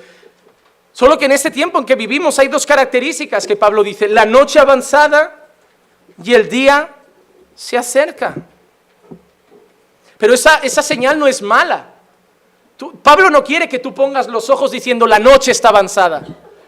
Solo 0.94 1.18
que 1.18 1.26
en 1.26 1.32
este 1.32 1.52
tiempo 1.52 1.80
en 1.80 1.86
que 1.86 1.96
vivimos 1.96 2.38
hay 2.40 2.48
dos 2.48 2.66
características 2.66 3.48
que 3.48 3.56
Pablo 3.56 3.84
dice. 3.84 4.08
La 4.08 4.26
noche 4.26 4.60
avanzada 4.60 5.48
y 6.24 6.34
el 6.34 6.50
día 6.50 6.90
se 7.56 7.78
acerca. 7.78 8.36
Pero 10.18 10.34
esa, 10.34 10.58
esa 10.58 10.82
señal 10.82 11.18
no 11.18 11.28
es 11.28 11.42
mala. 11.42 11.88
Pablo 13.04 13.30
no 13.30 13.44
quiere 13.44 13.70
que 13.70 13.80
tú 13.80 13.94
pongas 13.94 14.28
los 14.28 14.50
ojos 14.50 14.72
diciendo 14.72 15.06
la 15.08 15.20
noche 15.20 15.52
está 15.52 15.70
avanzada. 15.70 16.24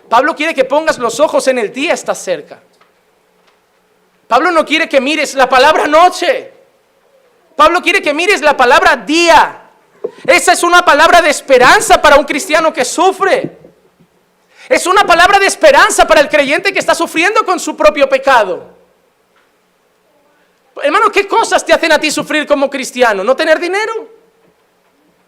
Pablo 0.10 0.36
quiere 0.36 0.54
que 0.54 0.66
pongas 0.66 1.00
los 1.00 1.20
ojos 1.20 1.48
en 1.48 1.58
el 1.58 1.74
día 1.74 1.94
está 1.94 2.14
cerca. 2.14 2.62
Pablo 4.28 4.52
no 4.52 4.66
quiere 4.66 4.88
que 4.88 5.02
mires 5.02 5.36
la 5.36 5.50
palabra 5.50 5.88
noche. 5.88 6.52
Pablo 7.56 7.82
quiere 7.82 8.02
que 8.02 8.14
mires 8.14 8.42
la 8.42 8.56
palabra 8.56 8.96
día. 8.96 9.70
Esa 10.26 10.54
es 10.54 10.64
una 10.64 10.84
palabra 10.84 11.22
de 11.22 11.30
esperanza 11.30 12.02
para 12.02 12.18
un 12.18 12.26
cristiano 12.26 12.74
que 12.74 12.86
sufre. 12.86 13.63
Es 14.70 14.86
una 14.86 15.04
palabra 15.04 15.40
de 15.40 15.46
esperanza 15.46 16.08
para 16.08 16.22
el 16.22 16.30
creyente 16.30 16.72
que 16.72 16.80
está 16.80 16.96
sufriendo 16.96 17.46
con 17.46 17.60
su 17.60 17.76
propio 17.76 18.08
pecado. 18.08 18.74
Hermano, 20.82 21.12
¿qué 21.12 21.28
cosas 21.28 21.66
te 21.66 21.74
hacen 21.74 21.92
a 21.92 22.00
ti 22.00 22.10
sufrir 22.10 22.48
como 22.48 22.70
cristiano? 22.70 23.24
¿No 23.24 23.36
tener 23.36 23.60
dinero? 23.60 24.10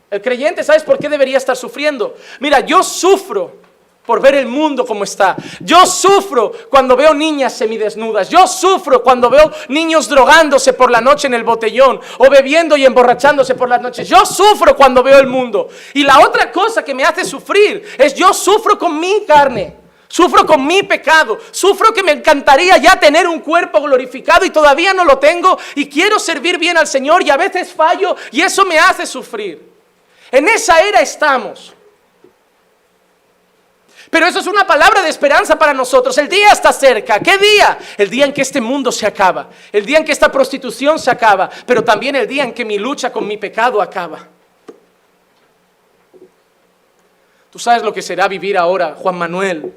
El 0.10 0.22
creyente, 0.22 0.64
¿sabes 0.64 0.84
por 0.84 0.98
qué 0.98 1.10
debería 1.10 1.38
estar 1.38 1.56
sufriendo? 1.56 2.16
Mira, 2.40 2.62
yo 2.62 2.84
sufro 2.84 3.58
por 4.06 4.22
ver 4.22 4.36
el 4.36 4.48
mundo 4.48 4.86
como 4.86 5.04
está. 5.04 5.36
Yo 5.60 5.86
sufro 5.86 6.52
cuando 6.70 6.96
veo 6.96 7.14
niñas 7.14 7.54
semidesnudas. 7.54 8.30
Yo 8.30 8.48
sufro 8.48 9.02
cuando 9.04 9.30
veo 9.30 9.52
niños 9.70 10.08
drogándose 10.08 10.74
por 10.74 10.92
la 10.92 11.02
noche 11.02 11.28
en 11.28 11.34
el 11.34 11.44
botellón 11.44 12.00
o 12.20 12.30
bebiendo 12.30 12.78
y 12.78 12.86
emborrachándose 12.86 13.56
por 13.56 13.70
las 13.70 13.82
noches. 13.82 14.08
Yo 14.08 14.26
sufro 14.26 14.76
cuando 14.76 15.02
veo 15.02 15.20
el 15.20 15.28
mundo. 15.28 15.70
Y 15.94 16.04
la 16.04 16.20
otra 16.20 16.52
cosa 16.52 16.84
que 16.84 16.94
me 16.94 17.04
hace 17.04 17.26
sufrir 17.26 17.84
es 17.98 18.14
yo 18.14 18.34
sufro 18.34 18.78
con 18.78 19.00
mi 19.00 19.26
carne. 19.26 19.86
Sufro 20.08 20.46
con 20.46 20.66
mi 20.66 20.84
pecado. 20.84 21.40
Sufro 21.52 21.94
que 21.94 22.04
me 22.04 22.12
encantaría 22.12 22.78
ya 22.78 23.00
tener 23.00 23.28
un 23.28 23.40
cuerpo 23.40 23.82
glorificado 23.82 24.46
y 24.46 24.50
todavía 24.50 24.94
no 24.94 25.04
lo 25.04 25.18
tengo 25.18 25.58
y 25.76 25.90
quiero 25.90 26.20
servir 26.20 26.58
bien 26.58 26.78
al 26.78 26.88
Señor 26.88 27.24
y 27.24 27.30
a 27.32 27.38
veces 27.38 27.74
fallo 27.74 28.16
y 28.32 28.42
eso 28.42 28.66
me 28.66 28.78
hace 28.80 29.06
sufrir. 29.06 29.74
En 30.32 30.48
esa 30.48 30.80
era 30.82 31.02
estamos. 31.02 31.74
Pero 34.16 34.28
eso 34.28 34.40
es 34.40 34.48
una 34.48 34.66
palabra 34.66 35.02
de 35.02 35.10
esperanza 35.10 35.60
para 35.60 35.74
nosotros. 35.74 36.18
El 36.18 36.30
día 36.30 36.48
está 36.54 36.72
cerca. 36.72 37.20
¿Qué 37.20 37.38
día? 37.38 37.78
El 37.98 38.10
día 38.10 38.24
en 38.24 38.32
que 38.32 38.44
este 38.44 38.62
mundo 38.62 38.90
se 38.90 39.06
acaba. 39.06 39.50
El 39.74 39.86
día 39.86 39.98
en 39.98 40.06
que 40.06 40.14
esta 40.14 40.32
prostitución 40.32 40.98
se 40.98 41.12
acaba. 41.12 41.50
Pero 41.66 41.84
también 41.84 42.16
el 42.16 42.26
día 42.26 42.46
en 42.46 42.54
que 42.54 42.64
mi 42.64 42.78
lucha 42.78 43.12
con 43.12 43.28
mi 43.28 43.36
pecado 43.36 43.82
acaba. 43.82 44.26
Tú 47.52 47.60
sabes 47.60 47.84
lo 47.84 47.94
que 47.94 48.02
será 48.02 48.30
vivir 48.30 48.58
ahora, 48.58 48.96
Juan 48.98 49.18
Manuel, 49.18 49.74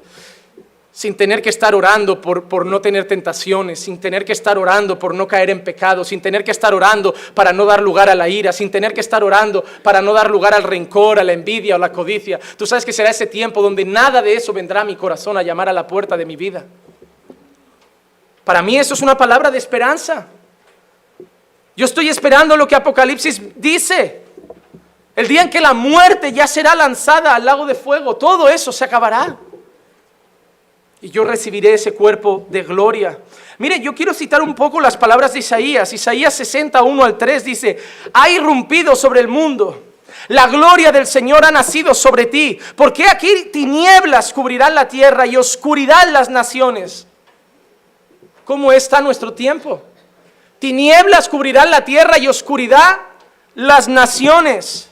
sin 0.91 1.15
tener 1.15 1.41
que 1.41 1.49
estar 1.49 1.75
orando 1.75 2.19
por, 2.19 2.45
por, 2.45 2.65
no 2.65 2.81
tener 2.81 3.05
tentaciones, 3.05 3.79
sin 3.79 3.99
tener 3.99 4.25
que 4.25 4.33
estar 4.33 4.57
orando 4.57 4.97
por 4.97 5.13
no 5.13 5.27
caer 5.27 5.51
en 5.51 5.63
pecado, 5.63 6.03
sin 6.03 6.19
tener 6.19 6.43
que 6.43 6.51
estar 6.51 6.73
orando 6.73 7.13
para 7.33 7.53
no 7.53 7.65
dar 7.65 7.81
lugar 7.81 8.09
a 8.09 8.15
la 8.15 8.27
ira, 8.27 8.51
sin 8.51 8.71
tener 8.71 8.93
que 8.93 9.01
estar 9.01 9.23
orando 9.23 9.63
para 9.83 10.01
no 10.01 10.13
dar 10.13 10.29
lugar 10.29 10.53
al 10.53 10.63
rencor, 10.63 11.19
a 11.19 11.23
la 11.23 11.33
envidia 11.33 11.75
o 11.75 11.77
la 11.77 11.91
codicia. 11.91 12.39
Tú 12.57 12.65
sabes 12.65 12.85
que 12.85 12.93
será 12.93 13.11
ese 13.11 13.27
tiempo 13.27 13.61
donde 13.61 13.85
nada 13.85 14.21
de 14.21 14.33
eso 14.33 14.51
vendrá 14.51 14.81
a 14.81 14.83
mi 14.83 14.95
corazón 14.95 15.37
a 15.37 15.43
llamar 15.43 15.69
a 15.69 15.73
la 15.73 15.85
puerta 15.85 16.17
de 16.17 16.25
mi 16.25 16.35
vida. 16.35 16.65
Para 18.43 18.63
mí 18.63 18.77
eso 18.77 18.95
es 18.95 19.01
una 19.01 19.15
palabra 19.15 19.51
de 19.51 19.59
esperanza. 19.59 20.25
Yo 21.77 21.85
estoy 21.85 22.09
esperando 22.09 22.57
lo 22.57 22.67
que 22.67 22.75
Apocalipsis 22.75 23.41
dice. 23.55 24.23
El 25.15 25.27
día 25.27 25.43
en 25.43 25.49
que 25.49 25.61
la 25.61 25.73
muerte 25.73 26.33
ya 26.33 26.47
será 26.47 26.73
lanzada 26.75 27.35
al 27.35 27.45
lago 27.45 27.65
de 27.65 27.75
fuego, 27.75 28.15
todo 28.15 28.49
eso 28.49 28.71
se 28.71 28.85
acabará 28.85 29.37
y 31.01 31.09
yo 31.09 31.23
recibiré 31.23 31.73
ese 31.73 31.93
cuerpo 31.93 32.45
de 32.49 32.63
gloria. 32.63 33.17
Mire, 33.57 33.79
yo 33.79 33.95
quiero 33.95 34.13
citar 34.13 34.41
un 34.41 34.53
poco 34.53 34.81
las 34.81 34.97
palabras 34.97 35.33
de 35.33 35.39
Isaías. 35.39 35.91
Isaías 35.93 36.33
61 36.33 37.03
al 37.03 37.17
3 37.17 37.43
dice, 37.43 37.77
ha 38.13 38.29
irrumpido 38.29 38.95
sobre 38.95 39.21
el 39.21 39.27
mundo. 39.27 39.83
La 40.27 40.47
gloria 40.47 40.91
del 40.91 41.07
Señor 41.07 41.45
ha 41.45 41.51
nacido 41.51 41.93
sobre 41.93 42.25
ti. 42.25 42.59
Porque 42.75 43.07
aquí 43.07 43.49
tinieblas 43.51 44.33
cubrirán 44.33 44.75
la 44.75 44.87
tierra 44.87 45.25
y 45.25 45.37
oscuridad 45.37 46.09
las 46.11 46.29
naciones. 46.29 47.07
¿Cómo 48.43 48.71
está 48.71 48.99
nuestro 48.99 49.33
tiempo? 49.33 49.81
Tinieblas 50.59 51.29
cubrirán 51.29 51.71
la 51.71 51.85
tierra 51.85 52.17
y 52.17 52.27
oscuridad 52.27 52.99
las 53.55 53.87
naciones 53.87 54.88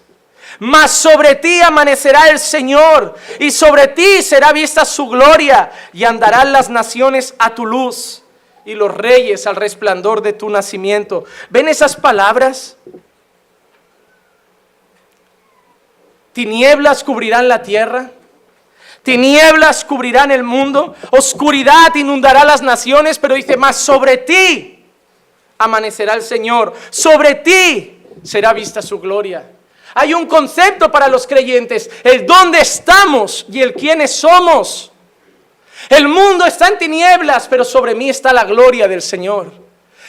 mas 0.60 0.92
sobre 0.92 1.36
ti 1.36 1.62
amanecerá 1.62 2.30
el 2.30 2.40
Señor, 2.40 3.16
y 3.40 3.52
sobre 3.52 3.88
ti 3.90 4.22
será 4.22 4.52
vista 4.52 4.86
su 4.86 5.08
gloria, 5.08 5.72
y 5.94 6.04
andarán 6.04 6.52
las 6.52 6.70
naciones 6.70 7.34
a 7.40 7.54
tu 7.56 7.66
luz, 7.66 8.24
y 8.66 8.74
los 8.74 8.94
reyes 8.94 9.48
al 9.48 9.56
resplandor 9.56 10.22
de 10.22 10.34
tu 10.34 10.50
nacimiento. 10.50 11.26
¿Ven 11.50 11.68
esas 11.68 11.96
palabras? 11.96 12.78
tinieblas 16.38 17.04
cubrirán 17.04 17.48
la 17.48 17.64
tierra, 17.64 18.12
tinieblas 19.02 19.84
cubrirán 19.84 20.30
el 20.30 20.44
mundo, 20.44 20.94
oscuridad 21.10 21.96
inundará 21.96 22.44
las 22.44 22.62
naciones, 22.62 23.18
pero 23.18 23.34
dice 23.34 23.58
más, 23.58 23.76
sobre 23.76 24.18
ti 24.18 24.86
amanecerá 25.58 26.14
el 26.14 26.22
Señor, 26.22 26.76
sobre 26.92 27.34
ti 27.34 28.04
será 28.22 28.54
vista 28.54 28.84
su 28.84 29.00
gloria. 29.00 29.50
Hay 29.94 30.14
un 30.14 30.26
concepto 30.26 30.92
para 30.92 31.08
los 31.08 31.26
creyentes, 31.26 31.90
el 32.04 32.26
dónde 32.26 32.60
estamos 32.60 33.46
y 33.52 33.62
el 33.62 33.74
quiénes 33.74 34.12
somos. 34.12 34.92
El 35.90 36.08
mundo 36.08 36.46
está 36.46 36.68
en 36.68 36.78
tinieblas, 36.78 37.48
pero 37.48 37.64
sobre 37.64 37.96
mí 37.96 38.10
está 38.10 38.34
la 38.34 38.44
gloria 38.44 38.88
del 38.88 39.02
Señor. 39.02 39.52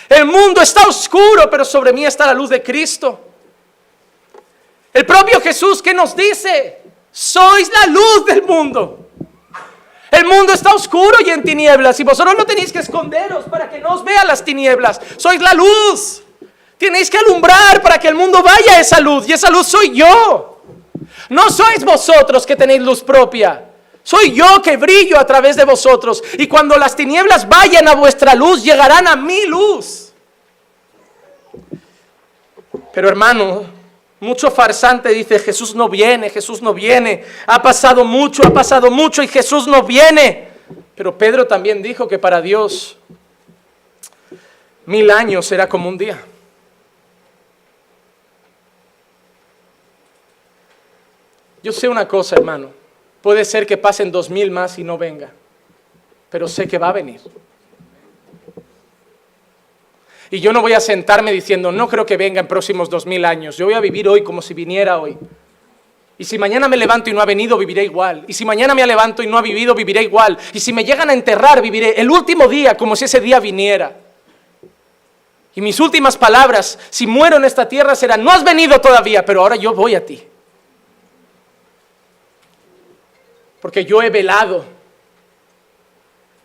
El 0.08 0.24
mundo 0.24 0.60
está 0.60 0.86
oscuro, 0.88 1.48
pero 1.50 1.64
sobre 1.64 1.92
mí 1.92 2.04
está 2.04 2.26
la 2.26 2.34
luz 2.34 2.50
de 2.50 2.62
Cristo. 2.62 3.20
El 4.92 5.04
propio 5.04 5.40
Jesús 5.40 5.82
que 5.82 5.92
nos 5.92 6.16
dice, 6.16 6.80
sois 7.12 7.70
la 7.70 7.86
luz 7.86 8.24
del 8.26 8.42
mundo. 8.42 9.10
El 10.10 10.24
mundo 10.24 10.52
está 10.54 10.74
oscuro 10.74 11.18
y 11.24 11.30
en 11.30 11.42
tinieblas 11.42 12.00
y 12.00 12.04
vosotros 12.04 12.34
no 12.36 12.46
tenéis 12.46 12.72
que 12.72 12.78
esconderos 12.78 13.44
para 13.44 13.68
que 13.68 13.78
no 13.78 13.94
os 13.94 14.04
vean 14.04 14.26
las 14.26 14.42
tinieblas. 14.42 15.00
Sois 15.18 15.40
la 15.40 15.52
luz. 15.52 16.22
Tenéis 16.78 17.10
que 17.10 17.18
alumbrar 17.18 17.82
para 17.82 17.98
que 17.98 18.08
el 18.08 18.14
mundo 18.14 18.42
vaya 18.42 18.76
a 18.76 18.80
esa 18.80 19.00
luz 19.00 19.28
y 19.28 19.32
esa 19.32 19.50
luz 19.50 19.66
soy 19.66 19.94
yo. 19.94 20.62
No 21.28 21.50
sois 21.50 21.84
vosotros 21.84 22.46
que 22.46 22.56
tenéis 22.56 22.80
luz 22.82 23.02
propia. 23.02 23.64
Soy 24.02 24.32
yo 24.32 24.62
que 24.62 24.76
brillo 24.76 25.18
a 25.18 25.26
través 25.26 25.56
de 25.56 25.64
vosotros. 25.64 26.22
Y 26.38 26.46
cuando 26.46 26.76
las 26.78 26.96
tinieblas 26.96 27.48
vayan 27.48 27.88
a 27.88 27.94
vuestra 27.94 28.34
luz, 28.34 28.62
llegarán 28.62 29.06
a 29.06 29.16
mi 29.16 29.44
luz. 29.44 30.12
Pero 32.94 33.08
hermano, 33.08 33.66
mucho 34.20 34.50
farsante 34.50 35.10
dice, 35.10 35.38
Jesús 35.38 35.74
no 35.74 35.88
viene, 35.88 36.30
Jesús 36.30 36.62
no 36.62 36.72
viene. 36.72 37.24
Ha 37.46 37.60
pasado 37.60 38.04
mucho, 38.04 38.42
ha 38.46 38.52
pasado 38.52 38.90
mucho 38.90 39.22
y 39.22 39.28
Jesús 39.28 39.66
no 39.66 39.82
viene. 39.82 40.48
Pero 40.94 41.18
Pedro 41.18 41.46
también 41.46 41.82
dijo 41.82 42.08
que 42.08 42.18
para 42.18 42.40
Dios 42.40 42.96
mil 44.86 45.10
años 45.10 45.44
será 45.44 45.68
como 45.68 45.88
un 45.88 45.98
día. 45.98 46.18
Yo 51.62 51.72
sé 51.72 51.88
una 51.88 52.06
cosa, 52.06 52.36
hermano. 52.36 52.70
Puede 53.22 53.44
ser 53.44 53.66
que 53.66 53.76
pasen 53.76 54.12
dos 54.12 54.30
mil 54.30 54.50
más 54.50 54.78
y 54.78 54.84
no 54.84 54.96
venga, 54.96 55.30
pero 56.30 56.46
sé 56.46 56.68
que 56.68 56.78
va 56.78 56.90
a 56.90 56.92
venir. 56.92 57.20
Y 60.30 60.40
yo 60.40 60.52
no 60.52 60.60
voy 60.60 60.74
a 60.74 60.80
sentarme 60.80 61.32
diciendo, 61.32 61.72
no 61.72 61.88
creo 61.88 62.04
que 62.04 62.16
venga 62.16 62.40
en 62.40 62.46
próximos 62.46 62.90
dos 62.90 63.06
mil 63.06 63.24
años. 63.24 63.56
Yo 63.56 63.64
voy 63.64 63.74
a 63.74 63.80
vivir 63.80 64.08
hoy 64.08 64.22
como 64.22 64.42
si 64.42 64.54
viniera 64.54 64.98
hoy. 64.98 65.16
Y 66.18 66.24
si 66.24 66.36
mañana 66.36 66.68
me 66.68 66.76
levanto 66.76 67.10
y 67.10 67.12
no 67.12 67.20
ha 67.20 67.24
venido, 67.24 67.56
viviré 67.56 67.84
igual. 67.84 68.24
Y 68.26 68.32
si 68.32 68.44
mañana 68.44 68.74
me 68.74 68.86
levanto 68.86 69.22
y 69.22 69.26
no 69.26 69.38
ha 69.38 69.42
vivido, 69.42 69.74
viviré 69.74 70.02
igual. 70.02 70.36
Y 70.52 70.60
si 70.60 70.72
me 70.72 70.84
llegan 70.84 71.10
a 71.10 71.12
enterrar, 71.12 71.62
viviré 71.62 72.00
el 72.00 72.10
último 72.10 72.48
día 72.48 72.76
como 72.76 72.96
si 72.96 73.04
ese 73.04 73.20
día 73.20 73.40
viniera. 73.40 73.96
Y 75.54 75.60
mis 75.60 75.80
últimas 75.80 76.16
palabras, 76.16 76.78
si 76.90 77.06
muero 77.06 77.36
en 77.36 77.44
esta 77.44 77.68
tierra, 77.68 77.94
serán, 77.94 78.22
no 78.22 78.30
has 78.30 78.44
venido 78.44 78.80
todavía, 78.80 79.24
pero 79.24 79.40
ahora 79.40 79.56
yo 79.56 79.74
voy 79.74 79.94
a 79.94 80.04
ti. 80.04 80.22
Porque 83.60 83.84
yo 83.84 84.02
he 84.02 84.10
velado. 84.10 84.64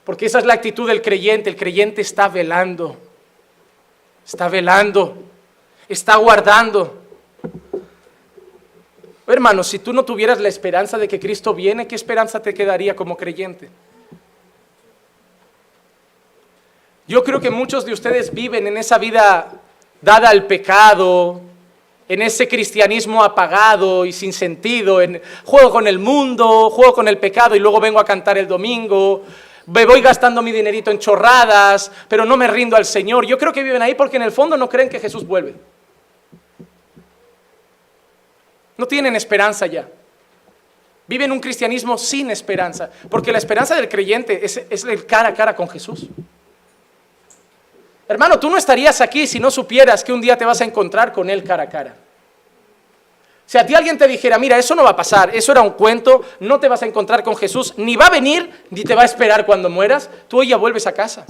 Porque 0.04 0.26
esa 0.26 0.40
es 0.40 0.46
la 0.46 0.56
actitud 0.56 0.88
del 0.88 1.02
creyente. 1.02 1.50
El 1.50 1.56
creyente 1.56 2.02
está 2.02 2.28
velando. 2.28 2.98
Está 4.26 4.50
velando. 4.50 5.16
Está 5.88 6.18
guardando. 6.18 7.02
Hermanos, 9.26 9.68
si 9.68 9.80
tú 9.80 9.94
no 9.94 10.04
tuvieras 10.04 10.40
la 10.42 10.50
esperanza 10.50 10.98
de 10.98 11.08
que 11.08 11.20
Cristo 11.20 11.54
viene, 11.54 11.88
¿qué 11.88 11.96
esperanza 11.96 12.42
te 12.42 12.54
quedaría 12.54 12.96
como 12.96 13.16
creyente? 13.16 13.70
Yo 17.08 17.24
creo 17.24 17.40
que 17.40 17.50
muchos 17.50 17.86
de 17.86 17.94
ustedes 17.94 18.34
viven 18.34 18.68
en 18.68 18.78
esa 18.78 18.98
vida 18.98 19.62
dada 20.02 20.30
al 20.30 20.46
pecado, 20.46 21.42
en 22.08 22.22
ese 22.22 22.48
cristianismo 22.48 23.24
apagado 23.24 24.06
y 24.06 24.12
sin 24.12 24.34
sentido, 24.34 25.02
en 25.02 25.22
juego 25.46 25.70
con 25.70 25.88
el 25.88 26.00
mundo, 26.00 26.70
juego 26.70 26.94
con 26.94 27.08
el 27.08 27.18
pecado 27.18 27.56
y 27.56 27.60
luego 27.60 27.80
vengo 27.80 28.00
a 28.00 28.06
cantar 28.06 28.38
el 28.38 28.48
domingo, 28.48 29.24
me 29.68 29.86
voy 29.86 30.02
gastando 30.02 30.42
mi 30.42 30.52
dinerito 30.52 30.92
en 30.92 31.00
chorradas, 31.00 31.92
pero 32.08 32.26
no 32.26 32.36
me 32.36 32.48
rindo 32.48 32.76
al 32.76 32.86
Señor. 32.86 33.26
Yo 33.26 33.38
creo 33.38 33.54
que 33.54 33.64
viven 33.64 33.82
ahí 33.82 33.96
porque 33.96 34.18
en 34.18 34.24
el 34.24 34.32
fondo 34.32 34.58
no 34.58 34.68
creen 34.68 34.90
que 34.90 35.00
Jesús 35.00 35.26
vuelve. 35.26 35.56
No 38.78 38.86
tienen 38.86 39.16
esperanza 39.16 39.66
ya. 39.68 39.88
Viven 41.08 41.32
un 41.32 41.40
cristianismo 41.40 41.98
sin 41.98 42.32
esperanza, 42.32 42.90
porque 43.10 43.32
la 43.32 43.38
esperanza 43.38 43.76
del 43.76 43.90
creyente 43.90 44.46
es, 44.46 44.62
es 44.70 44.84
el 44.84 45.06
cara 45.06 45.30
a 45.30 45.34
cara 45.34 45.56
con 45.56 45.70
Jesús. 45.70 46.08
Hermano, 48.14 48.40
tú 48.40 48.48
no 48.48 48.58
estarías 48.58 49.02
aquí 49.02 49.26
si 49.26 49.40
no 49.40 49.50
supieras 49.50 50.04
que 50.04 50.14
un 50.14 50.22
día 50.22 50.38
te 50.38 50.46
vas 50.46 50.62
a 50.62 50.66
encontrar 50.66 51.12
con 51.12 51.32
Él 51.32 51.44
cara 51.44 51.64
a 51.64 51.70
cara. 51.70 51.96
Si 53.48 53.58
a 53.58 53.66
ti 53.66 53.74
alguien 53.74 53.98
te 53.98 54.08
dijera, 54.08 54.38
mira, 54.38 54.56
eso 54.56 54.76
no 54.76 54.84
va 54.84 54.92
a 54.92 54.96
pasar, 54.96 55.36
eso 55.36 55.52
era 55.52 55.62
un 55.62 55.72
cuento, 55.72 56.22
no 56.40 56.60
te 56.60 56.68
vas 56.68 56.84
a 56.84 56.86
encontrar 56.86 57.24
con 57.24 57.36
Jesús, 57.36 57.74
ni 57.76 57.96
va 57.96 58.06
a 58.06 58.10
venir, 58.12 58.66
ni 58.70 58.84
te 58.84 58.94
va 58.94 59.02
a 59.02 59.06
esperar 59.06 59.48
cuando 59.48 59.68
mueras, 59.68 60.12
tú 60.28 60.42
hoy 60.42 60.50
ya 60.50 60.58
vuelves 60.58 60.86
a 60.86 60.92
casa. 60.92 61.26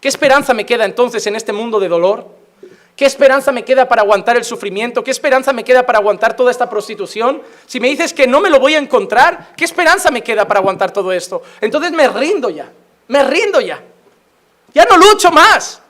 ¿Qué 0.00 0.08
esperanza 0.08 0.54
me 0.54 0.66
queda 0.66 0.84
entonces 0.84 1.24
en 1.28 1.36
este 1.36 1.52
mundo 1.52 1.78
de 1.78 1.86
dolor? 1.86 2.26
¿Qué 2.96 3.04
esperanza 3.04 3.52
me 3.52 3.64
queda 3.64 3.86
para 3.86 4.02
aguantar 4.02 4.36
el 4.36 4.44
sufrimiento? 4.44 5.04
¿Qué 5.04 5.12
esperanza 5.12 5.52
me 5.52 5.62
queda 5.62 5.86
para 5.86 6.00
aguantar 6.00 6.34
toda 6.34 6.50
esta 6.50 6.68
prostitución? 6.68 7.42
Si 7.66 7.78
me 7.78 7.86
dices 7.86 8.12
que 8.12 8.26
no 8.26 8.40
me 8.40 8.50
lo 8.50 8.58
voy 8.58 8.74
a 8.74 8.78
encontrar, 8.78 9.52
¿qué 9.56 9.64
esperanza 9.64 10.10
me 10.10 10.22
queda 10.22 10.48
para 10.48 10.58
aguantar 10.58 10.90
todo 10.90 11.12
esto? 11.12 11.44
Entonces 11.60 11.92
me 11.92 12.08
rindo 12.08 12.50
ya, 12.50 12.72
me 13.06 13.22
rindo 13.22 13.60
ya. 13.60 13.80
Ya 14.72 14.84
no 14.84 14.96
lucho 14.96 15.30
más. 15.30 15.82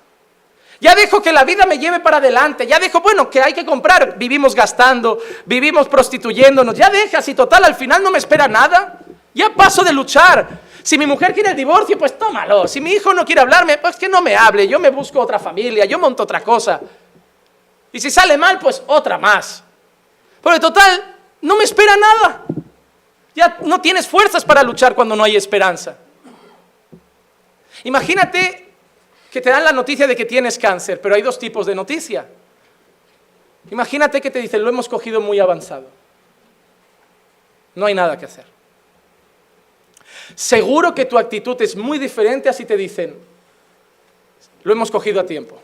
Ya 0.81 0.95
dejo 0.95 1.23
que 1.23 1.33
la 1.33 1.45
vida 1.45 1.65
me 1.67 1.79
lleve 1.79 2.01
para 2.01 2.19
adelante. 2.19 2.67
Ya 2.67 2.79
dejo, 2.79 3.01
bueno, 3.01 3.31
que 3.31 3.41
hay 3.41 3.53
que 3.53 3.65
comprar. 3.65 4.19
Vivimos 4.19 4.55
gastando, 4.55 5.19
vivimos 5.45 5.89
prostituyéndonos. 5.89 6.77
Ya 6.77 6.91
dejas 6.91 7.27
y 7.29 7.35
total, 7.35 7.65
al 7.65 7.75
final 7.75 8.03
no 8.03 8.11
me 8.11 8.19
espera 8.19 8.47
nada. 8.47 9.01
Ya 9.35 9.55
paso 9.55 9.83
de 9.83 9.93
luchar. 9.93 10.47
Si 10.83 10.97
mi 10.99 11.07
mujer 11.07 11.35
quiere 11.35 11.51
el 11.51 11.57
divorcio, 11.57 11.99
pues 11.99 12.17
tómalo. 12.19 12.69
Si 12.69 12.81
mi 12.81 12.93
hijo 12.93 13.13
no 13.13 13.25
quiere 13.25 13.41
hablarme, 13.41 13.79
pues 13.79 13.97
que 13.97 14.09
no 14.09 14.23
me 14.23 14.37
hable. 14.37 14.69
Yo 14.69 14.79
me 14.79 14.91
busco 14.91 15.21
otra 15.21 15.39
familia, 15.39 15.85
yo 15.85 15.99
monto 15.99 16.23
otra 16.23 16.43
cosa. 16.43 16.81
Y 17.91 18.01
si 18.01 18.11
sale 18.11 18.37
mal, 18.37 18.59
pues 18.59 18.83
otra 18.87 19.19
más. 19.19 19.65
Porque 20.41 20.61
total, 20.61 21.17
no 21.41 21.57
me 21.57 21.65
espera 21.65 21.97
nada. 21.97 22.45
Ya 23.35 23.59
no 23.63 23.81
tienes 23.81 24.07
fuerzas 24.07 24.45
para 24.45 24.63
luchar 24.63 24.95
cuando 24.95 25.17
no 25.17 25.25
hay 25.25 25.37
esperanza. 25.37 25.97
Imagínate 27.85 28.66
que 29.31 29.41
te 29.41 29.51
dan 29.51 29.65
la 29.65 29.73
noticia 29.73 30.07
de 30.07 30.17
que 30.17 30.25
tienes 30.25 30.59
cáncer, 30.59 31.01
pero 31.01 31.15
hay 31.15 31.23
dos 31.23 31.39
tipos 31.39 31.67
de 31.67 31.75
noticia. 31.75 32.27
Imagínate 33.71 34.21
que 34.21 34.31
te 34.31 34.39
dicen, 34.41 34.63
lo 34.63 34.69
hemos 34.69 34.89
cogido 34.89 35.21
muy 35.21 35.41
avanzado. 35.41 35.89
No 37.75 37.87
hay 37.87 37.95
nada 37.95 38.19
que 38.19 38.25
hacer. 38.25 38.45
Seguro 40.35 40.95
que 40.95 41.05
tu 41.05 41.19
actitud 41.19 41.61
es 41.61 41.77
muy 41.77 41.99
diferente 41.99 42.49
así 42.49 42.65
te 42.65 42.77
dicen, 42.77 43.15
lo 44.63 44.73
hemos 44.73 44.91
cogido 44.91 45.21
a 45.21 45.27
tiempo. 45.27 45.61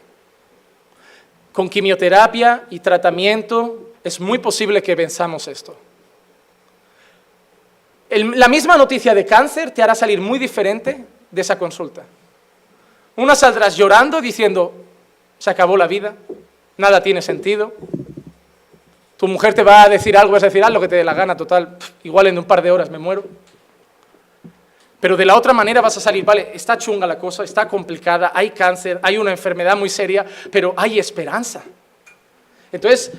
Con 1.52 1.68
quimioterapia 1.68 2.64
y 2.70 2.80
tratamiento 2.80 3.92
es 4.04 4.20
muy 4.20 4.38
posible 4.38 4.82
que 4.82 4.94
venzamos 4.94 5.48
esto. 5.48 5.76
la 8.10 8.48
misma 8.48 8.76
noticia 8.76 9.14
de 9.14 9.24
cáncer 9.24 9.70
te 9.70 9.82
hará 9.82 9.94
salir 9.94 10.20
muy 10.20 10.38
diferente 10.38 11.04
de 11.30 11.40
esa 11.40 11.58
consulta. 11.58 12.04
Una 13.16 13.34
saldrás 13.34 13.76
llorando 13.76 14.20
diciendo, 14.20 14.72
se 15.38 15.50
acabó 15.50 15.76
la 15.76 15.86
vida, 15.86 16.14
nada 16.76 17.02
tiene 17.02 17.20
sentido. 17.20 17.74
Tu 19.16 19.28
mujer 19.28 19.54
te 19.54 19.62
va 19.62 19.82
a 19.82 19.88
decir 19.88 20.16
algo, 20.16 20.32
vas 20.32 20.42
a 20.42 20.46
decir, 20.46 20.64
haz 20.64 20.70
lo 20.72 20.80
que 20.80 20.88
te 20.88 20.96
dé 20.96 21.04
la 21.04 21.14
gana, 21.14 21.36
total, 21.36 21.76
igual 22.02 22.26
en 22.26 22.38
un 22.38 22.44
par 22.44 22.62
de 22.62 22.70
horas 22.70 22.90
me 22.90 22.98
muero. 22.98 23.24
Pero 24.98 25.16
de 25.16 25.24
la 25.24 25.36
otra 25.36 25.52
manera 25.52 25.80
vas 25.80 25.96
a 25.96 26.00
salir, 26.00 26.24
vale, 26.24 26.52
está 26.54 26.78
chunga 26.78 27.06
la 27.06 27.18
cosa, 27.18 27.42
está 27.44 27.68
complicada, 27.68 28.32
hay 28.34 28.50
cáncer, 28.50 29.00
hay 29.02 29.18
una 29.18 29.32
enfermedad 29.32 29.76
muy 29.76 29.88
seria, 29.88 30.24
pero 30.50 30.74
hay 30.76 30.98
esperanza. 30.98 31.62
Entonces, 32.72 33.12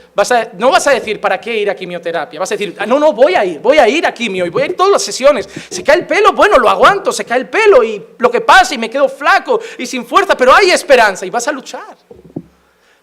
no 0.58 0.72
vas 0.72 0.88
a 0.88 0.92
decir, 0.92 1.22
¿para 1.22 1.40
qué 1.40 1.56
ir 1.56 1.70
a 1.70 1.76
quimioterapia? 1.76 2.40
Vas 2.40 2.52
a 2.52 2.56
decir, 2.56 2.76
ah, 2.80 2.88
no, 2.88 2.98
no, 2.98 3.14
voy 3.14 3.36
a 3.36 3.46
ir, 3.46 3.60
voy 3.60 3.78
a 3.78 3.88
ir 3.88 4.08
a 4.08 4.12
quimio 4.12 4.48
y 4.48 4.50
voy 4.50 4.64
a 4.64 4.66
ir 4.66 4.76
todas 4.76 4.92
las 4.92 5.04
sesiones. 5.04 5.48
Se 5.70 5.84
cae 5.84 5.98
el 6.00 6.08
pelo, 6.08 6.34
bueno, 6.34 6.58
lo 6.58 6.68
aguanto, 6.68 7.12
se 7.12 7.24
cae 7.24 7.40
el 7.42 7.50
pelo 7.50 7.84
y 7.84 8.04
lo 8.18 8.32
que 8.32 8.42
pasa 8.42 8.74
y 8.74 8.80
me 8.80 8.90
quedo 8.90 9.08
flaco 9.08 9.60
y 9.78 9.86
sin 9.86 10.08
fuerza, 10.08 10.36
pero 10.36 10.52
hay 10.56 10.72
esperanza 10.72 11.24
y 11.28 11.30
vas 11.30 11.48
a 11.48 11.52
luchar. 11.52 11.96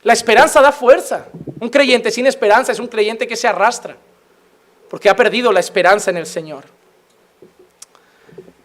La 0.03 0.13
esperanza 0.13 0.61
da 0.61 0.73
fuerza. 0.73 1.27
Un 1.61 1.69
creyente 1.69 2.11
sin 2.11 2.27
esperanza 2.27 2.73
es 2.73 2.81
un 2.81 2.89
creyente 2.89 3.29
que 3.29 3.37
se 3.37 3.47
arrastra, 3.47 3.97
porque 4.89 5.09
ha 5.09 5.15
perdido 5.15 5.53
la 5.53 5.61
esperanza 5.61 6.11
en 6.11 6.17
el 6.17 6.27
Señor. 6.27 6.65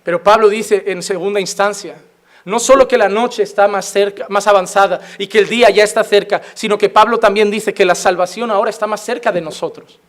Pero 0.02 0.24
Pablo 0.24 0.50
dice 0.50 0.86
en 0.88 1.04
segunda 1.04 1.40
instancia, 1.40 1.96
no 2.46 2.60
solo 2.60 2.88
que 2.88 2.98
la 2.98 3.10
noche 3.10 3.44
está 3.44 3.68
más 3.68 3.86
cerca, 3.86 4.28
más 4.30 4.46
avanzada 4.46 5.02
y 5.18 5.28
que 5.28 5.40
el 5.40 5.50
día 5.50 5.70
ya 5.72 5.84
está 5.84 6.04
cerca, 6.04 6.42
sino 6.54 6.78
que 6.78 6.90
Pablo 6.90 7.20
también 7.20 7.50
dice 7.50 7.74
que 7.74 7.84
la 7.84 7.96
salvación 7.96 8.52
ahora 8.52 8.70
está 8.70 8.86
más 8.86 9.02
cerca 9.04 9.32
de 9.32 9.42
nosotros. 9.42 10.00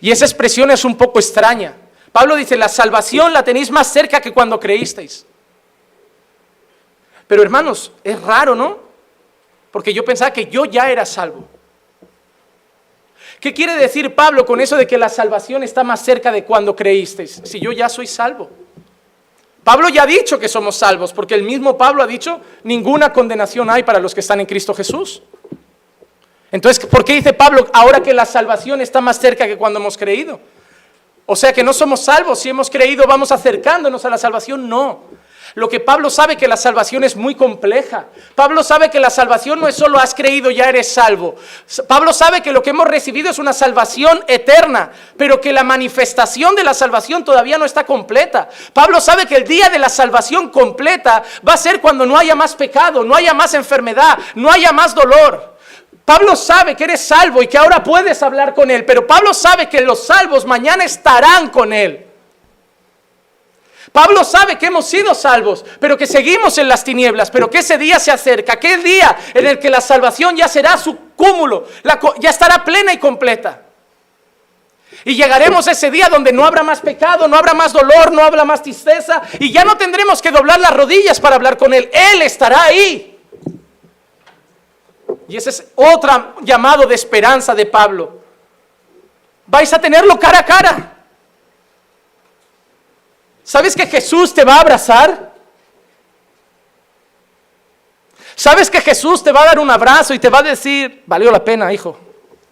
Y 0.00 0.10
esa 0.10 0.24
expresión 0.24 0.72
es 0.72 0.84
un 0.84 0.96
poco 0.96 1.20
extraña. 1.20 1.74
Pablo 2.10 2.34
dice, 2.34 2.56
la 2.56 2.68
salvación 2.68 3.32
la 3.32 3.44
tenéis 3.44 3.70
más 3.70 3.92
cerca 3.92 4.20
que 4.20 4.32
cuando 4.32 4.58
creísteis. 4.58 5.24
Pero 7.28 7.42
hermanos, 7.42 7.92
es 8.02 8.20
raro, 8.20 8.56
¿no? 8.56 8.78
Porque 9.70 9.94
yo 9.94 10.04
pensaba 10.04 10.32
que 10.32 10.46
yo 10.46 10.64
ya 10.64 10.90
era 10.90 11.06
salvo. 11.06 11.46
¿Qué 13.40 13.54
quiere 13.54 13.76
decir 13.76 14.14
Pablo 14.14 14.44
con 14.44 14.60
eso 14.60 14.76
de 14.76 14.86
que 14.86 14.98
la 14.98 15.08
salvación 15.08 15.62
está 15.62 15.84
más 15.84 16.04
cerca 16.04 16.32
de 16.32 16.44
cuando 16.44 16.74
creísteis? 16.74 17.40
Si 17.44 17.60
yo 17.60 17.72
ya 17.72 17.88
soy 17.88 18.06
salvo. 18.06 18.63
Pablo 19.64 19.88
ya 19.88 20.02
ha 20.02 20.06
dicho 20.06 20.38
que 20.38 20.48
somos 20.48 20.76
salvos, 20.76 21.12
porque 21.14 21.34
el 21.34 21.42
mismo 21.42 21.76
Pablo 21.78 22.02
ha 22.02 22.06
dicho, 22.06 22.40
ninguna 22.62 23.12
condenación 23.12 23.70
hay 23.70 23.82
para 23.82 23.98
los 23.98 24.14
que 24.14 24.20
están 24.20 24.40
en 24.40 24.46
Cristo 24.46 24.74
Jesús. 24.74 25.22
Entonces, 26.52 26.84
¿por 26.86 27.04
qué 27.04 27.14
dice 27.14 27.32
Pablo 27.32 27.66
ahora 27.72 28.00
que 28.00 28.12
la 28.12 28.26
salvación 28.26 28.80
está 28.82 29.00
más 29.00 29.18
cerca 29.18 29.46
que 29.46 29.56
cuando 29.56 29.80
hemos 29.80 29.96
creído? 29.96 30.38
O 31.26 31.34
sea 31.34 31.52
que 31.52 31.64
no 31.64 31.72
somos 31.72 32.04
salvos, 32.04 32.38
si 32.38 32.50
hemos 32.50 32.68
creído 32.68 33.04
vamos 33.08 33.32
acercándonos 33.32 34.04
a 34.04 34.10
la 34.10 34.18
salvación, 34.18 34.68
no. 34.68 35.00
Lo 35.54 35.68
que 35.68 35.78
Pablo 35.78 36.10
sabe 36.10 36.36
que 36.36 36.48
la 36.48 36.56
salvación 36.56 37.04
es 37.04 37.14
muy 37.14 37.36
compleja. 37.36 38.06
Pablo 38.34 38.64
sabe 38.64 38.90
que 38.90 38.98
la 38.98 39.10
salvación 39.10 39.60
no 39.60 39.68
es 39.68 39.76
solo 39.76 40.00
has 40.00 40.12
creído, 40.12 40.50
ya 40.50 40.68
eres 40.68 40.92
salvo. 40.92 41.36
Pablo 41.86 42.12
sabe 42.12 42.42
que 42.42 42.50
lo 42.50 42.60
que 42.60 42.70
hemos 42.70 42.88
recibido 42.88 43.30
es 43.30 43.38
una 43.38 43.52
salvación 43.52 44.24
eterna, 44.26 44.90
pero 45.16 45.40
que 45.40 45.52
la 45.52 45.62
manifestación 45.62 46.56
de 46.56 46.64
la 46.64 46.74
salvación 46.74 47.24
todavía 47.24 47.56
no 47.56 47.64
está 47.64 47.84
completa. 47.86 48.48
Pablo 48.72 49.00
sabe 49.00 49.26
que 49.26 49.36
el 49.36 49.44
día 49.44 49.68
de 49.68 49.78
la 49.78 49.88
salvación 49.88 50.48
completa 50.48 51.22
va 51.46 51.52
a 51.52 51.58
ser 51.58 51.80
cuando 51.80 52.04
no 52.04 52.18
haya 52.18 52.34
más 52.34 52.56
pecado, 52.56 53.04
no 53.04 53.14
haya 53.14 53.32
más 53.32 53.54
enfermedad, 53.54 54.18
no 54.34 54.50
haya 54.50 54.72
más 54.72 54.92
dolor. 54.92 55.54
Pablo 56.04 56.34
sabe 56.34 56.74
que 56.74 56.84
eres 56.84 57.00
salvo 57.00 57.42
y 57.42 57.46
que 57.46 57.58
ahora 57.58 57.82
puedes 57.82 58.22
hablar 58.24 58.54
con 58.54 58.72
Él, 58.72 58.84
pero 58.84 59.06
Pablo 59.06 59.32
sabe 59.32 59.68
que 59.68 59.80
los 59.80 60.04
salvos 60.04 60.44
mañana 60.44 60.84
estarán 60.84 61.48
con 61.48 61.72
Él. 61.72 62.03
Pablo 63.94 64.24
sabe 64.24 64.58
que 64.58 64.66
hemos 64.66 64.86
sido 64.86 65.14
salvos, 65.14 65.64
pero 65.78 65.96
que 65.96 66.08
seguimos 66.08 66.58
en 66.58 66.66
las 66.66 66.82
tinieblas, 66.82 67.30
pero 67.30 67.48
que 67.48 67.58
ese 67.58 67.78
día 67.78 68.00
se 68.00 68.10
acerca, 68.10 68.54
aquel 68.54 68.82
día 68.82 69.16
en 69.32 69.46
el 69.46 69.60
que 69.60 69.70
la 69.70 69.80
salvación 69.80 70.36
ya 70.36 70.48
será 70.48 70.76
su 70.76 70.98
cúmulo, 71.14 71.68
ya 72.18 72.30
estará 72.30 72.64
plena 72.64 72.92
y 72.92 72.98
completa. 72.98 73.62
Y 75.04 75.14
llegaremos 75.14 75.68
a 75.68 75.70
ese 75.70 75.92
día 75.92 76.08
donde 76.10 76.32
no 76.32 76.44
habrá 76.44 76.64
más 76.64 76.80
pecado, 76.80 77.28
no 77.28 77.36
habrá 77.36 77.54
más 77.54 77.72
dolor, 77.72 78.10
no 78.10 78.24
habrá 78.24 78.44
más 78.44 78.64
tristeza, 78.64 79.22
y 79.38 79.52
ya 79.52 79.64
no 79.64 79.76
tendremos 79.76 80.20
que 80.20 80.32
doblar 80.32 80.58
las 80.58 80.74
rodillas 80.74 81.20
para 81.20 81.36
hablar 81.36 81.56
con 81.56 81.72
Él. 81.72 81.88
Él 81.92 82.22
estará 82.22 82.64
ahí. 82.64 83.16
Y 85.28 85.36
ese 85.36 85.50
es 85.50 85.68
otro 85.76 86.34
llamado 86.42 86.84
de 86.88 86.96
esperanza 86.96 87.54
de 87.54 87.66
Pablo. 87.66 88.22
Vais 89.46 89.72
a 89.72 89.80
tenerlo 89.80 90.18
cara 90.18 90.40
a 90.40 90.44
cara. 90.44 90.93
¿Sabes 93.44 93.76
que 93.76 93.86
Jesús 93.86 94.32
te 94.32 94.42
va 94.42 94.56
a 94.56 94.60
abrazar? 94.62 95.32
¿Sabes 98.34 98.70
que 98.70 98.80
Jesús 98.80 99.22
te 99.22 99.30
va 99.30 99.42
a 99.42 99.46
dar 99.46 99.58
un 99.58 99.70
abrazo 99.70 100.14
y 100.14 100.18
te 100.18 100.30
va 100.30 100.38
a 100.38 100.42
decir, 100.42 101.04
valió 101.06 101.30
la 101.30 101.44
pena, 101.44 101.72
hijo, 101.72 101.96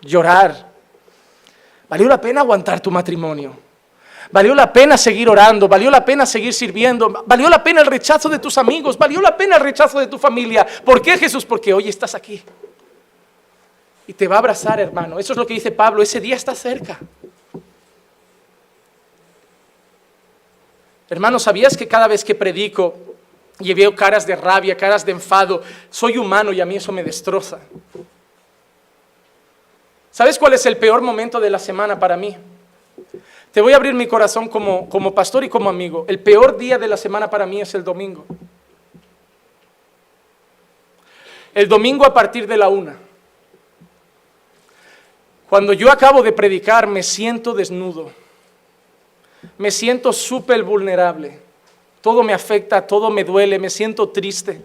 llorar? 0.02 0.70
Valió 1.88 2.06
la 2.06 2.20
pena 2.20 2.42
aguantar 2.42 2.78
tu 2.80 2.90
matrimonio. 2.90 3.56
Valió 4.30 4.54
la 4.54 4.72
pena 4.72 4.96
seguir 4.96 5.28
orando, 5.28 5.66
valió 5.66 5.90
la 5.90 6.04
pena 6.04 6.24
seguir 6.24 6.54
sirviendo, 6.54 7.24
valió 7.26 7.50
la 7.50 7.62
pena 7.62 7.80
el 7.80 7.86
rechazo 7.86 8.28
de 8.28 8.38
tus 8.38 8.56
amigos, 8.56 8.96
valió 8.96 9.20
la 9.20 9.36
pena 9.36 9.56
el 9.56 9.62
rechazo 9.62 9.98
de 9.98 10.06
tu 10.06 10.18
familia. 10.18 10.66
¿Por 10.84 11.02
qué 11.02 11.18
Jesús? 11.18 11.44
Porque 11.44 11.74
hoy 11.74 11.88
estás 11.88 12.14
aquí. 12.14 12.42
Y 14.06 14.12
te 14.12 14.28
va 14.28 14.36
a 14.36 14.38
abrazar, 14.38 14.78
hermano. 14.78 15.18
Eso 15.18 15.32
es 15.32 15.36
lo 15.36 15.46
que 15.46 15.54
dice 15.54 15.70
Pablo, 15.72 16.02
ese 16.02 16.20
día 16.20 16.36
está 16.36 16.54
cerca. 16.54 16.98
Hermano, 21.12 21.38
¿sabías 21.38 21.76
que 21.76 21.86
cada 21.86 22.08
vez 22.08 22.24
que 22.24 22.34
predico 22.34 22.94
y 23.60 23.74
veo 23.74 23.94
caras 23.94 24.26
de 24.26 24.34
rabia, 24.34 24.74
caras 24.74 25.04
de 25.04 25.12
enfado, 25.12 25.62
soy 25.90 26.16
humano 26.16 26.54
y 26.54 26.60
a 26.62 26.64
mí 26.64 26.76
eso 26.76 26.90
me 26.90 27.04
destroza? 27.04 27.58
¿Sabes 30.10 30.38
cuál 30.38 30.54
es 30.54 30.64
el 30.64 30.78
peor 30.78 31.02
momento 31.02 31.38
de 31.38 31.50
la 31.50 31.58
semana 31.58 31.98
para 31.98 32.16
mí? 32.16 32.34
Te 33.52 33.60
voy 33.60 33.74
a 33.74 33.76
abrir 33.76 33.92
mi 33.92 34.06
corazón 34.06 34.48
como, 34.48 34.88
como 34.88 35.14
pastor 35.14 35.44
y 35.44 35.50
como 35.50 35.68
amigo. 35.68 36.06
El 36.08 36.18
peor 36.18 36.56
día 36.56 36.78
de 36.78 36.88
la 36.88 36.96
semana 36.96 37.28
para 37.28 37.44
mí 37.44 37.60
es 37.60 37.74
el 37.74 37.84
domingo. 37.84 38.24
El 41.52 41.68
domingo 41.68 42.06
a 42.06 42.14
partir 42.14 42.46
de 42.46 42.56
la 42.56 42.70
una. 42.70 42.96
Cuando 45.46 45.74
yo 45.74 45.92
acabo 45.92 46.22
de 46.22 46.32
predicar 46.32 46.86
me 46.86 47.02
siento 47.02 47.52
desnudo 47.52 48.21
me 49.58 49.70
siento 49.70 50.12
súper 50.12 50.62
vulnerable. 50.62 51.38
Todo 52.00 52.22
me 52.22 52.32
afecta, 52.32 52.86
todo 52.86 53.10
me 53.10 53.24
duele, 53.24 53.58
me 53.58 53.70
siento 53.70 54.08
triste. 54.08 54.60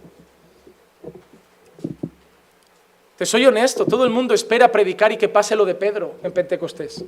Te 3.18 3.26
soy 3.26 3.46
honesto, 3.46 3.86
todo 3.86 4.04
el 4.04 4.12
mundo 4.12 4.34
espera 4.34 4.72
predicar 4.72 5.12
y 5.12 5.18
que 5.18 5.28
pase 5.28 5.56
lo 5.56 5.66
de 5.66 5.76
Pedro 5.76 6.16
en 6.24 6.32
Pentecostés. 6.32 7.04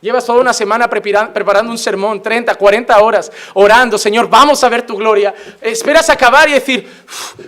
Llevas 0.00 0.26
toda 0.26 0.40
una 0.40 0.52
semana 0.52 0.90
preparando 0.90 1.70
un 1.70 1.78
sermón, 1.78 2.20
30, 2.20 2.54
40 2.56 3.00
horas, 3.00 3.32
orando, 3.54 3.96
Señor, 3.96 4.28
vamos 4.28 4.62
a 4.62 4.68
ver 4.68 4.84
tu 4.84 4.96
gloria. 4.96 5.34
Esperas 5.62 6.10
acabar 6.10 6.46
y 6.48 6.52
decir, 6.52 6.86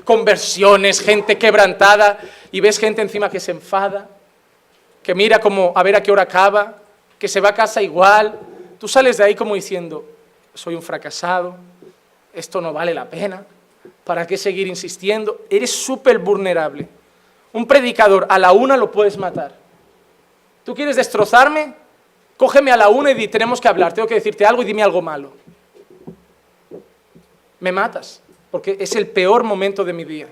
conversiones, 0.04 1.00
gente 1.00 1.36
quebrantada, 1.36 2.18
y 2.50 2.60
ves 2.60 2.78
gente 2.78 3.02
encima 3.02 3.28
que 3.28 3.40
se 3.40 3.50
enfada, 3.50 4.08
que 5.02 5.14
mira 5.14 5.38
como 5.38 5.72
a 5.74 5.82
ver 5.82 5.96
a 5.96 6.02
qué 6.02 6.10
hora 6.10 6.22
acaba, 6.22 6.76
que 7.18 7.28
se 7.28 7.40
va 7.40 7.50
a 7.50 7.54
casa 7.54 7.82
igual, 7.82 8.38
tú 8.78 8.88
sales 8.88 9.16
de 9.16 9.24
ahí 9.24 9.34
como 9.34 9.54
diciendo, 9.54 10.04
soy 10.54 10.74
un 10.74 10.82
fracasado, 10.82 11.56
esto 12.32 12.60
no 12.60 12.72
vale 12.72 12.92
la 12.92 13.08
pena, 13.08 13.44
¿para 14.04 14.26
qué 14.26 14.36
seguir 14.36 14.66
insistiendo? 14.66 15.40
Eres 15.48 15.70
súper 15.70 16.18
vulnerable. 16.18 16.88
Un 17.52 17.66
predicador 17.66 18.26
a 18.28 18.38
la 18.38 18.52
una 18.52 18.76
lo 18.76 18.90
puedes 18.90 19.16
matar. 19.16 19.54
¿Tú 20.64 20.74
quieres 20.74 20.96
destrozarme? 20.96 21.74
Cógeme 22.36 22.70
a 22.70 22.76
la 22.76 22.88
una 22.88 23.10
y 23.10 23.28
tenemos 23.28 23.60
que 23.60 23.68
hablar, 23.68 23.94
tengo 23.94 24.06
que 24.06 24.14
decirte 24.14 24.44
algo 24.44 24.62
y 24.62 24.66
dime 24.66 24.82
algo 24.82 25.00
malo. 25.00 25.32
Me 27.60 27.72
matas, 27.72 28.20
porque 28.50 28.76
es 28.78 28.94
el 28.94 29.06
peor 29.06 29.42
momento 29.42 29.84
de 29.84 29.92
mi 29.94 30.04
día. 30.04 30.28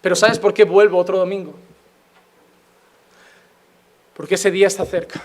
Pero 0.00 0.16
¿sabes 0.16 0.38
por 0.38 0.54
qué 0.54 0.64
vuelvo 0.64 0.98
otro 0.98 1.18
domingo? 1.18 1.54
Porque 4.22 4.36
ese 4.36 4.52
día 4.52 4.68
está 4.68 4.84
cerca. 4.84 5.20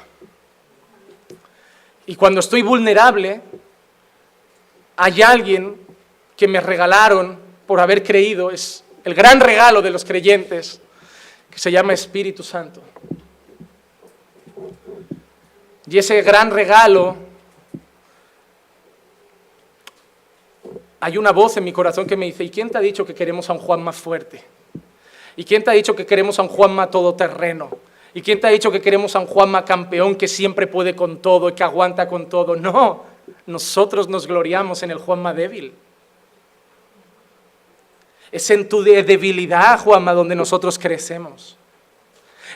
Y 2.07 2.15
cuando 2.15 2.39
estoy 2.39 2.63
vulnerable, 2.63 3.41
hay 4.95 5.21
alguien 5.21 5.79
que 6.35 6.47
me 6.47 6.59
regalaron 6.59 7.37
por 7.67 7.79
haber 7.79 8.01
creído, 8.01 8.49
es 8.49 8.83
el 9.03 9.13
gran 9.13 9.39
regalo 9.39 9.83
de 9.83 9.91
los 9.91 10.03
creyentes, 10.03 10.81
que 11.51 11.59
se 11.59 11.71
llama 11.71 11.93
Espíritu 11.93 12.41
Santo. 12.41 12.81
Y 15.87 15.99
ese 15.99 16.23
gran 16.23 16.49
regalo, 16.49 17.17
hay 20.99 21.19
una 21.19 21.31
voz 21.31 21.55
en 21.57 21.65
mi 21.65 21.71
corazón 21.71 22.07
que 22.07 22.17
me 22.17 22.25
dice, 22.25 22.45
¿y 22.45 22.49
quién 22.49 22.71
te 22.71 22.79
ha 22.79 22.81
dicho 22.81 23.05
que 23.05 23.13
queremos 23.13 23.47
a 23.51 23.53
un 23.53 23.59
Juan 23.59 23.83
más 23.83 23.97
fuerte? 23.97 24.43
¿Y 25.35 25.43
quién 25.43 25.63
te 25.63 25.69
ha 25.69 25.73
dicho 25.73 25.95
que 25.95 26.07
queremos 26.07 26.39
a 26.39 26.41
un 26.41 26.47
Juan 26.47 26.73
más 26.73 26.89
todoterreno? 26.89 27.85
¿Y 28.17 28.21
quién 28.23 28.39
te 28.39 28.47
ha 28.47 28.49
dicho 28.49 28.71
que 28.71 28.81
queremos 28.81 29.15
a 29.15 29.19
un 29.19 29.27
Juanma 29.27 29.63
campeón 29.63 30.15
que 30.15 30.27
siempre 30.27 30.65
puede 30.65 30.95
con 30.95 31.19
todo 31.19 31.49
y 31.49 31.53
que 31.53 31.63
aguanta 31.63 32.07
con 32.07 32.27
todo? 32.27 32.55
No, 32.55 33.03
nosotros 33.45 34.09
nos 34.09 34.25
gloriamos 34.25 34.81
en 34.81 34.89
el 34.89 34.97
Juanma 34.97 35.35
débil. 35.35 35.71
Es 38.31 38.49
en 38.49 38.67
tu 38.67 38.81
debilidad, 38.81 39.79
Juanma, 39.79 40.13
donde 40.13 40.33
nosotros 40.33 40.79
crecemos. 40.79 41.57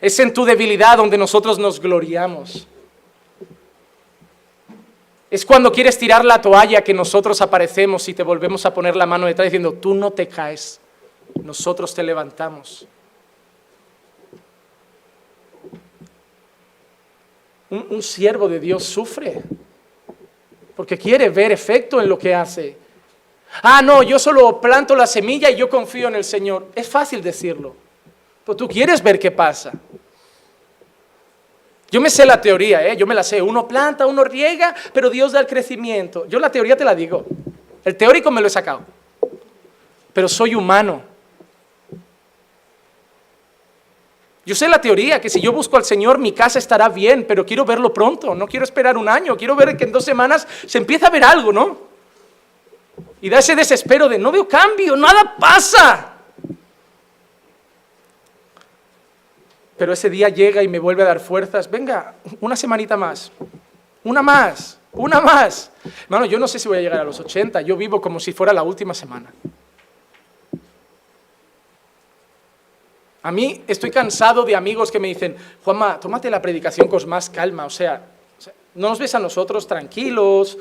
Es 0.01 0.19
en 0.19 0.33
tu 0.33 0.45
debilidad 0.45 0.97
donde 0.97 1.15
nosotros 1.15 1.59
nos 1.59 1.79
gloriamos. 1.79 2.67
Es 5.29 5.45
cuando 5.45 5.71
quieres 5.71 5.95
tirar 5.95 6.25
la 6.25 6.41
toalla 6.41 6.83
que 6.83 6.95
nosotros 6.95 7.39
aparecemos 7.39 8.09
y 8.09 8.15
te 8.15 8.23
volvemos 8.23 8.65
a 8.65 8.73
poner 8.73 8.95
la 8.95 9.05
mano 9.05 9.27
detrás 9.27 9.45
diciendo, 9.45 9.73
tú 9.73 9.93
no 9.93 10.09
te 10.09 10.27
caes, 10.27 10.81
nosotros 11.35 11.93
te 11.93 12.01
levantamos. 12.01 12.87
Un, 17.71 18.03
siervo 18.03 18.47
de 18.47 18.59
Dios 18.59 18.83
sufre 18.83 19.41
porque 20.75 20.97
quiere 20.97 21.29
ver 21.29 21.51
efecto 21.51 22.01
en 22.01 22.09
lo 22.09 22.17
que 22.17 22.35
hace. 22.35 22.77
Ah, 23.63 23.81
no, 23.81 24.03
yo 24.03 24.17
solo 24.19 24.59
planto 24.59 24.95
la 24.95 25.07
semilla 25.07 25.49
y 25.49 25.55
yo 25.55 25.69
confío 25.69 26.07
en 26.07 26.15
el 26.15 26.23
Señor. 26.23 26.67
Es 26.75 26.87
fácil 26.87 27.21
decirlo, 27.21 27.75
pero 28.45 28.55
tú 28.55 28.67
quieres 28.67 29.01
ver 29.01 29.19
qué 29.19 29.31
pasa. 29.31 29.71
Yo 31.89 31.99
me 31.99 32.09
sé 32.09 32.25
la 32.25 32.39
teoría, 32.39 32.87
¿eh? 32.87 32.95
yo 32.95 33.05
me 33.05 33.13
la 33.13 33.23
sé. 33.23 33.41
Uno 33.41 33.67
planta, 33.67 34.05
uno 34.05 34.23
riega, 34.23 34.73
pero 34.93 35.09
Dios 35.09 35.33
da 35.33 35.41
el 35.41 35.47
crecimiento. 35.47 36.25
Yo 36.25 36.39
la 36.39 36.49
teoría 36.49 36.77
te 36.77 36.85
la 36.85 36.95
digo. 36.95 37.25
El 37.83 37.97
teórico 37.97 38.31
me 38.31 38.39
lo 38.39 38.47
he 38.47 38.49
sacado. 38.49 38.81
Pero 40.13 40.29
soy 40.29 40.55
humano. 40.55 41.10
Yo 44.45 44.55
sé 44.55 44.67
la 44.67 44.81
teoría, 44.81 45.21
que 45.21 45.29
si 45.29 45.39
yo 45.39 45.51
busco 45.51 45.77
al 45.77 45.85
Señor 45.85 46.17
mi 46.17 46.31
casa 46.31 46.57
estará 46.57 46.89
bien, 46.89 47.25
pero 47.27 47.45
quiero 47.45 47.63
verlo 47.63 47.93
pronto, 47.93 48.33
no 48.33 48.47
quiero 48.47 48.63
esperar 48.63 48.97
un 48.97 49.07
año, 49.07 49.37
quiero 49.37 49.55
ver 49.55 49.77
que 49.77 49.83
en 49.83 49.91
dos 49.91 50.03
semanas 50.03 50.47
se 50.65 50.79
empieza 50.79 51.07
a 51.07 51.09
ver 51.11 51.23
algo, 51.23 51.53
¿no? 51.53 51.77
Y 53.21 53.29
da 53.29 53.37
ese 53.37 53.55
desespero 53.55 54.09
de 54.09 54.17
no 54.17 54.31
veo 54.31 54.47
cambio, 54.47 54.95
nada 54.95 55.35
pasa. 55.37 56.13
Pero 59.77 59.93
ese 59.93 60.09
día 60.09 60.29
llega 60.29 60.63
y 60.63 60.67
me 60.67 60.79
vuelve 60.79 61.03
a 61.03 61.05
dar 61.05 61.19
fuerzas, 61.19 61.69
venga, 61.69 62.15
una 62.39 62.55
semanita 62.55 62.97
más, 62.97 63.31
una 64.03 64.23
más, 64.23 64.79
una 64.91 65.21
más. 65.21 65.71
Hermano, 66.03 66.25
yo 66.25 66.39
no 66.39 66.47
sé 66.47 66.57
si 66.57 66.67
voy 66.67 66.79
a 66.79 66.81
llegar 66.81 66.99
a 66.99 67.03
los 67.03 67.19
80, 67.19 67.61
yo 67.61 67.77
vivo 67.77 68.01
como 68.01 68.19
si 68.19 68.33
fuera 68.33 68.53
la 68.53 68.63
última 68.63 68.95
semana. 68.95 69.31
A 73.23 73.31
mí 73.31 73.63
estoy 73.67 73.91
cansado 73.91 74.43
de 74.43 74.55
amigos 74.55 74.91
que 74.91 74.99
me 74.99 75.07
dicen, 75.07 75.35
Juanma, 75.63 75.99
tómate 75.99 76.29
la 76.29 76.41
predicación 76.41 76.87
con 76.87 77.07
más 77.07 77.29
calma, 77.29 77.65
o 77.65 77.69
sea, 77.69 78.03
no 78.75 78.89
nos 78.89 78.99
ves 78.99 79.13
a 79.13 79.19
nosotros 79.19 79.67
tranquilos, 79.67 80.57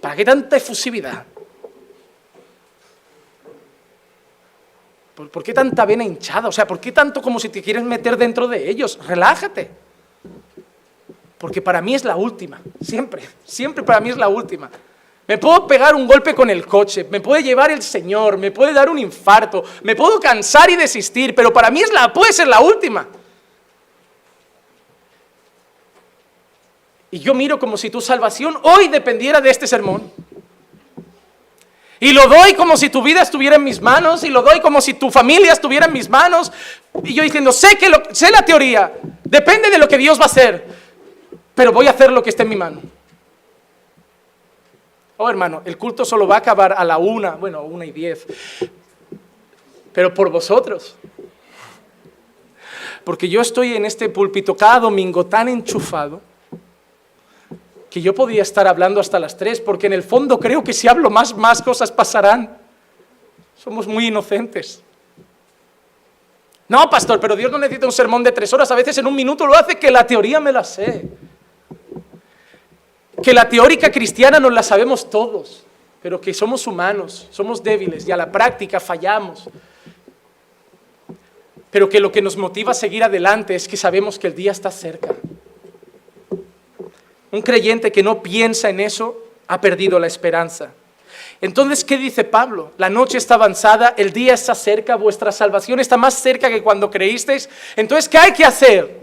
¿para 0.00 0.16
qué 0.16 0.24
tanta 0.24 0.56
efusividad? 0.56 1.26
¿Por, 5.14 5.28
¿Por, 5.28 5.42
qué 5.42 5.52
tanta 5.52 5.84
vena 5.84 6.04
hinchada? 6.04 6.48
O 6.48 6.52
sea, 6.52 6.66
¿por 6.66 6.80
qué 6.80 6.92
tanto 6.92 7.20
como 7.20 7.38
si 7.38 7.50
te 7.50 7.62
quieres 7.62 7.82
meter 7.82 8.16
dentro 8.16 8.48
de 8.48 8.70
ellos? 8.70 8.98
Relájate. 9.06 9.70
Porque 11.36 11.60
para 11.60 11.82
mí 11.82 11.94
es 11.94 12.04
la 12.04 12.16
última, 12.16 12.60
siempre, 12.80 13.22
siempre 13.44 13.82
para 13.82 14.00
mí 14.00 14.10
es 14.10 14.16
la 14.16 14.28
última. 14.28 14.70
Me 15.28 15.38
puedo 15.38 15.66
pegar 15.66 15.94
un 15.94 16.06
golpe 16.06 16.34
con 16.34 16.50
el 16.50 16.66
coche, 16.66 17.06
me 17.08 17.20
puede 17.20 17.42
llevar 17.42 17.70
el 17.70 17.82
Señor, 17.82 18.38
me 18.38 18.50
puede 18.50 18.72
dar 18.72 18.90
un 18.90 18.98
infarto, 18.98 19.62
me 19.82 19.94
puedo 19.94 20.18
cansar 20.18 20.68
y 20.70 20.76
desistir, 20.76 21.34
pero 21.34 21.52
para 21.52 21.70
mí 21.70 21.80
es 21.80 21.92
la, 21.92 22.12
puede 22.12 22.32
ser 22.32 22.48
la 22.48 22.60
última. 22.60 23.06
Y 27.12 27.20
yo 27.20 27.34
miro 27.34 27.58
como 27.58 27.76
si 27.76 27.90
tu 27.90 28.00
salvación 28.00 28.58
hoy 28.62 28.88
dependiera 28.88 29.40
de 29.40 29.50
este 29.50 29.66
sermón. 29.66 30.10
Y 32.00 32.12
lo 32.12 32.26
doy 32.26 32.54
como 32.54 32.76
si 32.76 32.90
tu 32.90 33.00
vida 33.00 33.22
estuviera 33.22 33.56
en 33.56 33.62
mis 33.62 33.80
manos, 33.80 34.24
y 34.24 34.28
lo 34.28 34.42
doy 34.42 34.60
como 34.60 34.80
si 34.80 34.94
tu 34.94 35.08
familia 35.08 35.52
estuviera 35.52 35.86
en 35.86 35.92
mis 35.92 36.08
manos. 36.08 36.50
Y 37.04 37.14
yo 37.14 37.22
diciendo, 37.22 37.52
sé, 37.52 37.76
que 37.76 37.88
lo, 37.88 38.02
sé 38.10 38.32
la 38.32 38.44
teoría, 38.44 38.92
depende 39.22 39.70
de 39.70 39.78
lo 39.78 39.86
que 39.86 39.98
Dios 39.98 40.18
va 40.18 40.24
a 40.24 40.26
hacer, 40.26 40.66
pero 41.54 41.70
voy 41.70 41.86
a 41.86 41.90
hacer 41.90 42.10
lo 42.10 42.20
que 42.22 42.30
esté 42.30 42.42
en 42.42 42.48
mi 42.48 42.56
mano. 42.56 42.80
Oh, 45.24 45.30
hermano, 45.30 45.62
el 45.64 45.78
culto 45.78 46.04
solo 46.04 46.26
va 46.26 46.34
a 46.34 46.38
acabar 46.38 46.74
a 46.76 46.84
la 46.84 46.98
una, 46.98 47.36
bueno, 47.36 47.62
una 47.62 47.86
y 47.86 47.92
diez, 47.92 48.26
pero 49.92 50.12
por 50.12 50.30
vosotros. 50.30 50.96
Porque 53.04 53.28
yo 53.28 53.40
estoy 53.40 53.76
en 53.76 53.84
este 53.84 54.08
púlpito 54.08 54.56
cada 54.56 54.80
domingo 54.80 55.24
tan 55.24 55.46
enchufado 55.46 56.20
que 57.88 58.02
yo 58.02 58.12
podía 58.12 58.42
estar 58.42 58.66
hablando 58.66 58.98
hasta 58.98 59.20
las 59.20 59.36
tres, 59.36 59.60
porque 59.60 59.86
en 59.86 59.92
el 59.92 60.02
fondo 60.02 60.40
creo 60.40 60.64
que 60.64 60.72
si 60.72 60.88
hablo 60.88 61.08
más, 61.08 61.36
más 61.36 61.62
cosas 61.62 61.92
pasarán. 61.92 62.58
Somos 63.56 63.86
muy 63.86 64.08
inocentes. 64.08 64.82
No, 66.66 66.90
pastor, 66.90 67.20
pero 67.20 67.36
Dios 67.36 67.52
no 67.52 67.58
necesita 67.58 67.86
un 67.86 67.92
sermón 67.92 68.24
de 68.24 68.32
tres 68.32 68.52
horas, 68.52 68.68
a 68.72 68.74
veces 68.74 68.98
en 68.98 69.06
un 69.06 69.14
minuto 69.14 69.46
lo 69.46 69.54
hace 69.54 69.78
que 69.78 69.92
la 69.92 70.04
teoría 70.04 70.40
me 70.40 70.50
la 70.50 70.64
sé 70.64 71.08
que 73.22 73.32
la 73.32 73.48
teórica 73.48 73.90
cristiana 73.90 74.40
nos 74.40 74.52
la 74.52 74.62
sabemos 74.62 75.08
todos, 75.08 75.64
pero 76.02 76.20
que 76.20 76.34
somos 76.34 76.66
humanos, 76.66 77.28
somos 77.30 77.62
débiles 77.62 78.06
y 78.08 78.12
a 78.12 78.16
la 78.16 78.30
práctica 78.30 78.80
fallamos. 78.80 79.48
Pero 81.70 81.88
que 81.88 82.00
lo 82.00 82.10
que 82.10 82.20
nos 82.20 82.36
motiva 82.36 82.72
a 82.72 82.74
seguir 82.74 83.04
adelante 83.04 83.54
es 83.54 83.68
que 83.68 83.76
sabemos 83.76 84.18
que 84.18 84.26
el 84.26 84.34
día 84.34 84.50
está 84.50 84.70
cerca. 84.70 85.14
Un 87.30 87.40
creyente 87.40 87.92
que 87.92 88.02
no 88.02 88.22
piensa 88.22 88.68
en 88.68 88.80
eso 88.80 89.16
ha 89.46 89.60
perdido 89.60 89.98
la 89.98 90.06
esperanza. 90.06 90.72
Entonces, 91.40 91.84
¿qué 91.84 91.96
dice 91.96 92.24
Pablo? 92.24 92.72
La 92.76 92.90
noche 92.90 93.16
está 93.18 93.34
avanzada, 93.34 93.94
el 93.96 94.12
día 94.12 94.34
está 94.34 94.54
cerca, 94.54 94.96
vuestra 94.96 95.32
salvación 95.32 95.80
está 95.80 95.96
más 95.96 96.14
cerca 96.14 96.50
que 96.50 96.62
cuando 96.62 96.90
creísteis. 96.90 97.48
Entonces, 97.74 98.08
¿qué 98.08 98.18
hay 98.18 98.32
que 98.32 98.44
hacer? 98.44 99.00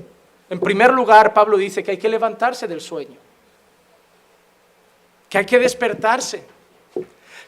En 0.50 0.60
primer 0.60 0.92
lugar, 0.94 1.34
Pablo 1.34 1.58
dice 1.58 1.84
que 1.84 1.92
hay 1.92 1.98
que 1.98 2.10
levantarse 2.10 2.68
del 2.68 2.82
sueño 2.82 3.29
que 5.30 5.38
hay 5.38 5.46
que 5.46 5.60
despertarse, 5.60 6.44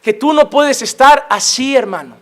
que 0.02 0.14
tú 0.14 0.34
no 0.34 0.50
puedes 0.50 0.82
estar 0.82 1.26
así, 1.30 1.76
hermano, 1.76 2.16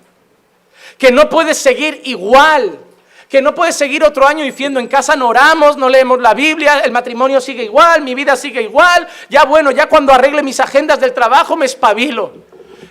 que 0.97 1.11
no 1.11 1.29
puedes 1.29 1.57
seguir 1.57 2.01
igual, 2.05 2.79
que 3.27 3.41
no 3.41 3.53
puedes 3.53 3.75
seguir 3.75 4.03
otro 4.03 4.25
año 4.25 4.43
diciendo 4.43 4.79
en 4.79 4.87
casa 4.87 5.15
no 5.15 5.27
oramos, 5.27 5.77
no 5.77 5.89
leemos 5.89 6.19
la 6.19 6.33
Biblia, 6.33 6.79
el 6.79 6.91
matrimonio 6.91 7.39
sigue 7.41 7.63
igual, 7.63 8.01
mi 8.01 8.15
vida 8.15 8.35
sigue 8.35 8.61
igual, 8.61 9.07
ya 9.29 9.43
bueno, 9.43 9.71
ya 9.71 9.87
cuando 9.87 10.13
arregle 10.13 10.41
mis 10.41 10.59
agendas 10.59 10.99
del 10.99 11.13
trabajo 11.13 11.55
me 11.55 11.65
espabilo, 11.65 12.33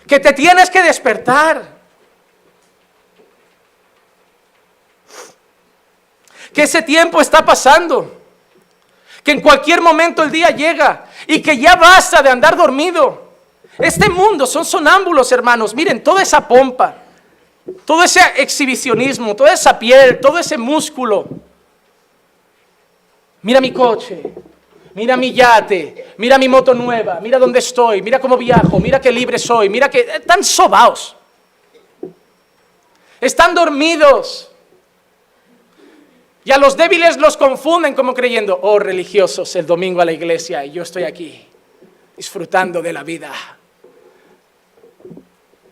que 0.07 0.21
te 0.21 0.33
tienes 0.33 0.71
que 0.71 0.83
despertar. 0.83 1.79
Que 6.53 6.63
ese 6.63 6.83
tiempo 6.83 7.21
está 7.21 7.45
pasando 7.45 8.18
que 9.29 9.33
en 9.33 9.43
cualquier 9.43 9.83
momento 9.83 10.23
el 10.23 10.31
día 10.31 10.49
llega 10.49 11.05
y 11.27 11.43
que 11.43 11.59
ya 11.59 11.77
basta 11.77 12.23
de 12.23 12.31
andar 12.31 12.57
dormido. 12.57 13.29
Este 13.77 14.09
mundo 14.09 14.47
son 14.47 14.65
sonámbulos, 14.65 15.31
hermanos. 15.31 15.75
Miren, 15.75 16.03
toda 16.03 16.23
esa 16.23 16.49
pompa, 16.49 16.95
todo 17.85 18.03
ese 18.03 18.23
exhibicionismo, 18.39 19.37
toda 19.37 19.53
esa 19.53 19.79
piel, 19.79 20.19
todo 20.19 20.39
ese 20.39 20.57
músculo. 20.57 21.29
Mira 23.43 23.61
mi 23.61 23.71
coche, 23.71 24.23
mira 24.95 25.15
mi 25.15 25.35
yate, 25.35 26.15
mira 26.17 26.39
mi 26.39 26.49
moto 26.49 26.73
nueva, 26.73 27.21
mira 27.21 27.39
dónde 27.39 27.59
estoy, 27.59 28.01
mira 28.01 28.19
cómo 28.19 28.39
viajo, 28.39 28.81
mira 28.81 28.99
qué 28.99 29.13
libre 29.13 29.39
soy, 29.39 29.69
mira 29.69 29.91
que 29.91 30.09
están 30.09 30.43
sobaos. 30.43 31.15
Están 33.21 33.55
dormidos. 33.55 34.48
Y 36.49 36.51
a 36.51 36.57
los 36.57 36.79
débiles 36.79 37.19
los 37.19 37.37
confunden 37.37 37.93
como 37.93 38.15
creyendo, 38.15 38.59
oh 38.63 38.79
religiosos, 38.79 39.55
el 39.57 39.67
domingo 39.67 40.01
a 40.01 40.07
la 40.07 40.13
iglesia 40.13 40.65
y 40.65 40.71
yo 40.71 40.83
estoy 40.83 41.03
aquí 41.03 41.47
disfrutando 42.17 42.81
de 42.81 42.91
la 42.91 43.03
vida. 43.03 43.31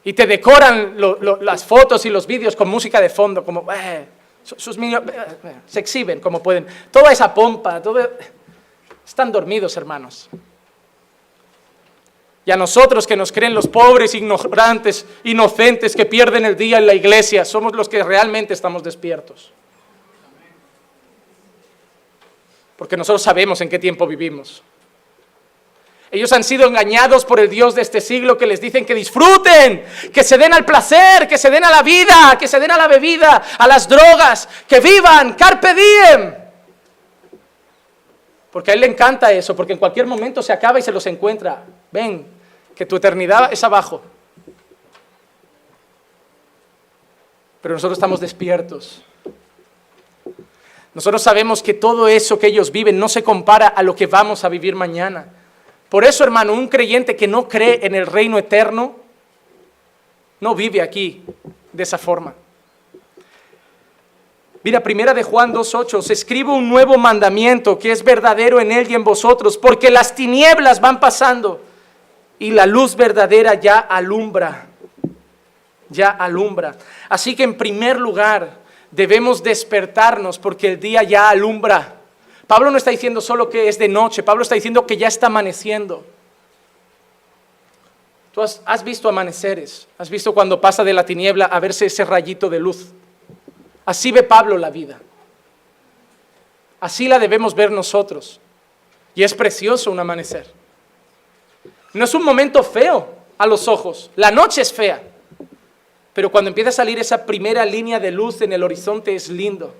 Y 0.05 0.13
te 0.13 0.27
decoran 0.27 0.99
las 1.41 1.65
fotos 1.65 2.05
y 2.05 2.11
los 2.11 2.27
vídeos 2.27 2.55
con 2.55 2.69
música 2.69 3.01
de 3.01 3.09
fondo, 3.09 3.43
como 3.43 3.67
eh, 3.73 4.05
sus 4.43 4.77
niños 4.77 5.01
eh, 5.11 5.39
eh, 5.45 5.55
se 5.67 5.81
exhiben 5.81 6.21
como 6.21 6.43
pueden. 6.43 6.67
Toda 6.91 7.11
esa 7.11 7.33
pompa, 7.33 7.81
todo... 7.81 8.11
están 9.03 9.33
dormidos, 9.33 9.75
hermanos. 9.79 10.29
Y 12.45 12.51
a 12.51 12.57
nosotros 12.59 13.07
que 13.07 13.17
nos 13.17 13.33
creen 13.33 13.55
los 13.55 13.67
pobres, 13.67 14.15
ignorantes, 14.15 15.07
inocentes, 15.25 15.97
que 15.97 16.05
pierden 16.05 16.45
el 16.45 16.55
día 16.55 16.77
en 16.77 16.87
la 16.87 16.93
iglesia, 16.93 17.47
somos 17.47 17.75
los 17.75 17.89
que 17.89 18.05
realmente 18.05 18.53
estamos 18.53 18.83
despiertos. 18.83 19.55
Porque 22.77 22.97
nosotros 22.97 23.23
sabemos 23.23 23.61
en 23.61 23.69
qué 23.69 23.79
tiempo 23.79 24.07
vivimos. 24.07 24.63
Ellos 26.11 26.33
han 26.33 26.45
sido 26.45 26.67
engañados 26.67 27.25
por 27.25 27.41
el 27.41 27.51
Dios 27.51 27.75
de 27.75 27.83
este 27.83 28.01
siglo 28.01 28.39
que 28.39 28.47
les 28.47 28.61
dicen 28.61 28.85
que 28.85 28.95
disfruten, 28.95 29.85
que 30.13 30.23
se 30.23 30.39
den 30.39 30.55
al 30.55 30.65
placer, 30.65 31.27
que 31.27 31.37
se 31.37 31.51
den 31.51 31.65
a 31.65 31.71
la 31.71 31.83
vida, 31.83 32.37
que 32.39 32.47
se 32.47 32.61
den 32.61 32.71
a 32.71 32.77
la 32.77 32.87
bebida, 32.87 33.43
a 33.59 33.67
las 33.67 33.89
drogas, 33.89 34.49
que 34.69 34.81
vivan, 34.81 35.35
carpe 35.35 35.75
diem. 35.75 36.35
Porque 38.53 38.71
a 38.71 38.75
él 38.75 38.81
le 38.81 38.87
encanta 38.87 39.33
eso, 39.33 39.57
porque 39.57 39.73
en 39.73 39.79
cualquier 39.79 40.07
momento 40.07 40.43
se 40.43 40.53
acaba 40.53 40.79
y 40.79 40.83
se 40.83 40.93
los 40.93 41.05
encuentra. 41.07 41.65
Ven, 41.91 42.27
que 42.75 42.87
tu 42.87 42.97
eternidad 42.97 43.53
es 43.53 43.63
abajo. 43.65 44.01
Pero 47.61 47.75
nosotros 47.75 47.99
estamos 47.99 48.21
despiertos. 48.21 49.03
Nosotros 50.97 51.21
sabemos 51.21 51.63
que 51.63 51.75
todo 51.75 52.09
eso 52.09 52.39
que 52.39 52.47
ellos 52.47 52.73
viven 52.73 52.99
no 52.99 53.11
se 53.11 53.23
compara 53.23 53.69
a 53.69 53.83
lo 53.83 53.95
que 53.95 54.07
vamos 54.07 54.45
a 54.45 54.49
vivir 54.49 54.75
mañana. 54.75 55.27
Por 55.91 56.07
eso, 56.07 56.25
hermano, 56.25 56.55
un 56.55 56.69
creyente 56.69 57.15
que 57.15 57.29
no 57.29 57.47
cree 57.47 57.81
en 57.83 57.95
el 57.95 58.07
reino 58.07 58.39
eterno, 58.39 58.97
no 60.41 60.55
vive 60.55 60.81
aquí 60.81 61.23
de 61.71 61.83
esa 61.83 61.99
forma. 61.99 62.33
Mira, 64.63 64.83
primera 64.83 65.13
de 65.13 65.23
Juan 65.23 65.53
2.8, 65.53 66.01
se 66.01 66.15
escribe 66.15 66.51
un 66.51 66.67
nuevo 66.67 66.97
mandamiento 66.97 67.79
que 67.79 67.93
es 67.93 68.03
verdadero 68.03 68.59
en 68.59 68.73
él 68.73 68.91
y 68.91 68.95
en 68.95 69.05
vosotros, 69.05 69.59
porque 69.59 69.91
las 69.91 70.15
tinieblas 70.15 70.81
van 70.81 70.99
pasando 70.99 71.61
y 72.39 72.53
la 72.53 72.65
luz 72.65 72.97
verdadera 72.97 73.53
ya 73.53 73.81
alumbra, 73.81 74.65
ya 75.91 76.09
alumbra. 76.09 76.75
Así 77.11 77.37
que 77.37 77.43
en 77.43 77.59
primer 77.59 78.01
lugar, 78.01 78.65
debemos 78.97 79.43
despertarnos 79.43 80.39
porque 80.39 80.69
el 80.73 80.81
día 80.81 81.03
ya 81.03 81.29
alumbra. 81.29 81.97
Pablo 82.47 82.71
no 82.71 82.79
está 82.79 82.91
diciendo 82.91 83.21
solo 83.21 83.51
que 83.51 83.69
es 83.69 83.79
de 83.79 83.89
noche, 83.89 84.23
Pablo 84.23 84.43
está 84.43 84.55
diciendo 84.55 84.87
que 84.87 84.97
ya 84.97 85.07
está 85.07 85.27
amaneciendo. 85.27 86.03
Tú 88.33 88.43
has, 88.43 88.85
visto 88.85 89.09
amaneceres, 89.09 89.87
has 89.99 90.11
visto 90.11 90.35
cuando 90.35 90.61
pasa 90.61 90.83
de 90.83 90.93
la 90.93 91.05
tiniebla 91.05 91.47
a 91.47 91.61
verse 91.61 91.87
ese 91.87 92.05
rayito 92.05 92.49
de 92.49 92.59
luz. 92.59 92.89
Así 93.85 94.13
ve 94.13 94.23
Pablo 94.23 94.59
la 94.59 94.71
vida. 94.71 94.99
Así 96.81 97.09
la 97.09 97.19
debemos 97.19 97.55
ver 97.55 97.71
nosotros. 97.71 98.41
Y 99.15 99.23
es 99.23 99.33
precioso 99.33 99.91
un 99.91 99.99
amanecer. 99.99 100.47
No 101.95 102.05
es 102.05 102.15
un 102.15 102.23
momento 102.23 102.63
feo 102.63 103.09
a 103.39 103.47
los 103.47 103.69
ojos. 103.69 104.11
La 104.17 104.31
noche 104.31 104.61
es 104.61 104.73
fea. 104.73 105.03
Pero 106.17 106.31
cuando 106.31 106.49
empieza 106.49 106.71
a 106.71 106.73
salir 106.73 106.99
esa 106.99 107.27
primera 107.27 107.63
línea 107.67 108.01
de 108.01 108.11
luz 108.11 108.41
en 108.41 108.51
el 108.51 108.63
horizonte 108.63 109.15
es 109.15 109.29
lindo. 109.29 109.75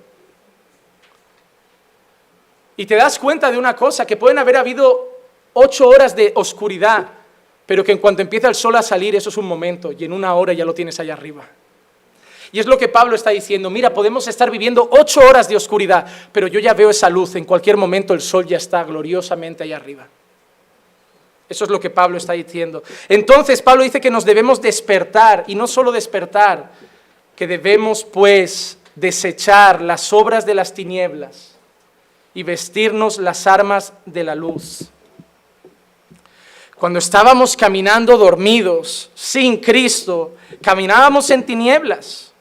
Y 2.75 2.85
te 2.85 2.93
das 2.93 3.17
cuenta 3.17 3.49
de 3.49 3.57
una 3.57 3.75
cosa, 3.75 4.05
que 4.05 4.17
pueden 4.17 4.37
haber 4.37 4.55
habido 4.55 5.17
ocho 5.53 5.87
horas 5.87 6.15
de 6.15 6.33
oscuridad, 6.35 7.07
pero 7.65 7.83
que 7.83 7.91
en 7.91 7.97
cuanto 7.97 8.21
empieza 8.21 8.47
el 8.49 8.53
sol 8.53 8.75
a 8.75 8.83
salir, 8.83 9.15
eso 9.15 9.29
es 9.29 9.37
un 9.37 9.47
momento, 9.47 9.91
y 9.91 10.05
en 10.05 10.13
una 10.13 10.35
hora 10.35 10.53
ya 10.53 10.63
lo 10.63 10.75
tienes 10.75 10.99
allá 10.99 11.13
arriba. 11.13 11.43
Y 12.51 12.59
es 12.59 12.67
lo 12.67 12.77
que 12.77 12.87
Pablo 12.87 13.15
está 13.15 13.31
diciendo, 13.31 13.71
mira, 13.71 13.91
podemos 13.91 14.27
estar 14.27 14.51
viviendo 14.51 14.87
ocho 14.91 15.21
horas 15.21 15.49
de 15.49 15.55
oscuridad, 15.55 16.05
pero 16.31 16.45
yo 16.45 16.59
ya 16.59 16.75
veo 16.75 16.91
esa 16.91 17.09
luz, 17.09 17.33
en 17.35 17.45
cualquier 17.45 17.77
momento 17.77 18.13
el 18.13 18.21
sol 18.21 18.45
ya 18.45 18.57
está 18.57 18.83
gloriosamente 18.83 19.63
allá 19.63 19.77
arriba. 19.77 20.07
Eso 21.49 21.63
es 21.63 21.69
lo 21.69 21.79
que 21.79 21.89
Pablo 21.89 22.17
está 22.17 22.33
diciendo. 22.33 22.83
Entonces 23.07 23.61
Pablo 23.61 23.83
dice 23.83 24.01
que 24.01 24.11
nos 24.11 24.25
debemos 24.25 24.61
despertar, 24.61 25.43
y 25.47 25.55
no 25.55 25.67
solo 25.67 25.91
despertar, 25.91 26.71
que 27.35 27.47
debemos 27.47 28.03
pues 28.03 28.77
desechar 28.95 29.81
las 29.81 30.11
obras 30.11 30.45
de 30.45 30.55
las 30.55 30.73
tinieblas 30.73 31.55
y 32.33 32.43
vestirnos 32.43 33.19
las 33.19 33.47
armas 33.47 33.93
de 34.05 34.23
la 34.23 34.35
luz. 34.35 34.89
Cuando 36.75 36.99
estábamos 36.99 37.55
caminando 37.55 38.17
dormidos, 38.17 39.09
sin 39.15 39.57
Cristo, 39.57 40.35
caminábamos 40.61 41.29
en 41.31 41.43
tinieblas 41.43 42.33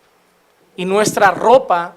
y 0.77 0.85
nuestra 0.85 1.31
ropa 1.31 1.97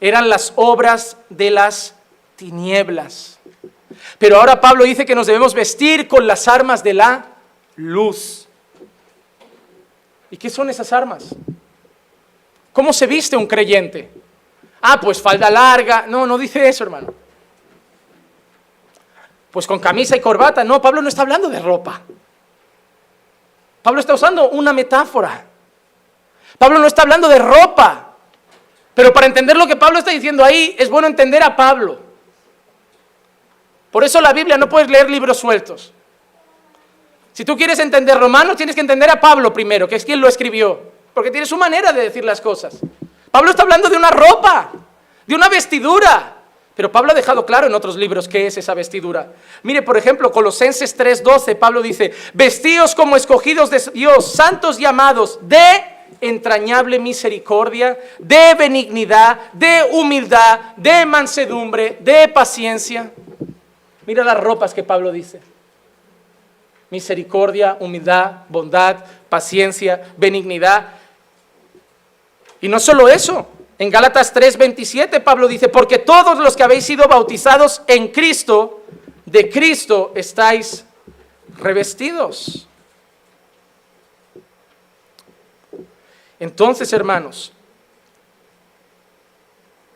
eran 0.00 0.28
las 0.28 0.52
obras 0.56 1.16
de 1.28 1.50
las 1.50 1.94
tinieblas. 2.36 3.38
Pero 4.18 4.36
ahora 4.36 4.60
Pablo 4.60 4.84
dice 4.84 5.04
que 5.04 5.14
nos 5.14 5.26
debemos 5.26 5.54
vestir 5.54 6.08
con 6.08 6.26
las 6.26 6.48
armas 6.48 6.82
de 6.82 6.94
la 6.94 7.26
luz. 7.76 8.48
¿Y 10.30 10.36
qué 10.36 10.50
son 10.50 10.70
esas 10.70 10.92
armas? 10.92 11.34
¿Cómo 12.72 12.92
se 12.92 13.06
viste 13.06 13.36
un 13.36 13.46
creyente? 13.46 14.10
Ah, 14.80 14.98
pues 15.00 15.20
falda 15.20 15.50
larga. 15.50 16.06
No, 16.06 16.26
no 16.26 16.38
dice 16.38 16.68
eso, 16.68 16.84
hermano 16.84 17.22
pues 19.52 19.66
con 19.66 19.78
camisa 19.78 20.16
y 20.16 20.20
corbata. 20.20 20.64
No, 20.64 20.80
Pablo 20.80 21.02
no 21.02 21.08
está 21.08 21.22
hablando 21.22 21.48
de 21.48 21.60
ropa. 21.60 22.00
Pablo 23.82 24.00
está 24.00 24.14
usando 24.14 24.48
una 24.48 24.72
metáfora. 24.72 25.44
Pablo 26.58 26.78
no 26.78 26.86
está 26.86 27.02
hablando 27.02 27.28
de 27.28 27.38
ropa. 27.38 28.14
Pero 28.94 29.12
para 29.12 29.26
entender 29.26 29.56
lo 29.56 29.66
que 29.66 29.76
Pablo 29.76 29.98
está 29.98 30.10
diciendo 30.10 30.42
ahí, 30.42 30.74
es 30.78 30.88
bueno 30.88 31.06
entender 31.06 31.42
a 31.42 31.54
Pablo. 31.54 32.00
Por 33.92 34.02
eso 34.02 34.20
la 34.20 34.32
Biblia 34.32 34.56
no 34.56 34.68
puedes 34.68 34.90
leer 34.90 35.08
libros 35.08 35.38
sueltos. 35.38 35.92
Si 37.32 37.44
tú 37.44 37.56
quieres 37.56 37.78
entender 37.78 38.18
Romanos, 38.18 38.56
tienes 38.56 38.74
que 38.74 38.80
entender 38.80 39.10
a 39.10 39.20
Pablo 39.20 39.52
primero, 39.52 39.86
que 39.86 39.96
es 39.96 40.04
quien 40.04 40.20
lo 40.20 40.28
escribió. 40.28 40.80
Porque 41.14 41.30
tiene 41.30 41.46
su 41.46 41.58
manera 41.58 41.92
de 41.92 42.00
decir 42.02 42.24
las 42.24 42.40
cosas. 42.40 42.78
Pablo 43.30 43.50
está 43.50 43.62
hablando 43.62 43.88
de 43.90 43.96
una 43.96 44.10
ropa, 44.10 44.72
de 45.26 45.34
una 45.34 45.48
vestidura. 45.48 46.38
Pero 46.74 46.90
Pablo 46.90 47.12
ha 47.12 47.14
dejado 47.14 47.44
claro 47.44 47.66
en 47.66 47.74
otros 47.74 47.96
libros 47.96 48.28
qué 48.28 48.46
es 48.46 48.56
esa 48.56 48.72
vestidura. 48.72 49.32
Mire, 49.62 49.82
por 49.82 49.98
ejemplo, 49.98 50.32
Colosenses 50.32 50.96
3:12, 50.96 51.54
Pablo 51.56 51.82
dice, 51.82 52.14
vestíos 52.32 52.94
como 52.94 53.14
escogidos 53.14 53.68
de 53.68 53.78
Dios, 53.92 54.32
santos 54.32 54.80
y 54.80 54.86
amados, 54.86 55.38
de 55.42 55.84
entrañable 56.22 56.98
misericordia, 56.98 57.98
de 58.18 58.54
benignidad, 58.54 59.52
de 59.52 59.82
humildad, 59.92 60.60
de 60.76 61.04
mansedumbre, 61.04 61.98
de 62.00 62.28
paciencia. 62.28 63.12
Mira 64.06 64.24
las 64.24 64.38
ropas 64.38 64.74
que 64.74 64.82
Pablo 64.82 65.12
dice. 65.12 65.40
Misericordia, 66.90 67.76
humildad, 67.80 68.44
bondad, 68.48 69.04
paciencia, 69.28 70.12
benignidad. 70.16 70.88
Y 72.60 72.68
no 72.68 72.78
solo 72.78 73.08
eso, 73.08 73.48
en 73.78 73.90
Gálatas 73.90 74.32
3:27 74.32 75.20
Pablo 75.20 75.48
dice, 75.48 75.68
porque 75.68 75.98
todos 75.98 76.38
los 76.38 76.56
que 76.56 76.62
habéis 76.62 76.84
sido 76.84 77.08
bautizados 77.08 77.82
en 77.86 78.08
Cristo, 78.08 78.82
de 79.26 79.48
Cristo 79.48 80.12
estáis 80.14 80.84
revestidos. 81.58 82.68
Entonces, 86.38 86.92
hermanos, 86.92 87.52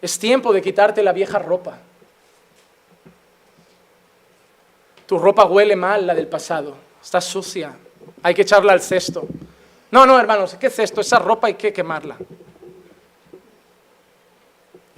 es 0.01 0.19
tiempo 0.19 0.53
de 0.53 0.63
quitarte 0.63 1.03
la 1.03 1.13
vieja 1.13 1.39
ropa. 1.39 1.79
Tu 5.07 5.19
ropa 5.19 5.45
huele 5.45 5.77
mal, 5.77 6.07
la 6.07 6.15
del 6.15 6.27
pasado. 6.27 6.75
Está 7.03 7.21
sucia. 7.21 7.77
Hay 8.23 8.35
que 8.35 8.43
echarla 8.43 8.73
al 8.73 8.81
cesto. 8.81 9.27
No, 9.91 10.05
no, 10.05 10.19
hermanos, 10.19 10.57
¿qué 10.59 10.69
cesto? 10.69 11.01
Esa 11.01 11.19
ropa 11.19 11.47
hay 11.47 11.55
que 11.55 11.73
quemarla. 11.73 12.17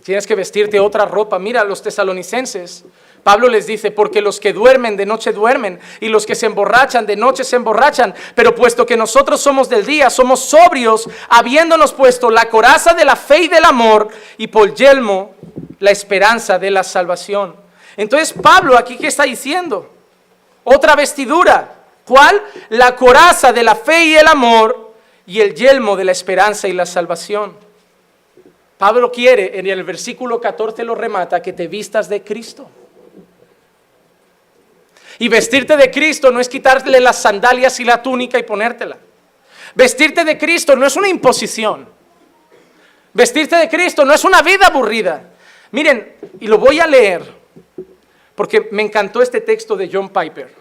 Tienes 0.02 0.26
que 0.26 0.34
vestirte 0.34 0.80
otra 0.80 1.04
ropa. 1.04 1.38
Mira 1.38 1.62
los 1.64 1.82
tesalonicenses. 1.82 2.84
Pablo 3.22 3.48
les 3.48 3.66
dice, 3.66 3.90
porque 3.90 4.22
los 4.22 4.40
que 4.40 4.54
duermen 4.54 4.96
de 4.96 5.04
noche 5.04 5.32
duermen 5.32 5.78
y 6.00 6.08
los 6.08 6.24
que 6.24 6.34
se 6.34 6.46
emborrachan 6.46 7.04
de 7.04 7.16
noche 7.16 7.44
se 7.44 7.56
emborrachan. 7.56 8.14
Pero 8.34 8.54
puesto 8.54 8.86
que 8.86 8.96
nosotros 8.96 9.40
somos 9.42 9.68
del 9.68 9.84
día, 9.84 10.08
somos 10.08 10.40
sobrios, 10.40 11.10
habiéndonos 11.28 11.92
puesto 11.92 12.30
la 12.30 12.48
coraza 12.48 12.94
de 12.94 13.04
la 13.04 13.16
fe 13.16 13.40
y 13.42 13.48
del 13.48 13.66
amor 13.66 14.08
y 14.38 14.46
por 14.46 14.74
yelmo 14.74 15.34
la 15.80 15.90
esperanza 15.90 16.58
de 16.58 16.70
la 16.70 16.82
salvación. 16.82 17.54
Entonces 17.98 18.32
Pablo 18.32 18.78
aquí, 18.78 18.96
¿qué 18.96 19.08
está 19.08 19.24
diciendo? 19.24 19.97
Otra 20.68 20.94
vestidura. 20.94 21.74
¿Cuál? 22.04 22.42
La 22.70 22.96
coraza 22.96 23.52
de 23.52 23.62
la 23.62 23.74
fe 23.74 24.04
y 24.04 24.14
el 24.16 24.26
amor 24.26 24.94
y 25.26 25.40
el 25.40 25.54
yelmo 25.54 25.96
de 25.96 26.04
la 26.04 26.12
esperanza 26.12 26.68
y 26.68 26.72
la 26.72 26.86
salvación. 26.86 27.56
Pablo 28.78 29.10
quiere, 29.10 29.58
en 29.58 29.66
el 29.66 29.82
versículo 29.82 30.40
14 30.40 30.84
lo 30.84 30.94
remata, 30.94 31.42
que 31.42 31.52
te 31.52 31.66
vistas 31.66 32.08
de 32.08 32.22
Cristo. 32.22 32.70
Y 35.18 35.28
vestirte 35.28 35.76
de 35.76 35.90
Cristo 35.90 36.30
no 36.30 36.40
es 36.40 36.48
quitarle 36.48 37.00
las 37.00 37.20
sandalias 37.20 37.78
y 37.80 37.84
la 37.84 38.02
túnica 38.02 38.38
y 38.38 38.44
ponértela. 38.44 38.96
Vestirte 39.74 40.24
de 40.24 40.38
Cristo 40.38 40.76
no 40.76 40.86
es 40.86 40.96
una 40.96 41.08
imposición. 41.08 41.88
Vestirte 43.12 43.56
de 43.56 43.68
Cristo 43.68 44.04
no 44.04 44.14
es 44.14 44.24
una 44.24 44.42
vida 44.42 44.68
aburrida. 44.68 45.22
Miren, 45.72 46.16
y 46.40 46.46
lo 46.46 46.58
voy 46.58 46.78
a 46.78 46.86
leer, 46.86 47.22
porque 48.34 48.68
me 48.70 48.82
encantó 48.82 49.20
este 49.20 49.40
texto 49.40 49.76
de 49.76 49.90
John 49.92 50.08
Piper. 50.08 50.54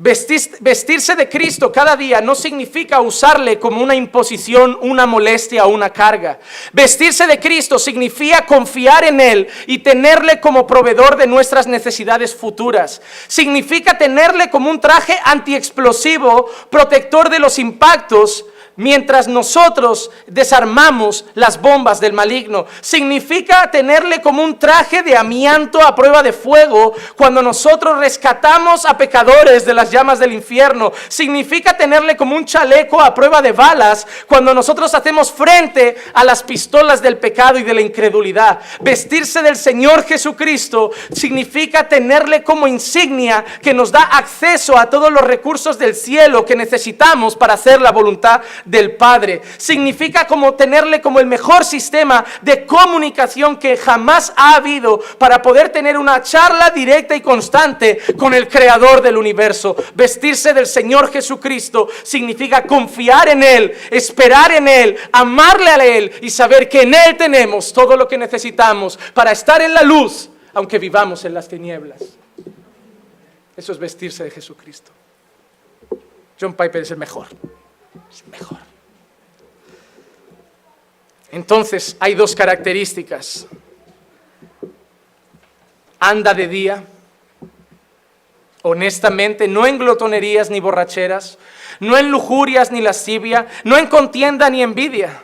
Vestirse 0.00 1.16
de 1.16 1.28
Cristo 1.28 1.72
cada 1.72 1.96
día 1.96 2.20
no 2.20 2.36
significa 2.36 3.00
usarle 3.00 3.58
como 3.58 3.82
una 3.82 3.96
imposición, 3.96 4.78
una 4.80 5.06
molestia 5.06 5.66
o 5.66 5.70
una 5.70 5.90
carga. 5.90 6.38
Vestirse 6.72 7.26
de 7.26 7.40
Cristo 7.40 7.80
significa 7.80 8.46
confiar 8.46 9.02
en 9.02 9.20
Él 9.20 9.48
y 9.66 9.78
tenerle 9.78 10.38
como 10.38 10.68
proveedor 10.68 11.16
de 11.16 11.26
nuestras 11.26 11.66
necesidades 11.66 12.32
futuras. 12.32 13.02
Significa 13.26 13.98
tenerle 13.98 14.50
como 14.50 14.70
un 14.70 14.80
traje 14.80 15.18
antiexplosivo, 15.24 16.48
protector 16.70 17.28
de 17.28 17.40
los 17.40 17.58
impactos 17.58 18.44
mientras 18.78 19.26
nosotros 19.26 20.10
desarmamos 20.28 21.24
las 21.34 21.60
bombas 21.60 22.00
del 22.00 22.12
maligno. 22.12 22.66
Significa 22.80 23.70
tenerle 23.72 24.22
como 24.22 24.42
un 24.42 24.56
traje 24.56 25.02
de 25.02 25.16
amianto 25.16 25.82
a 25.82 25.96
prueba 25.96 26.22
de 26.22 26.32
fuego 26.32 26.94
cuando 27.16 27.42
nosotros 27.42 27.98
rescatamos 27.98 28.86
a 28.86 28.96
pecadores 28.96 29.66
de 29.66 29.74
las 29.74 29.90
llamas 29.90 30.20
del 30.20 30.32
infierno. 30.32 30.92
Significa 31.08 31.76
tenerle 31.76 32.16
como 32.16 32.36
un 32.36 32.44
chaleco 32.44 33.00
a 33.00 33.12
prueba 33.14 33.42
de 33.42 33.50
balas 33.50 34.06
cuando 34.28 34.54
nosotros 34.54 34.94
hacemos 34.94 35.32
frente 35.32 35.96
a 36.14 36.22
las 36.22 36.44
pistolas 36.44 37.02
del 37.02 37.18
pecado 37.18 37.58
y 37.58 37.64
de 37.64 37.74
la 37.74 37.80
incredulidad. 37.80 38.60
Vestirse 38.80 39.42
del 39.42 39.56
Señor 39.56 40.04
Jesucristo 40.04 40.92
significa 41.12 41.88
tenerle 41.88 42.44
como 42.44 42.68
insignia 42.68 43.44
que 43.60 43.74
nos 43.74 43.90
da 43.90 44.02
acceso 44.02 44.78
a 44.78 44.88
todos 44.88 45.10
los 45.12 45.22
recursos 45.22 45.80
del 45.80 45.96
cielo 45.96 46.44
que 46.44 46.54
necesitamos 46.54 47.34
para 47.34 47.54
hacer 47.54 47.80
la 47.80 47.90
voluntad 47.90 48.40
del 48.68 48.96
Padre. 48.96 49.40
Significa 49.56 50.26
como 50.26 50.54
tenerle 50.54 51.00
como 51.00 51.20
el 51.20 51.26
mejor 51.26 51.64
sistema 51.64 52.24
de 52.42 52.66
comunicación 52.66 53.56
que 53.56 53.76
jamás 53.76 54.32
ha 54.36 54.56
habido 54.56 55.00
para 55.18 55.42
poder 55.42 55.70
tener 55.70 55.96
una 55.96 56.22
charla 56.22 56.70
directa 56.70 57.16
y 57.16 57.20
constante 57.20 57.98
con 58.16 58.34
el 58.34 58.48
Creador 58.48 59.02
del 59.02 59.16
universo. 59.16 59.76
Vestirse 59.94 60.54
del 60.54 60.66
Señor 60.66 61.10
Jesucristo 61.10 61.88
significa 62.02 62.64
confiar 62.64 63.28
en 63.28 63.42
Él, 63.42 63.74
esperar 63.90 64.52
en 64.52 64.68
Él, 64.68 64.96
amarle 65.12 65.70
a 65.70 65.84
Él 65.84 66.12
y 66.20 66.30
saber 66.30 66.68
que 66.68 66.82
en 66.82 66.94
Él 66.94 67.16
tenemos 67.16 67.72
todo 67.72 67.96
lo 67.96 68.06
que 68.06 68.18
necesitamos 68.18 68.98
para 69.14 69.32
estar 69.32 69.60
en 69.62 69.74
la 69.74 69.82
luz, 69.82 70.28
aunque 70.54 70.78
vivamos 70.78 71.24
en 71.24 71.34
las 71.34 71.48
tinieblas. 71.48 72.02
Eso 73.56 73.72
es 73.72 73.78
vestirse 73.78 74.22
de 74.24 74.30
Jesucristo. 74.30 74.92
John 76.40 76.54
Piper 76.54 76.82
es 76.82 76.90
el 76.92 76.98
mejor 76.98 77.26
es 78.10 78.26
mejor. 78.28 78.58
Entonces 81.30 81.96
hay 82.00 82.14
dos 82.14 82.34
características 82.34 83.46
anda 85.98 86.34
de 86.34 86.48
día, 86.48 86.84
honestamente, 88.62 89.48
no 89.48 89.66
en 89.66 89.78
glotonerías 89.78 90.50
ni 90.50 90.60
borracheras, 90.60 91.38
no 91.80 91.96
en 91.96 92.10
lujurias 92.10 92.70
ni 92.70 92.80
lascivia, 92.80 93.46
no 93.64 93.76
en 93.76 93.86
contienda 93.86 94.48
ni 94.50 94.62
envidia. 94.62 95.22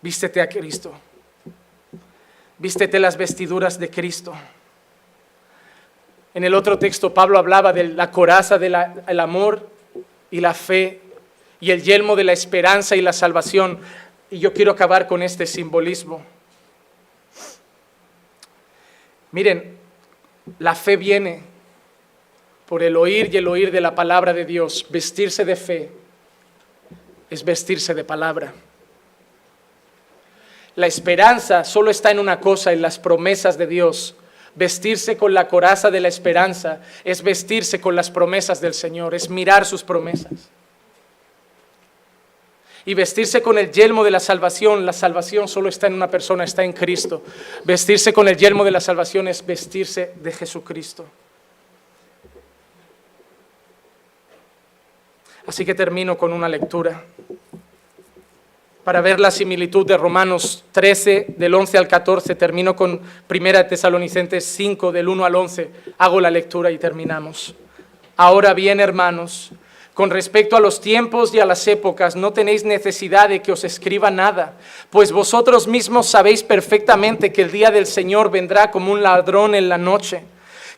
Vístete 0.00 0.40
a 0.40 0.48
Cristo. 0.48 0.92
Vístete 2.58 2.98
las 2.98 3.16
vestiduras 3.16 3.78
de 3.78 3.90
Cristo. 3.90 4.32
En 6.34 6.44
el 6.44 6.54
otro 6.54 6.78
texto 6.78 7.12
Pablo 7.14 7.38
hablaba 7.38 7.72
de 7.72 7.84
la 7.84 8.10
coraza 8.10 8.58
del 8.58 9.20
amor 9.20 9.68
y 10.30 10.40
la 10.40 10.54
fe 10.54 11.00
y 11.60 11.70
el 11.70 11.82
yelmo 11.82 12.16
de 12.16 12.24
la 12.24 12.32
esperanza 12.32 12.96
y 12.96 13.02
la 13.02 13.12
salvación. 13.12 13.80
Y 14.30 14.38
yo 14.38 14.52
quiero 14.52 14.72
acabar 14.72 15.06
con 15.06 15.22
este 15.22 15.46
simbolismo. 15.46 16.22
Miren, 19.32 19.76
la 20.58 20.74
fe 20.74 20.96
viene 20.96 21.42
por 22.66 22.82
el 22.82 22.96
oír 22.96 23.30
y 23.32 23.38
el 23.38 23.48
oír 23.48 23.70
de 23.70 23.80
la 23.80 23.94
palabra 23.94 24.32
de 24.32 24.44
Dios. 24.44 24.86
Vestirse 24.90 25.44
de 25.44 25.56
fe 25.56 25.90
es 27.30 27.44
vestirse 27.44 27.94
de 27.94 28.04
palabra. 28.04 28.52
La 30.76 30.86
esperanza 30.86 31.64
solo 31.64 31.90
está 31.90 32.10
en 32.10 32.18
una 32.18 32.38
cosa, 32.40 32.72
en 32.72 32.80
las 32.80 32.98
promesas 32.98 33.58
de 33.58 33.66
Dios. 33.66 34.14
Vestirse 34.58 35.16
con 35.16 35.34
la 35.34 35.46
coraza 35.46 35.88
de 35.88 36.00
la 36.00 36.08
esperanza 36.08 36.80
es 37.04 37.22
vestirse 37.22 37.80
con 37.80 37.94
las 37.94 38.10
promesas 38.10 38.60
del 38.60 38.74
Señor, 38.74 39.14
es 39.14 39.30
mirar 39.30 39.64
sus 39.64 39.84
promesas. 39.84 40.50
Y 42.84 42.94
vestirse 42.94 43.40
con 43.40 43.56
el 43.56 43.70
yelmo 43.70 44.02
de 44.02 44.10
la 44.10 44.18
salvación, 44.18 44.84
la 44.84 44.92
salvación 44.92 45.46
solo 45.46 45.68
está 45.68 45.86
en 45.86 45.94
una 45.94 46.10
persona, 46.10 46.42
está 46.42 46.64
en 46.64 46.72
Cristo. 46.72 47.22
Vestirse 47.62 48.12
con 48.12 48.26
el 48.26 48.36
yelmo 48.36 48.64
de 48.64 48.72
la 48.72 48.80
salvación 48.80 49.28
es 49.28 49.46
vestirse 49.46 50.14
de 50.16 50.32
Jesucristo. 50.32 51.06
Así 55.46 55.64
que 55.64 55.76
termino 55.76 56.18
con 56.18 56.32
una 56.32 56.48
lectura 56.48 57.04
para 58.88 59.02
ver 59.02 59.20
la 59.20 59.30
similitud 59.30 59.84
de 59.84 59.98
Romanos 59.98 60.64
13, 60.72 61.34
del 61.36 61.52
11 61.52 61.76
al 61.76 61.86
14. 61.86 62.34
Termino 62.36 62.74
con 62.74 63.02
1 63.28 63.66
Tesalonicenses 63.66 64.46
5, 64.46 64.92
del 64.92 65.08
1 65.08 65.26
al 65.26 65.34
11. 65.34 65.70
Hago 65.98 66.22
la 66.22 66.30
lectura 66.30 66.70
y 66.70 66.78
terminamos. 66.78 67.54
Ahora 68.16 68.54
bien, 68.54 68.80
hermanos, 68.80 69.50
con 69.92 70.08
respecto 70.08 70.56
a 70.56 70.60
los 70.60 70.80
tiempos 70.80 71.34
y 71.34 71.38
a 71.38 71.44
las 71.44 71.68
épocas, 71.68 72.16
no 72.16 72.32
tenéis 72.32 72.64
necesidad 72.64 73.28
de 73.28 73.42
que 73.42 73.52
os 73.52 73.62
escriba 73.62 74.10
nada, 74.10 74.54
pues 74.88 75.12
vosotros 75.12 75.68
mismos 75.68 76.06
sabéis 76.06 76.42
perfectamente 76.42 77.30
que 77.30 77.42
el 77.42 77.52
día 77.52 77.70
del 77.70 77.84
Señor 77.84 78.30
vendrá 78.30 78.70
como 78.70 78.90
un 78.90 79.02
ladrón 79.02 79.54
en 79.54 79.68
la 79.68 79.76
noche 79.76 80.22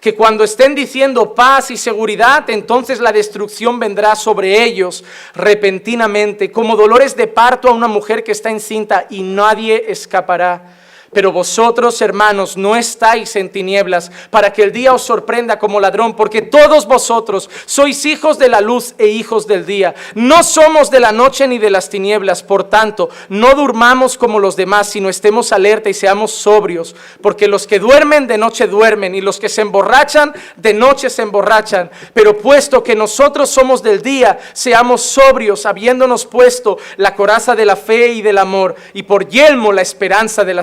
que 0.01 0.15
cuando 0.15 0.45
estén 0.45 0.75
diciendo 0.75 1.35
paz 1.35 1.71
y 1.71 1.77
seguridad, 1.77 2.49
entonces 2.49 3.01
la 3.01 3.13
destrucción 3.13 3.79
vendrá 3.79 4.17
sobre 4.17 4.63
ellos 4.65 5.05
repentinamente, 5.35 6.51
como 6.51 6.75
dolores 6.75 7.15
de 7.17 7.27
parto 7.27 7.69
a 7.69 7.73
una 7.73 7.89
mujer 7.89 8.25
que 8.25 8.33
está 8.33 8.51
encinta 8.51 9.07
y 9.11 9.23
nadie 9.23 9.85
escapará. 9.89 10.77
Pero 11.13 11.33
vosotros, 11.33 12.01
hermanos, 12.03 12.57
no 12.57 12.77
estáis 12.77 13.35
en 13.35 13.51
tinieblas 13.51 14.13
para 14.31 14.53
que 14.53 14.63
el 14.63 14.71
día 14.71 14.95
os 14.95 15.03
sorprenda 15.03 15.59
como 15.59 15.81
ladrón, 15.81 16.15
porque 16.15 16.41
todos 16.41 16.87
vosotros 16.87 17.51
sois 17.67 18.07
hijos 18.07 18.39
de 18.39 18.49
la 18.49 18.61
luz 18.61 18.95
e 18.97 19.09
hijos 19.09 19.49
del 19.49 19.67
día. 19.67 19.95
No 20.15 20.45
somos 20.45 20.89
de 20.89 21.01
la 21.01 21.11
noche 21.11 21.49
ni 21.49 21.59
de 21.59 21.71
las 21.71 21.91
tinieblas, 21.91 22.45
por 22.45 22.65
tanto, 22.65 23.11
no 23.29 23.55
durmamos 23.55 24.17
como 24.17 24.39
los 24.39 24.55
demás, 24.55 24.89
sino 24.89 25.09
estemos 25.09 25.51
alerta 25.53 25.91
y 25.91 25.95
seamos 25.95 26.31
sobrios, 26.31 26.95
porque 27.21 27.49
los 27.49 27.67
que 27.67 27.81
duermen 27.81 28.29
de 28.29 28.39
noche 28.39 28.69
duermen 28.69 29.15
y 29.17 29.21
los 29.21 29.41
que 29.41 29.49
se 29.49 29.63
emborrachan 29.63 30.33
de 30.57 30.75
noche 30.75 31.11
se 31.11 31.23
emborrachan. 31.23 31.91
Pero 32.15 32.39
puesto 32.39 32.85
que 32.85 32.95
nosotros 32.95 33.51
somos 33.51 33.83
del 33.83 34.01
día, 34.01 34.39
seamos 34.53 35.03
sobrios, 35.03 35.67
habiéndonos 35.67 36.25
puesto 36.27 36.79
la 36.97 37.17
coraza 37.17 37.57
de 37.57 37.65
la 37.65 37.75
fe 37.77 38.09
y 38.13 38.23
del 38.23 38.39
amor, 38.39 38.77
y 38.95 39.03
por 39.03 39.29
yelmo 39.29 39.73
la 39.73 39.83
esperanza 39.83 40.45
de 40.45 40.55
la 40.55 40.63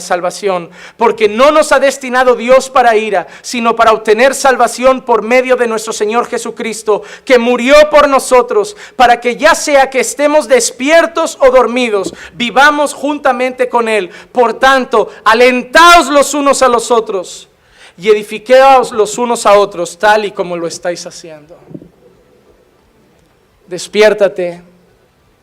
porque 0.97 1.27
no 1.27 1.51
nos 1.51 1.71
ha 1.71 1.79
destinado 1.79 2.35
Dios 2.35 2.69
para 2.69 2.95
ira, 2.95 3.27
sino 3.41 3.75
para 3.75 3.93
obtener 3.93 4.35
salvación 4.35 5.01
por 5.01 5.21
medio 5.21 5.55
de 5.55 5.67
nuestro 5.67 5.93
Señor 5.93 6.27
Jesucristo, 6.27 7.03
que 7.25 7.37
murió 7.37 7.75
por 7.89 8.07
nosotros, 8.07 8.75
para 8.95 9.19
que 9.19 9.35
ya 9.35 9.55
sea 9.55 9.89
que 9.89 9.99
estemos 9.99 10.47
despiertos 10.47 11.37
o 11.39 11.49
dormidos, 11.49 12.13
vivamos 12.33 12.93
juntamente 12.93 13.69
con 13.69 13.87
Él. 13.87 14.09
Por 14.31 14.53
tanto, 14.55 15.09
alentaos 15.23 16.07
los 16.07 16.33
unos 16.33 16.61
a 16.61 16.67
los 16.67 16.91
otros 16.91 17.47
y 17.97 18.09
edifiqueos 18.09 18.91
los 18.91 19.17
unos 19.17 19.45
a 19.45 19.57
otros, 19.57 19.97
tal 19.97 20.25
y 20.25 20.31
como 20.31 20.55
lo 20.55 20.67
estáis 20.67 21.05
haciendo. 21.05 21.57
Despiértate 23.67 24.61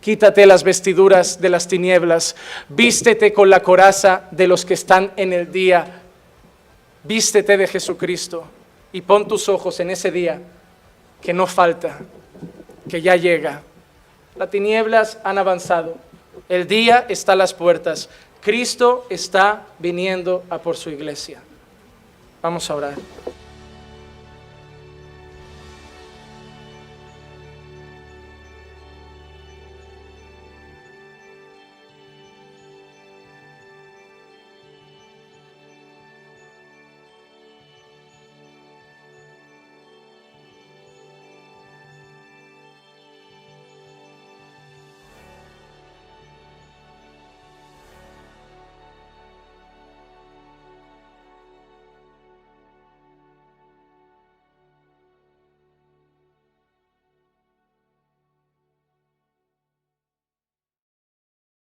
Quítate 0.04 0.44
las 0.44 0.64
vestiduras 0.64 1.40
de 1.40 1.48
las 1.48 1.66
tinieblas, 1.66 2.36
vístete 2.68 3.32
con 3.32 3.48
la 3.48 3.60
coraza 3.60 4.24
de 4.32 4.46
los 4.46 4.66
que 4.66 4.74
están 4.74 5.10
en 5.16 5.32
el 5.32 5.50
día, 5.50 6.02
vístete 7.04 7.56
de 7.56 7.66
Jesucristo 7.66 8.44
y 8.92 9.00
pon 9.00 9.26
tus 9.26 9.48
ojos 9.48 9.80
en 9.80 9.88
ese 9.88 10.10
día 10.10 10.42
que 11.22 11.32
no 11.32 11.46
falta, 11.46 12.00
que 12.86 13.00
ya 13.00 13.16
llega. 13.16 13.62
Las 14.36 14.50
tinieblas 14.50 15.16
han 15.24 15.38
avanzado, 15.38 15.96
el 16.50 16.66
día 16.66 17.06
está 17.08 17.32
a 17.32 17.36
las 17.36 17.54
puertas, 17.54 18.10
Cristo 18.42 19.06
está 19.08 19.68
viniendo 19.78 20.44
a 20.50 20.58
por 20.58 20.76
su 20.76 20.90
iglesia. 20.90 21.40
Vamos 22.42 22.68
a 22.68 22.74
orar. 22.74 22.94